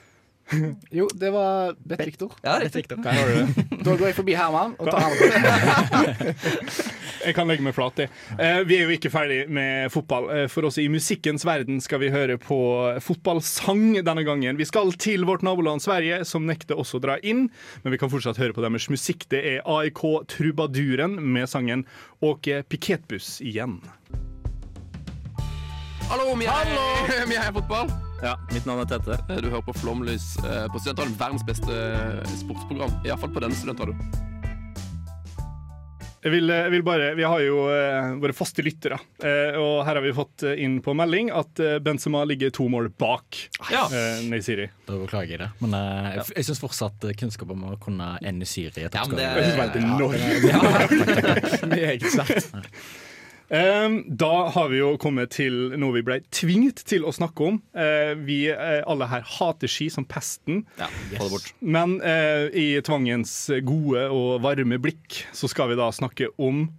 Jo, 0.97 1.07
det 1.13 1.29
var 1.31 1.75
Bett 1.79 2.07
Viktor. 2.07 2.33
Ja, 2.43 2.59
riktig. 2.59 2.97
Der 3.03 3.11
har 3.11 3.27
du 3.27 3.33
det. 3.33 3.65
Da 3.85 3.95
går 3.97 4.11
jeg 4.11 4.15
forbi 4.15 4.35
Herman 4.37 4.75
og 4.79 4.91
tar 4.91 5.07
Herman. 5.07 6.35
Jeg 7.21 7.35
kan 7.37 7.45
legge 7.49 7.61
meg 7.61 7.75
flat 7.77 7.99
i. 8.01 8.07
Eh, 8.41 8.61
vi 8.65 8.79
er 8.79 8.87
jo 8.87 8.95
ikke 8.95 9.11
ferdig 9.13 9.43
med 9.53 9.91
fotball. 9.93 10.27
Eh, 10.33 10.47
for 10.49 10.65
oss 10.65 10.79
i 10.81 10.87
musikkens 10.89 11.45
verden 11.45 11.77
skal 11.83 12.01
vi 12.01 12.09
høre 12.13 12.39
på 12.41 12.57
fotballsang 13.03 13.99
denne 14.01 14.25
gangen. 14.25 14.57
Vi 14.57 14.65
skal 14.65 14.93
til 14.97 15.27
vårt 15.29 15.45
naboland 15.45 15.83
Sverige, 15.85 16.23
som 16.25 16.49
nekter 16.49 16.81
oss 16.81 16.95
å 16.97 17.01
dra 17.03 17.19
inn. 17.21 17.47
Men 17.83 17.93
vi 17.93 18.01
kan 18.01 18.09
fortsatt 18.09 18.41
høre 18.41 18.57
på 18.57 18.65
deres 18.65 18.89
musikk. 18.89 19.27
Det 19.29 19.43
er 19.53 19.65
AIK 19.69 20.01
Trubaduren 20.33 21.19
med 21.21 21.49
sangen 21.49 21.85
'Åke 22.21 22.63
piketbuss' 22.69 23.41
igjen. 23.41 23.81
Hallo, 26.09 26.33
vi 26.35 26.45
er, 26.45 27.27
vi 27.29 27.37
er 27.37 27.53
fotball. 27.53 28.10
Ja, 28.21 28.35
mitt 28.53 28.65
navn 28.69 28.83
er 28.83 28.89
Tete. 28.91 29.15
Du 29.41 29.47
hører 29.49 29.63
på 29.65 29.73
Flomlys 29.81 30.35
eh, 30.45 30.67
på 30.69 30.77
Studentradioen. 30.81 31.17
Verdens 31.17 31.45
beste 31.47 31.73
eh, 31.73 32.35
sportsprogram. 32.37 32.93
Iallfall 33.07 33.33
på 33.33 33.41
denne 33.41 33.57
studentradioen. 33.57 34.27
Jeg 36.21 36.35
vil, 36.35 36.51
jeg 36.53 36.69
vil 36.69 36.83
bare, 36.85 37.05
Vi 37.17 37.23
har 37.25 37.41
jo 37.41 37.63
eh, 37.73 38.11
våre 38.21 38.35
faste 38.37 38.61
lyttere, 38.61 38.99
eh, 39.25 39.55
og 39.57 39.79
her 39.87 39.97
har 39.97 40.03
vi 40.05 40.11
fått 40.13 40.43
eh, 40.45 40.59
inn 40.61 40.75
på 40.85 40.93
melding 40.93 41.31
at 41.33 41.57
eh, 41.65 41.79
Benzema 41.81 42.21
ligger 42.29 42.53
to 42.53 42.67
mål 42.69 42.91
bak 42.93 43.39
Ja. 43.73 43.87
eh, 43.89 44.21
Neysiri. 44.29 44.67
Da 44.85 44.99
beklager 45.01 45.33
jeg 45.33 45.41
det. 45.41 45.49
Men 45.65 45.73
eh, 45.79 46.11
jeg, 46.19 46.27
jeg 46.37 46.49
syns 46.51 46.61
fortsatt 46.61 47.09
eh, 47.09 47.15
kunnskap 47.17 47.49
om 47.57 47.65
å 47.71 47.79
kunne 47.81 48.11
ende 48.21 48.45
Syria 48.45 48.85
Ja, 48.93 49.07
men 49.09 49.17
det- 49.17 49.31
Jeg 49.33 49.49
synes 49.49 49.57
det 49.57 49.57
er 49.57 49.65
helt 49.65 49.81
enormt. 49.81 51.69
Meget 51.73 52.05
sterkt. 52.13 52.53
Eh, 53.51 53.89
da 54.07 54.31
har 54.55 54.69
vi 54.71 54.79
jo 54.79 54.93
kommet 55.01 55.33
til 55.35 55.73
noe 55.75 55.97
vi 55.97 56.03
ble 56.07 56.21
tvunget 56.31 56.85
til 56.87 57.03
å 57.03 57.11
snakke 57.11 57.49
om. 57.49 57.57
Eh, 57.75 58.13
vi 58.23 58.45
eh, 58.47 58.79
alle 58.87 59.09
her 59.11 59.25
hater 59.27 59.71
ski 59.71 59.89
som 59.91 60.07
pesten. 60.07 60.63
Ja, 60.79 60.87
yes. 61.11 61.17
det 61.19 61.31
bort. 61.33 61.49
Men 61.59 61.97
eh, 61.99 62.47
i 62.55 62.67
tvangens 62.85 63.33
gode 63.67 64.07
og 64.07 64.39
varme 64.45 64.79
blikk 64.79 65.25
så 65.35 65.51
skal 65.51 65.73
vi 65.73 65.79
da 65.81 65.91
snakke 65.91 66.31
om 66.39 66.69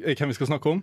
Hvem 0.00 0.30
vi 0.30 0.34
skal 0.36 0.48
snakke 0.48 0.70
om? 0.70 0.78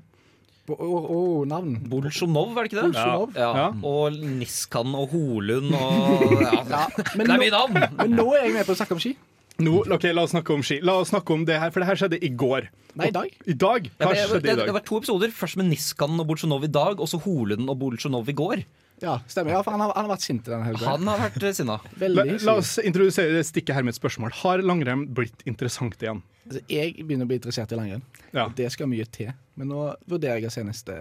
Oh, 0.67 1.05
å, 1.07 1.19
navn. 1.47 1.77
Bolsjunov, 1.89 2.51
er 2.59 2.67
det 2.67 2.73
ikke 2.73 2.83
det? 2.91 2.99
Ja. 3.39 3.47
Ja. 3.55 3.67
Og 3.87 4.17
Niskan 4.19 4.91
og 4.99 5.13
Holund 5.15 5.71
og 5.71 6.43
ja. 6.43 6.59
Ja, 6.67 6.81
men, 7.15 7.23
Det 7.23 7.33
er 7.33 7.41
mye 7.41 7.53
navn! 7.55 7.79
men 7.95 8.13
nå 8.19 8.27
er 8.35 8.43
jeg 8.45 8.53
med 8.59 8.67
på 8.67 8.75
å 8.75 8.77
snakke 8.77 8.97
om 8.97 9.01
ski. 9.01 9.15
Nå, 9.63 9.77
ok, 9.89 10.09
La 10.13 10.25
oss 10.27 10.33
snakke 10.35 10.53
om 10.53 10.63
ski. 10.65 10.79
La 10.85 10.99
oss 11.01 11.11
snakke 11.13 11.33
om 11.33 11.45
det 11.47 11.57
her, 11.57 11.71
For 11.73 11.81
det 11.81 11.89
her 11.89 11.99
skjedde 12.01 12.19
i 12.21 12.29
går. 12.29 12.67
Nei, 12.97 13.09
i 13.09 13.13
dag. 13.13 13.37
I 13.45 13.55
dag? 13.57 13.87
Hva 14.01 14.11
ja, 14.13 14.25
skjedde 14.25 14.41
det, 14.41 14.49
dag? 14.51 14.59
det 14.63 14.71
har 14.71 14.77
vært 14.79 14.89
to 14.89 14.99
episoder. 15.01 15.33
Først 15.33 15.57
med 15.59 15.69
Niskanen 15.71 16.21
og 16.21 16.27
Bolsjunov 16.29 16.65
i 16.65 16.71
dag, 16.73 17.01
og 17.01 17.09
så 17.09 17.19
Holen 17.21 17.69
og 17.69 17.77
Bolsjunov 17.81 18.29
i 18.29 18.35
går. 18.37 18.63
Ja, 19.01 19.19
stemmer. 19.29 19.53
Ja, 19.53 19.61
for 19.61 19.75
han 19.75 19.83
har, 19.83 19.91
han 19.93 20.07
har 20.07 20.15
vært 20.15 20.25
sint 20.25 20.47
denne 20.47 20.65
helga. 20.65 20.89
Han 20.89 21.09
har 21.09 21.21
vært 21.27 21.43
eh, 21.45 21.53
sinna. 21.53 21.77
La, 22.01 22.25
la 22.25 22.55
oss 22.57 22.77
introdusere 22.81 23.35
det 23.35 23.45
stikket 23.45 23.77
her 23.77 23.85
med 23.85 23.93
et 23.93 23.99
spørsmål. 23.99 24.33
Har 24.41 24.63
langrenn 24.65 25.05
blitt 25.17 25.45
interessant 25.49 26.01
igjen? 26.01 26.23
Altså, 26.47 26.63
jeg 26.71 26.95
begynner 27.03 27.27
å 27.27 27.29
bli 27.29 27.37
interessert 27.37 27.73
i 27.73 27.77
langrenn. 27.77 28.05
Ja. 28.33 28.47
Det 28.57 28.71
skal 28.73 28.89
mye 28.89 29.05
til. 29.13 29.29
Men 29.59 29.69
nå 29.73 29.83
vurderer 30.09 30.41
jeg 30.41 30.49
å 30.49 30.53
se 30.53 30.65
neste 30.65 30.97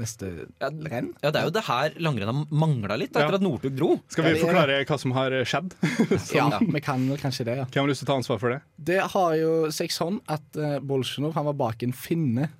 neste 0.00 0.30
Ja, 0.60 0.68
renn. 0.70 1.10
Ja, 1.22 1.30
Det 1.30 1.40
er 1.42 1.44
jo 1.48 1.54
det 1.54 1.64
her 1.66 1.96
langrennet 2.00 2.50
mangla 2.50 2.96
litt 2.96 3.10
etter 3.12 3.28
Ja. 3.28 3.34
at 3.34 3.42
Northug 3.44 3.76
dro. 3.76 4.00
Skal 4.08 4.24
vi 4.24 4.30
Ja, 4.30 4.34
det 4.36 4.44
forklare 4.46 4.78
hva 4.88 4.98
som 4.98 5.12
har 5.12 5.30
skjedd? 5.44 5.74
Ja, 6.34 6.48
vi 6.76 6.80
kan 6.80 7.08
vel 7.08 7.18
kanskje 7.18 7.44
det, 7.44 7.56
ja. 7.58 7.64
Hvem 7.66 7.82
har 7.84 7.88
lyst 7.92 8.04
til 8.04 8.08
å 8.08 8.12
ta 8.12 8.18
ansvar 8.20 8.40
for 8.40 8.50
det? 8.54 8.60
Det 8.78 9.00
har 9.12 9.34
jo 9.36 9.52
seg 9.70 9.90
sånn 9.92 10.20
at 10.28 10.42
uh, 10.56 10.78
Bolsjunov 10.80 11.34
han 11.34 11.44
var 11.50 11.54
bak 11.54 11.82
en 11.82 11.92
finne 11.92 12.50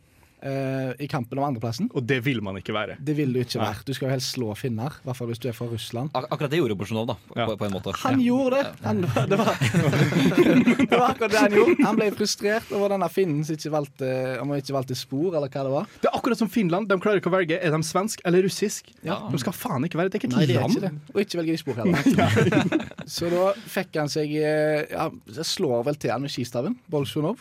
eh, 0.42 0.92
i 1.02 1.08
kampen 1.10 1.38
om 1.38 1.46
andreplassen. 1.46 1.88
Og 1.94 2.04
det 2.06 2.20
vil 2.26 2.42
man 2.44 2.56
ikke 2.60 2.74
være. 2.74 2.96
Det 3.00 3.14
vil 3.16 3.32
du 3.34 3.40
ikke 3.42 3.60
være. 3.62 3.82
Du 3.86 3.92
skal 3.94 4.08
jo 4.08 4.12
helst 4.16 4.34
slå 4.36 4.52
finner, 4.58 4.98
i 5.00 5.06
hvert 5.06 5.18
fall 5.18 5.30
hvis 5.32 5.40
du 5.42 5.48
er 5.50 5.56
fra 5.56 5.68
Russland. 5.70 6.10
Ak 6.18 6.26
akkurat 6.34 6.50
det 6.52 6.60
gjorde 6.60 6.76
Bolsjunov, 6.80 7.06
da. 7.12 7.16
På, 7.28 7.38
Ja. 7.40 7.46
på 7.56 7.66
en 7.68 7.72
måte. 7.76 7.94
Han 8.02 8.20
gjorde 8.20 8.60
det! 8.62 8.72
Han, 8.84 9.00
det, 9.32 9.38
var, 9.38 9.52
det 10.90 10.98
var 10.98 11.06
akkurat 11.10 11.30
det 11.32 11.42
han 11.42 11.56
gjorde. 11.56 11.76
Han 11.86 11.98
ble 12.00 12.10
frustrert 12.16 12.72
over 12.74 12.94
denne 12.94 13.08
finnen 13.12 13.44
som 13.46 13.56
ikke 13.58 13.72
valgte, 13.74 14.10
om 14.42 14.52
han 14.54 14.62
ikke 14.62 14.76
valgte 14.76 14.96
spor, 14.98 15.30
eller 15.38 15.48
hva 15.52 15.64
det 15.66 15.74
var. 15.76 15.90
Det 16.02 16.10
er 16.10 16.18
akkurat 16.18 16.42
som 16.42 16.50
Finland. 16.52 16.88
De 16.90 16.98
klarer 17.02 17.22
ikke 17.22 17.32
å 17.32 17.36
velge 17.36 17.58
er 17.62 17.74
de 17.74 17.82
svensk 17.86 18.22
eller 18.28 18.44
russisk. 18.46 18.90
Ja. 19.06 19.20
De 19.32 19.40
skal 19.42 19.54
faen 19.56 19.86
ikke 19.88 20.00
være 20.00 20.12
Det 20.12 20.20
er 20.20 20.26
ikke 20.26 20.32
et 20.42 20.54
land. 20.56 20.76
ikke. 20.78 20.92
Og 21.14 21.22
ikke 21.24 21.40
velger 21.42 21.56
de 21.56 21.62
spor 21.62 21.80
heller. 21.82 22.86
Så 23.16 23.30
da 23.32 23.48
fikk 23.76 23.96
han 24.00 24.10
seg 24.12 24.32
eh, 24.38 24.84
ja, 24.92 25.08
slår 25.46 25.84
vel 25.88 25.98
til 26.00 26.12
han 26.14 26.22
med 26.24 26.32
skistaven, 26.32 26.76
Bolsjunov. 26.92 27.40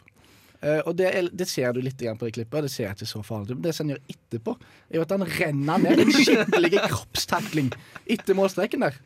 Eh, 0.62 0.82
og 0.86 0.94
det, 1.00 1.08
er, 1.10 1.30
det 1.34 1.48
ser 1.50 1.74
du 1.74 1.82
litt 1.82 2.02
igjen 2.02 2.20
på 2.20 2.28
det 2.28 2.36
klippet. 2.36 2.68
Det 2.68 2.72
ser 2.74 2.92
ikke 2.94 3.10
så 3.10 3.24
farlig 3.26 3.56
ut. 3.56 3.58
Men 3.58 3.66
det 3.66 3.74
som 3.76 3.88
han 3.88 3.96
gjør 3.96 4.14
etterpå, 4.14 4.56
er 4.92 5.00
jo 5.00 5.06
at 5.08 5.16
han 5.16 5.26
renner 5.26 5.82
ned 5.86 6.04
en 6.06 6.14
skikkelig 6.14 6.84
kroppstakling 6.92 7.72
etter 8.06 8.38
målstreken 8.38 8.86
der. 8.86 9.00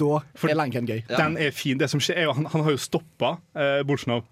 Da 0.00 0.10
er 0.50 0.58
langrenn 0.58 0.90
gøy. 0.90 1.04
Den 1.12 1.38
er 1.40 1.54
fin. 1.54 1.78
Det 1.80 1.90
som 1.92 2.02
skjer 2.02 2.24
er 2.24 2.28
jo 2.28 2.36
Han, 2.40 2.50
han 2.50 2.66
har 2.66 2.74
jo 2.74 2.82
stoppa 2.82 3.36
eh, 3.54 3.80
Bolsjunov. 3.86 4.26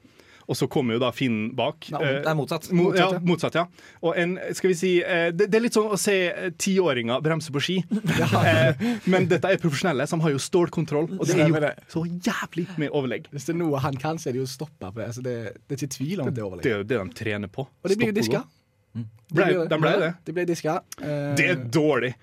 Og 0.49 0.57
så 0.57 0.65
kommer 0.73 0.97
jo 0.97 1.01
da 1.03 1.11
Finn 1.13 1.51
bak. 1.55 1.91
Nei, 1.93 1.99
Eh, 2.03 2.23
Det 2.25 2.31
er 2.31 2.37
motsatt. 2.39 2.71
Mo 2.73 2.87
ja, 2.97 3.05
Motsatt, 3.05 3.13
ja. 3.13 3.19
motsatt, 3.29 3.55
ja. 3.59 3.65
Og 4.03 4.17
en, 4.17 4.39
skal 4.57 4.71
vi 4.71 4.77
si 4.81 4.93
eh, 5.05 5.27
det, 5.31 5.51
det 5.53 5.59
er 5.59 5.65
litt 5.67 5.77
sånn 5.77 5.91
å 5.93 5.99
se 6.01 6.15
eh, 6.31 6.51
tiåringer 6.57 7.21
bremse 7.25 7.53
på 7.53 7.61
ski. 7.61 7.77
Eh, 8.49 8.81
men 9.13 9.27
dette 9.29 9.51
er 9.53 9.59
profesjonelle 9.61 10.07
som 10.09 10.21
har 10.25 10.33
jo 10.33 10.39
stålkontroll, 10.41 11.09
og 11.19 11.27
det 11.29 11.37
er 11.37 11.49
jo 11.53 11.73
så 11.93 12.03
jævlig 12.09 12.65
med 12.81 12.91
overlegg. 12.97 13.27
Hvis 13.35 13.45
det 13.49 13.55
er 13.57 13.59
noe 13.61 13.81
han 13.85 13.97
kan, 14.01 14.17
så 14.19 14.31
er 14.31 14.37
det 14.39 14.41
jo 14.43 14.47
å 14.49 14.53
stoppe 14.53 14.89
det. 14.97 15.07
Altså 15.11 15.25
det, 15.27 15.35
det 15.69 15.77
er 15.77 15.83
ikke 15.83 15.95
tvil 15.99 16.23
om 16.23 16.31
det 16.31 16.33
er 16.33 16.37
Det 16.39 16.47
overlegg. 16.47 16.67
er 16.73 16.79
jo 16.79 16.87
det 16.95 16.99
de 17.03 17.17
trener 17.21 17.53
på. 17.53 17.67
Og 17.69 17.91
de 17.93 17.97
blir 18.01 18.13
jo 18.13 18.17
diska. 18.21 18.41
gå. 18.41 19.05
Ble, 19.37 19.47
de 19.69 19.79
ble 19.85 19.93
det. 20.01 20.11
De 20.25 20.33
ble 20.39 20.45
diska. 20.49 20.79
Eh, 21.03 21.35
Det 21.39 21.49
er 21.53 21.61
dårlig. 21.77 22.15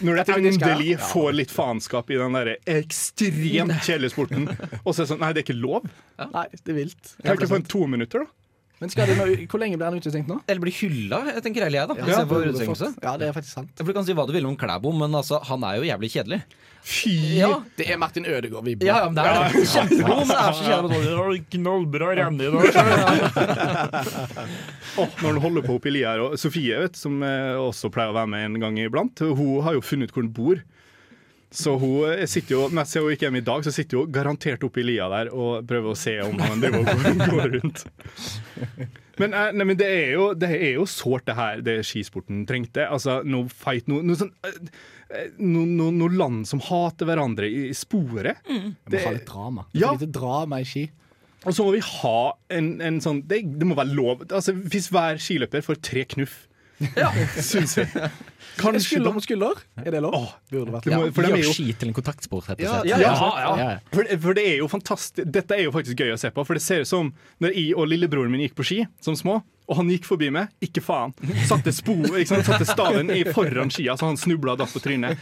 Når 0.00 0.22
du 0.24 0.32
endelig 0.34 0.94
får 1.10 1.32
litt 1.36 1.52
faenskap 1.54 2.10
i 2.12 2.18
den 2.20 2.38
der 2.38 2.54
ekstremt 2.70 3.74
kjedelige 3.84 4.14
sporten, 4.14 4.46
og 4.84 4.92
så 4.92 5.02
er 5.02 5.04
det 5.04 5.10
sånn 5.12 5.20
Nei, 5.22 5.32
det 5.34 5.42
er 5.42 5.46
ikke 5.48 5.58
lov. 5.58 5.90
Nei, 6.22 6.46
det 6.54 6.72
er 6.72 6.78
vilt. 6.78 7.12
Kan 7.22 7.36
ikke 7.36 7.50
få 7.50 7.60
en 7.60 7.68
to 7.74 7.84
minutter, 7.90 8.24
da? 8.24 8.38
Men 8.82 8.90
skal 8.90 9.06
de 9.06 9.14
nå, 9.14 9.26
hvor 9.46 9.60
lenge 9.62 9.78
blir 9.78 9.86
han 9.86 10.00
utestengt 10.02 10.26
nå? 10.26 10.40
Eller 10.50 10.58
blir 10.64 10.74
hylla, 10.74 11.20
tenker 11.44 11.68
jeg, 11.68 11.86
da. 11.86 11.94
Ja, 12.00 12.24
ja, 12.24 13.12
det 13.20 13.28
er 13.28 13.36
faktisk 13.36 13.54
sant. 13.54 13.70
For 13.78 13.86
Du 13.86 13.94
kan 13.94 14.08
si 14.08 14.16
hva 14.18 14.24
du 14.26 14.32
vil 14.34 14.48
om 14.48 14.56
Klæbo, 14.58 14.90
men 14.96 15.14
altså, 15.14 15.38
han 15.46 15.62
er 15.68 15.78
jo 15.78 15.86
jævlig 15.86 16.10
kjedelig. 16.16 16.40
Fy! 16.82 17.38
Ja, 17.38 17.62
Det 17.78 17.86
er 17.86 17.94
Martin 18.00 18.24
Ødegaard 18.26 18.64
vi 18.66 18.72
ja, 18.82 18.96
ja 19.04 19.06
men 19.06 19.14
det 19.14 19.22
er 19.22 19.52
det. 19.54 19.62
Kjempegod, 19.70 20.18
men 20.18 20.26
det 20.32 20.38
er 20.40 20.52
så 20.58 20.64
kjedelig. 20.66 21.38
Knallbra 21.54 22.08
renne 22.18 22.42
i 22.42 22.50
dag. 22.50 22.62
Åh, 24.98 25.10
når 25.22 25.28
han 25.28 25.38
holder 25.44 25.62
på 25.66 25.76
oppi 25.78 25.90
lia 25.94 26.08
her, 26.16 26.20
og 26.26 26.34
Sofie, 26.42 26.74
vet, 26.82 26.96
som 26.98 27.22
eh, 27.26 27.54
også 27.62 27.86
pleier 27.94 28.10
å 28.10 28.16
være 28.18 28.30
med 28.34 28.42
en 28.48 28.58
gang 28.64 28.74
iblant, 28.82 29.14
hun 29.22 29.62
har 29.66 29.72
jo 29.78 29.82
funnet 29.84 30.06
ut 30.10 30.14
hvor 30.16 30.24
hun 30.26 30.34
bor. 30.36 30.56
Så 31.52 31.74
hun 31.76 32.06
eh, 32.08 32.24
sitter 32.30 32.56
jo, 32.56 32.62
mens 32.72 32.94
hun 32.96 33.10
ikke 33.12 33.28
er 33.28 33.34
med 33.34 33.44
i 33.44 33.48
dag, 33.50 33.64
så 33.66 33.72
sitter 33.74 34.00
hun 34.00 34.12
garantert 34.14 34.64
oppi 34.64 34.84
lia 34.86 35.08
der 35.12 35.28
og 35.34 35.66
prøver 35.68 35.92
å 35.92 35.98
se 35.98 36.14
om 36.24 36.40
han 36.40 36.62
driver 36.62 36.80
og 36.80 37.28
går, 37.34 37.56
rundt. 37.58 37.84
Men, 39.20 39.34
eh, 39.36 39.50
nei, 39.52 39.66
men 39.68 39.76
det 39.78 39.90
er 39.92 40.14
jo 40.16 40.30
det 40.38 40.48
er 40.56 40.78
jo 40.78 40.86
sårt, 40.88 41.26
det 41.28 41.36
her, 41.36 41.60
det 41.64 41.76
skisporten 41.86 42.46
trengte. 42.48 42.86
Altså, 42.88 43.20
no 43.28 43.44
fight, 43.52 43.84
no, 43.92 44.00
no, 44.06 44.16
sånn, 44.18 44.32
eh, 44.48 44.56
eh, 45.12 45.28
no, 45.44 45.66
no, 45.68 45.90
no 45.92 46.08
land 46.08 46.48
som 46.48 46.62
hater 46.64 47.10
hverandre 47.10 47.50
i, 47.50 47.66
i 47.68 47.76
sporet. 47.76 48.40
Mm. 48.48 48.72
Det- 48.88 49.02
må 49.02 49.04
ha 49.10 49.14
litt 49.18 49.28
drama. 49.28 49.66
Ja. 49.76 49.92
Litt 49.92 50.06
lite 50.06 50.16
drama 50.18 50.62
i 50.64 50.68
ski. 50.72 50.86
Og 51.42 51.56
så 51.56 51.64
må 51.66 51.72
vi 51.74 51.82
ha 51.82 52.18
en, 52.54 52.76
en 52.86 53.00
sånn 53.02 53.24
det, 53.26 53.42
det 53.58 53.66
må 53.66 53.74
være 53.76 53.92
lov. 53.98 54.24
Altså, 54.30 54.54
hvis 54.54 54.88
hver 54.94 55.18
skiløper 55.20 55.64
får 55.66 55.80
tre 55.82 56.04
knuff, 56.14 56.44
ja. 56.96 57.10
syns 57.52 57.76
jeg. 57.78 57.88
Kanskje 58.58 58.82
Skulder 58.84 59.14
mot 59.16 59.24
skulder, 59.24 59.60
er 59.80 59.94
det 59.94 60.00
lov? 60.04 60.12
Åh, 60.18 60.32
Burde 60.52 60.74
vært 60.74 60.84
det 60.84 60.92
må. 60.98 61.06
For 61.16 61.24
de 61.24 61.30
er 61.38 61.40
jo 61.46 61.52
ski 61.56 61.70
til 61.80 61.88
en 61.88 61.94
kontaktsport, 61.96 62.50
rett 62.50 62.60
og 62.60 62.64
Ja, 62.66 62.74
slett. 62.82 62.90
ja, 62.90 63.12
ja, 63.16 63.52
ja. 63.62 63.68
For, 63.94 64.10
for 64.26 64.36
det 64.36 64.44
er 64.50 64.58
jo 64.60 64.68
fantastisk 64.68 65.24
Dette 65.32 65.56
er 65.56 65.64
jo 65.64 65.72
faktisk 65.72 66.02
gøy 66.04 66.12
å 66.12 66.18
se 66.20 66.28
på, 66.36 66.44
for 66.44 66.58
det 66.58 66.62
ser 66.64 66.84
ut 66.84 66.90
som 66.90 67.08
når 67.40 67.56
jeg 67.56 67.72
og 67.80 67.88
lillebroren 67.88 68.32
min 68.34 68.44
gikk 68.44 68.58
på 68.60 68.66
ski 68.68 68.78
som 69.00 69.16
små, 69.16 69.38
og 69.70 69.78
han 69.78 69.88
gikk 69.94 70.04
forbi 70.04 70.28
meg, 70.34 70.52
ikke 70.60 70.82
faen. 70.84 71.14
Satte, 71.48 71.72
spo, 71.72 71.96
ikke 72.12 72.28
sant? 72.28 72.44
Satte 72.50 72.66
staven 72.68 73.08
i 73.14 73.22
foran 73.32 73.72
skia, 73.72 73.96
så 73.96 74.10
han 74.10 74.20
snubla 74.20 74.58
datt 74.60 74.72
på 74.74 74.82
trynet. 74.84 75.16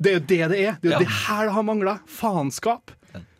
Det 0.00 0.14
er 0.14 0.16
jo 0.16 0.22
det 0.24 0.38
det 0.54 0.60
er. 0.64 0.78
Det 0.80 0.88
er 0.88 0.94
jo 0.94 1.02
det 1.04 1.14
her 1.28 1.48
det 1.50 1.54
har 1.58 1.66
mangla. 1.68 1.98
Faenskap. 2.10 2.94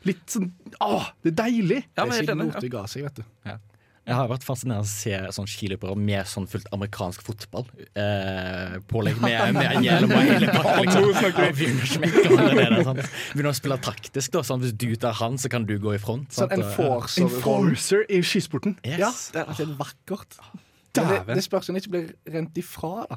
Litt 0.04 0.26
sånn 0.28 0.50
Åh, 0.84 1.06
det 1.24 1.32
er 1.32 1.36
deilig. 1.46 1.80
Ja, 1.94 2.02
Det 2.02 2.02
er 2.02 2.10
helt 2.12 2.18
siden 2.26 2.34
enig. 2.42 2.50
Northug 2.52 2.72
ga 2.74 2.82
seg, 2.90 3.06
vet 3.06 3.22
du. 3.22 3.54
Jeg 4.04 4.16
har 4.18 4.26
vært 4.28 4.42
fascinert 4.44 4.84
å 4.84 4.88
se 4.88 5.16
sånn 5.32 5.46
skiløpere 5.48 5.94
med 5.96 6.28
sånn 6.28 6.44
fullt 6.50 6.66
amerikansk 6.76 7.22
fotball. 7.24 7.64
Eh, 7.96 8.74
pålegg 8.90 9.16
med, 9.22 9.54
med 9.56 9.78
hjelm 9.86 10.12
og 10.12 10.26
hele 10.28 10.50
pakka. 10.52 10.74
Liksom. 10.84 11.06
Begynner. 11.56 13.00
Begynner 13.32 13.50
å 13.50 13.54
spille 13.56 13.78
taktisk. 13.80 14.34
da 14.36 14.42
sånn, 14.44 14.60
Hvis 14.64 14.76
du 14.76 14.90
tar 15.00 15.16
han, 15.22 15.38
så 15.40 15.48
kan 15.52 15.64
du 15.68 15.78
gå 15.80 15.94
i 15.96 16.00
front. 16.02 16.28
Sånn 16.36 16.50
sant, 16.50 16.52
og- 16.52 16.66
enforcer. 16.68 17.24
Enforcer 17.30 18.04
i 18.12 18.20
skisporten. 18.20 18.76
Yes. 18.84 19.30
Ja, 19.34 19.46
det 19.48 19.64
er 19.68 19.72
vakkert. 19.80 20.36
Det, 20.94 21.02
det 21.26 21.42
spørs 21.42 21.68
om 21.72 21.74
det 21.74 21.82
ikke 21.86 21.94
blir 21.96 22.12
rent 22.36 22.60
ifra, 22.60 23.06
da. 23.10 23.16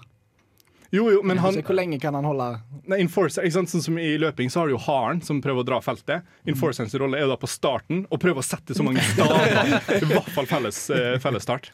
Jo, 0.91 1.09
jo, 1.11 1.21
men 1.27 1.41
han 1.43 1.57
hvor 1.67 1.75
lenge 1.75 1.99
kan 1.99 2.15
han 2.15 2.23
holde 2.27 2.45
Nei, 2.87 3.01
enforcer, 3.03 3.43
ikke 3.43 3.57
sant? 3.57 3.71
Sånn 3.71 3.83
som 3.83 3.97
I 3.99 4.13
løping 4.21 4.51
så 4.51 4.61
har 4.61 4.69
du 4.69 4.77
jo 4.77 4.83
haren 4.85 5.19
som 5.25 5.41
prøver 5.43 5.65
å 5.65 5.67
dra 5.67 5.81
feltet. 5.83 6.27
Enforcerens 6.47 6.95
rolle 6.99 7.19
er 7.19 7.25
jo 7.25 7.31
da 7.33 7.39
på 7.41 7.49
starten 7.51 8.05
å 8.07 8.19
prøve 8.21 8.39
å 8.39 8.45
sette 8.45 8.77
så 8.77 8.85
mange 8.87 9.03
staver. 9.09 9.75
I 9.99 10.07
hvert 10.07 10.31
fall 10.31 10.47
felles, 10.47 10.85
eh, 10.95 11.17
fellesstart. 11.23 11.73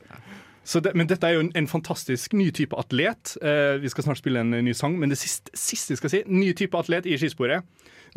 Så 0.64 0.80
det, 0.80 0.94
men 0.96 1.08
dette 1.08 1.28
er 1.28 1.36
jo 1.36 1.44
en, 1.44 1.52
en 1.60 1.68
fantastisk 1.68 2.34
ny 2.40 2.48
type 2.56 2.78
atlet. 2.80 3.36
Eh, 3.44 3.76
vi 3.84 3.92
skal 3.92 4.08
snart 4.08 4.22
spille 4.24 4.42
en 4.42 4.56
ny 4.64 4.74
sang, 4.78 4.96
men 5.00 5.12
det 5.12 5.20
siste, 5.22 5.52
siste 5.54 5.94
jeg 5.94 6.02
skal 6.02 6.14
si, 6.14 6.24
ny 6.32 6.54
type 6.58 6.80
atlet 6.80 7.06
i 7.06 7.20
skisporet. 7.20 7.68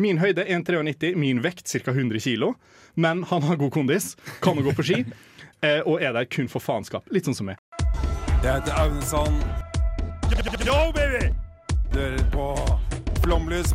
Min 0.00 0.20
høyde 0.22 0.44
1,93, 0.44 1.12
min 1.18 1.42
vekt 1.44 1.68
ca. 1.82 1.92
100 1.92 2.22
kg. 2.22 2.54
Men 2.94 3.24
han 3.28 3.44
har 3.50 3.60
god 3.60 3.74
kondis, 3.74 4.14
kan 4.44 4.56
å 4.56 4.64
gå 4.64 4.76
på 4.78 4.86
ski, 4.86 5.02
eh, 5.66 5.82
og 5.82 6.00
er 6.00 6.14
der 6.16 6.30
kun 6.30 6.48
for 6.52 6.62
faenskap. 6.62 7.10
Litt 7.10 7.28
sånn 7.28 7.36
som 7.36 7.50
meg. 7.50 7.60
Jeg 8.44 8.52
heter 8.52 8.76
Aunesand. 8.78 9.65
Yo, 10.26 10.92
baby! 10.92 11.28
Du 11.92 11.98
hører 12.00 12.24
på 12.32 12.46
Flomlys. 13.22 13.70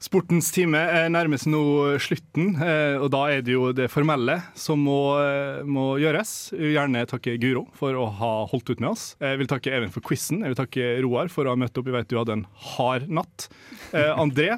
Sportens 0.00 0.48
time 0.54 0.80
er 0.80 1.10
nærmer 1.12 1.36
seg 1.36 1.52
nå 1.52 1.60
slutten, 2.00 2.54
eh, 2.64 2.96
og 2.96 3.10
da 3.12 3.26
er 3.28 3.44
det 3.44 3.52
jo 3.52 3.68
det 3.76 3.90
formelle 3.92 4.38
som 4.56 4.80
må, 4.80 4.96
eh, 5.20 5.60
må 5.68 5.98
gjøres. 6.00 6.54
Jeg 6.54 6.64
vil 6.64 6.76
gjerne 6.78 7.04
takke 7.12 7.36
Guro 7.42 7.66
for 7.76 7.92
å 7.92 8.08
ha 8.08 8.32
holdt 8.48 8.72
ut 8.72 8.80
med 8.80 8.94
oss. 8.94 9.06
Jeg 9.20 9.42
vil 9.42 9.52
takke 9.52 9.74
Even 9.76 9.92
for 9.92 10.00
quizen. 10.00 10.40
Jeg 10.40 10.54
vil 10.54 10.60
takke 10.64 10.90
Roar 11.04 11.28
for 11.28 11.44
å 11.44 11.52
ha 11.52 11.60
møtt 11.60 11.76
opp. 11.76 11.92
Jeg 11.92 11.98
vet 11.98 12.08
du 12.08 12.16
hadde 12.16 12.38
en 12.40 12.46
hard 12.72 13.10
natt. 13.12 13.50
Eh, 13.92 14.14
André, 14.16 14.54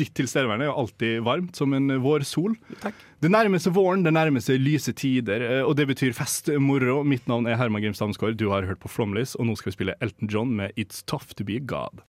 ditt 0.00 0.12
tilstedeværende 0.16 0.66
er 0.66 0.70
jo 0.72 0.78
alltid 0.82 1.24
varmt 1.26 1.58
som 1.58 1.74
en 1.76 1.96
vårsol. 2.02 2.56
Det 3.20 3.28
nærmer 3.28 3.60
seg 3.60 3.74
våren, 3.76 4.04
det 4.06 4.14
nærmer 4.16 4.40
seg 4.40 4.62
lyse 4.62 4.94
tider, 4.96 5.44
eh, 5.44 5.62
og 5.66 5.74
det 5.76 5.88
betyr 5.90 6.14
fest, 6.16 6.48
moro. 6.62 7.02
Mitt 7.04 7.26
navn 7.28 7.48
er 7.50 7.58
Herman 7.60 7.84
Grimstad 7.84 8.08
Amsgaard. 8.08 8.38
Du 8.40 8.48
har 8.52 8.64
hørt 8.68 8.80
på 8.80 8.88
Flomlys, 8.88 9.34
og 9.36 9.48
nå 9.48 9.56
skal 9.58 9.70
vi 9.70 9.76
spille 9.78 9.96
Elton 10.00 10.30
John 10.32 10.54
med 10.56 10.72
It's 10.80 11.02
Tough 11.04 11.34
To 11.36 11.44
Be 11.44 11.58
God. 11.60 11.98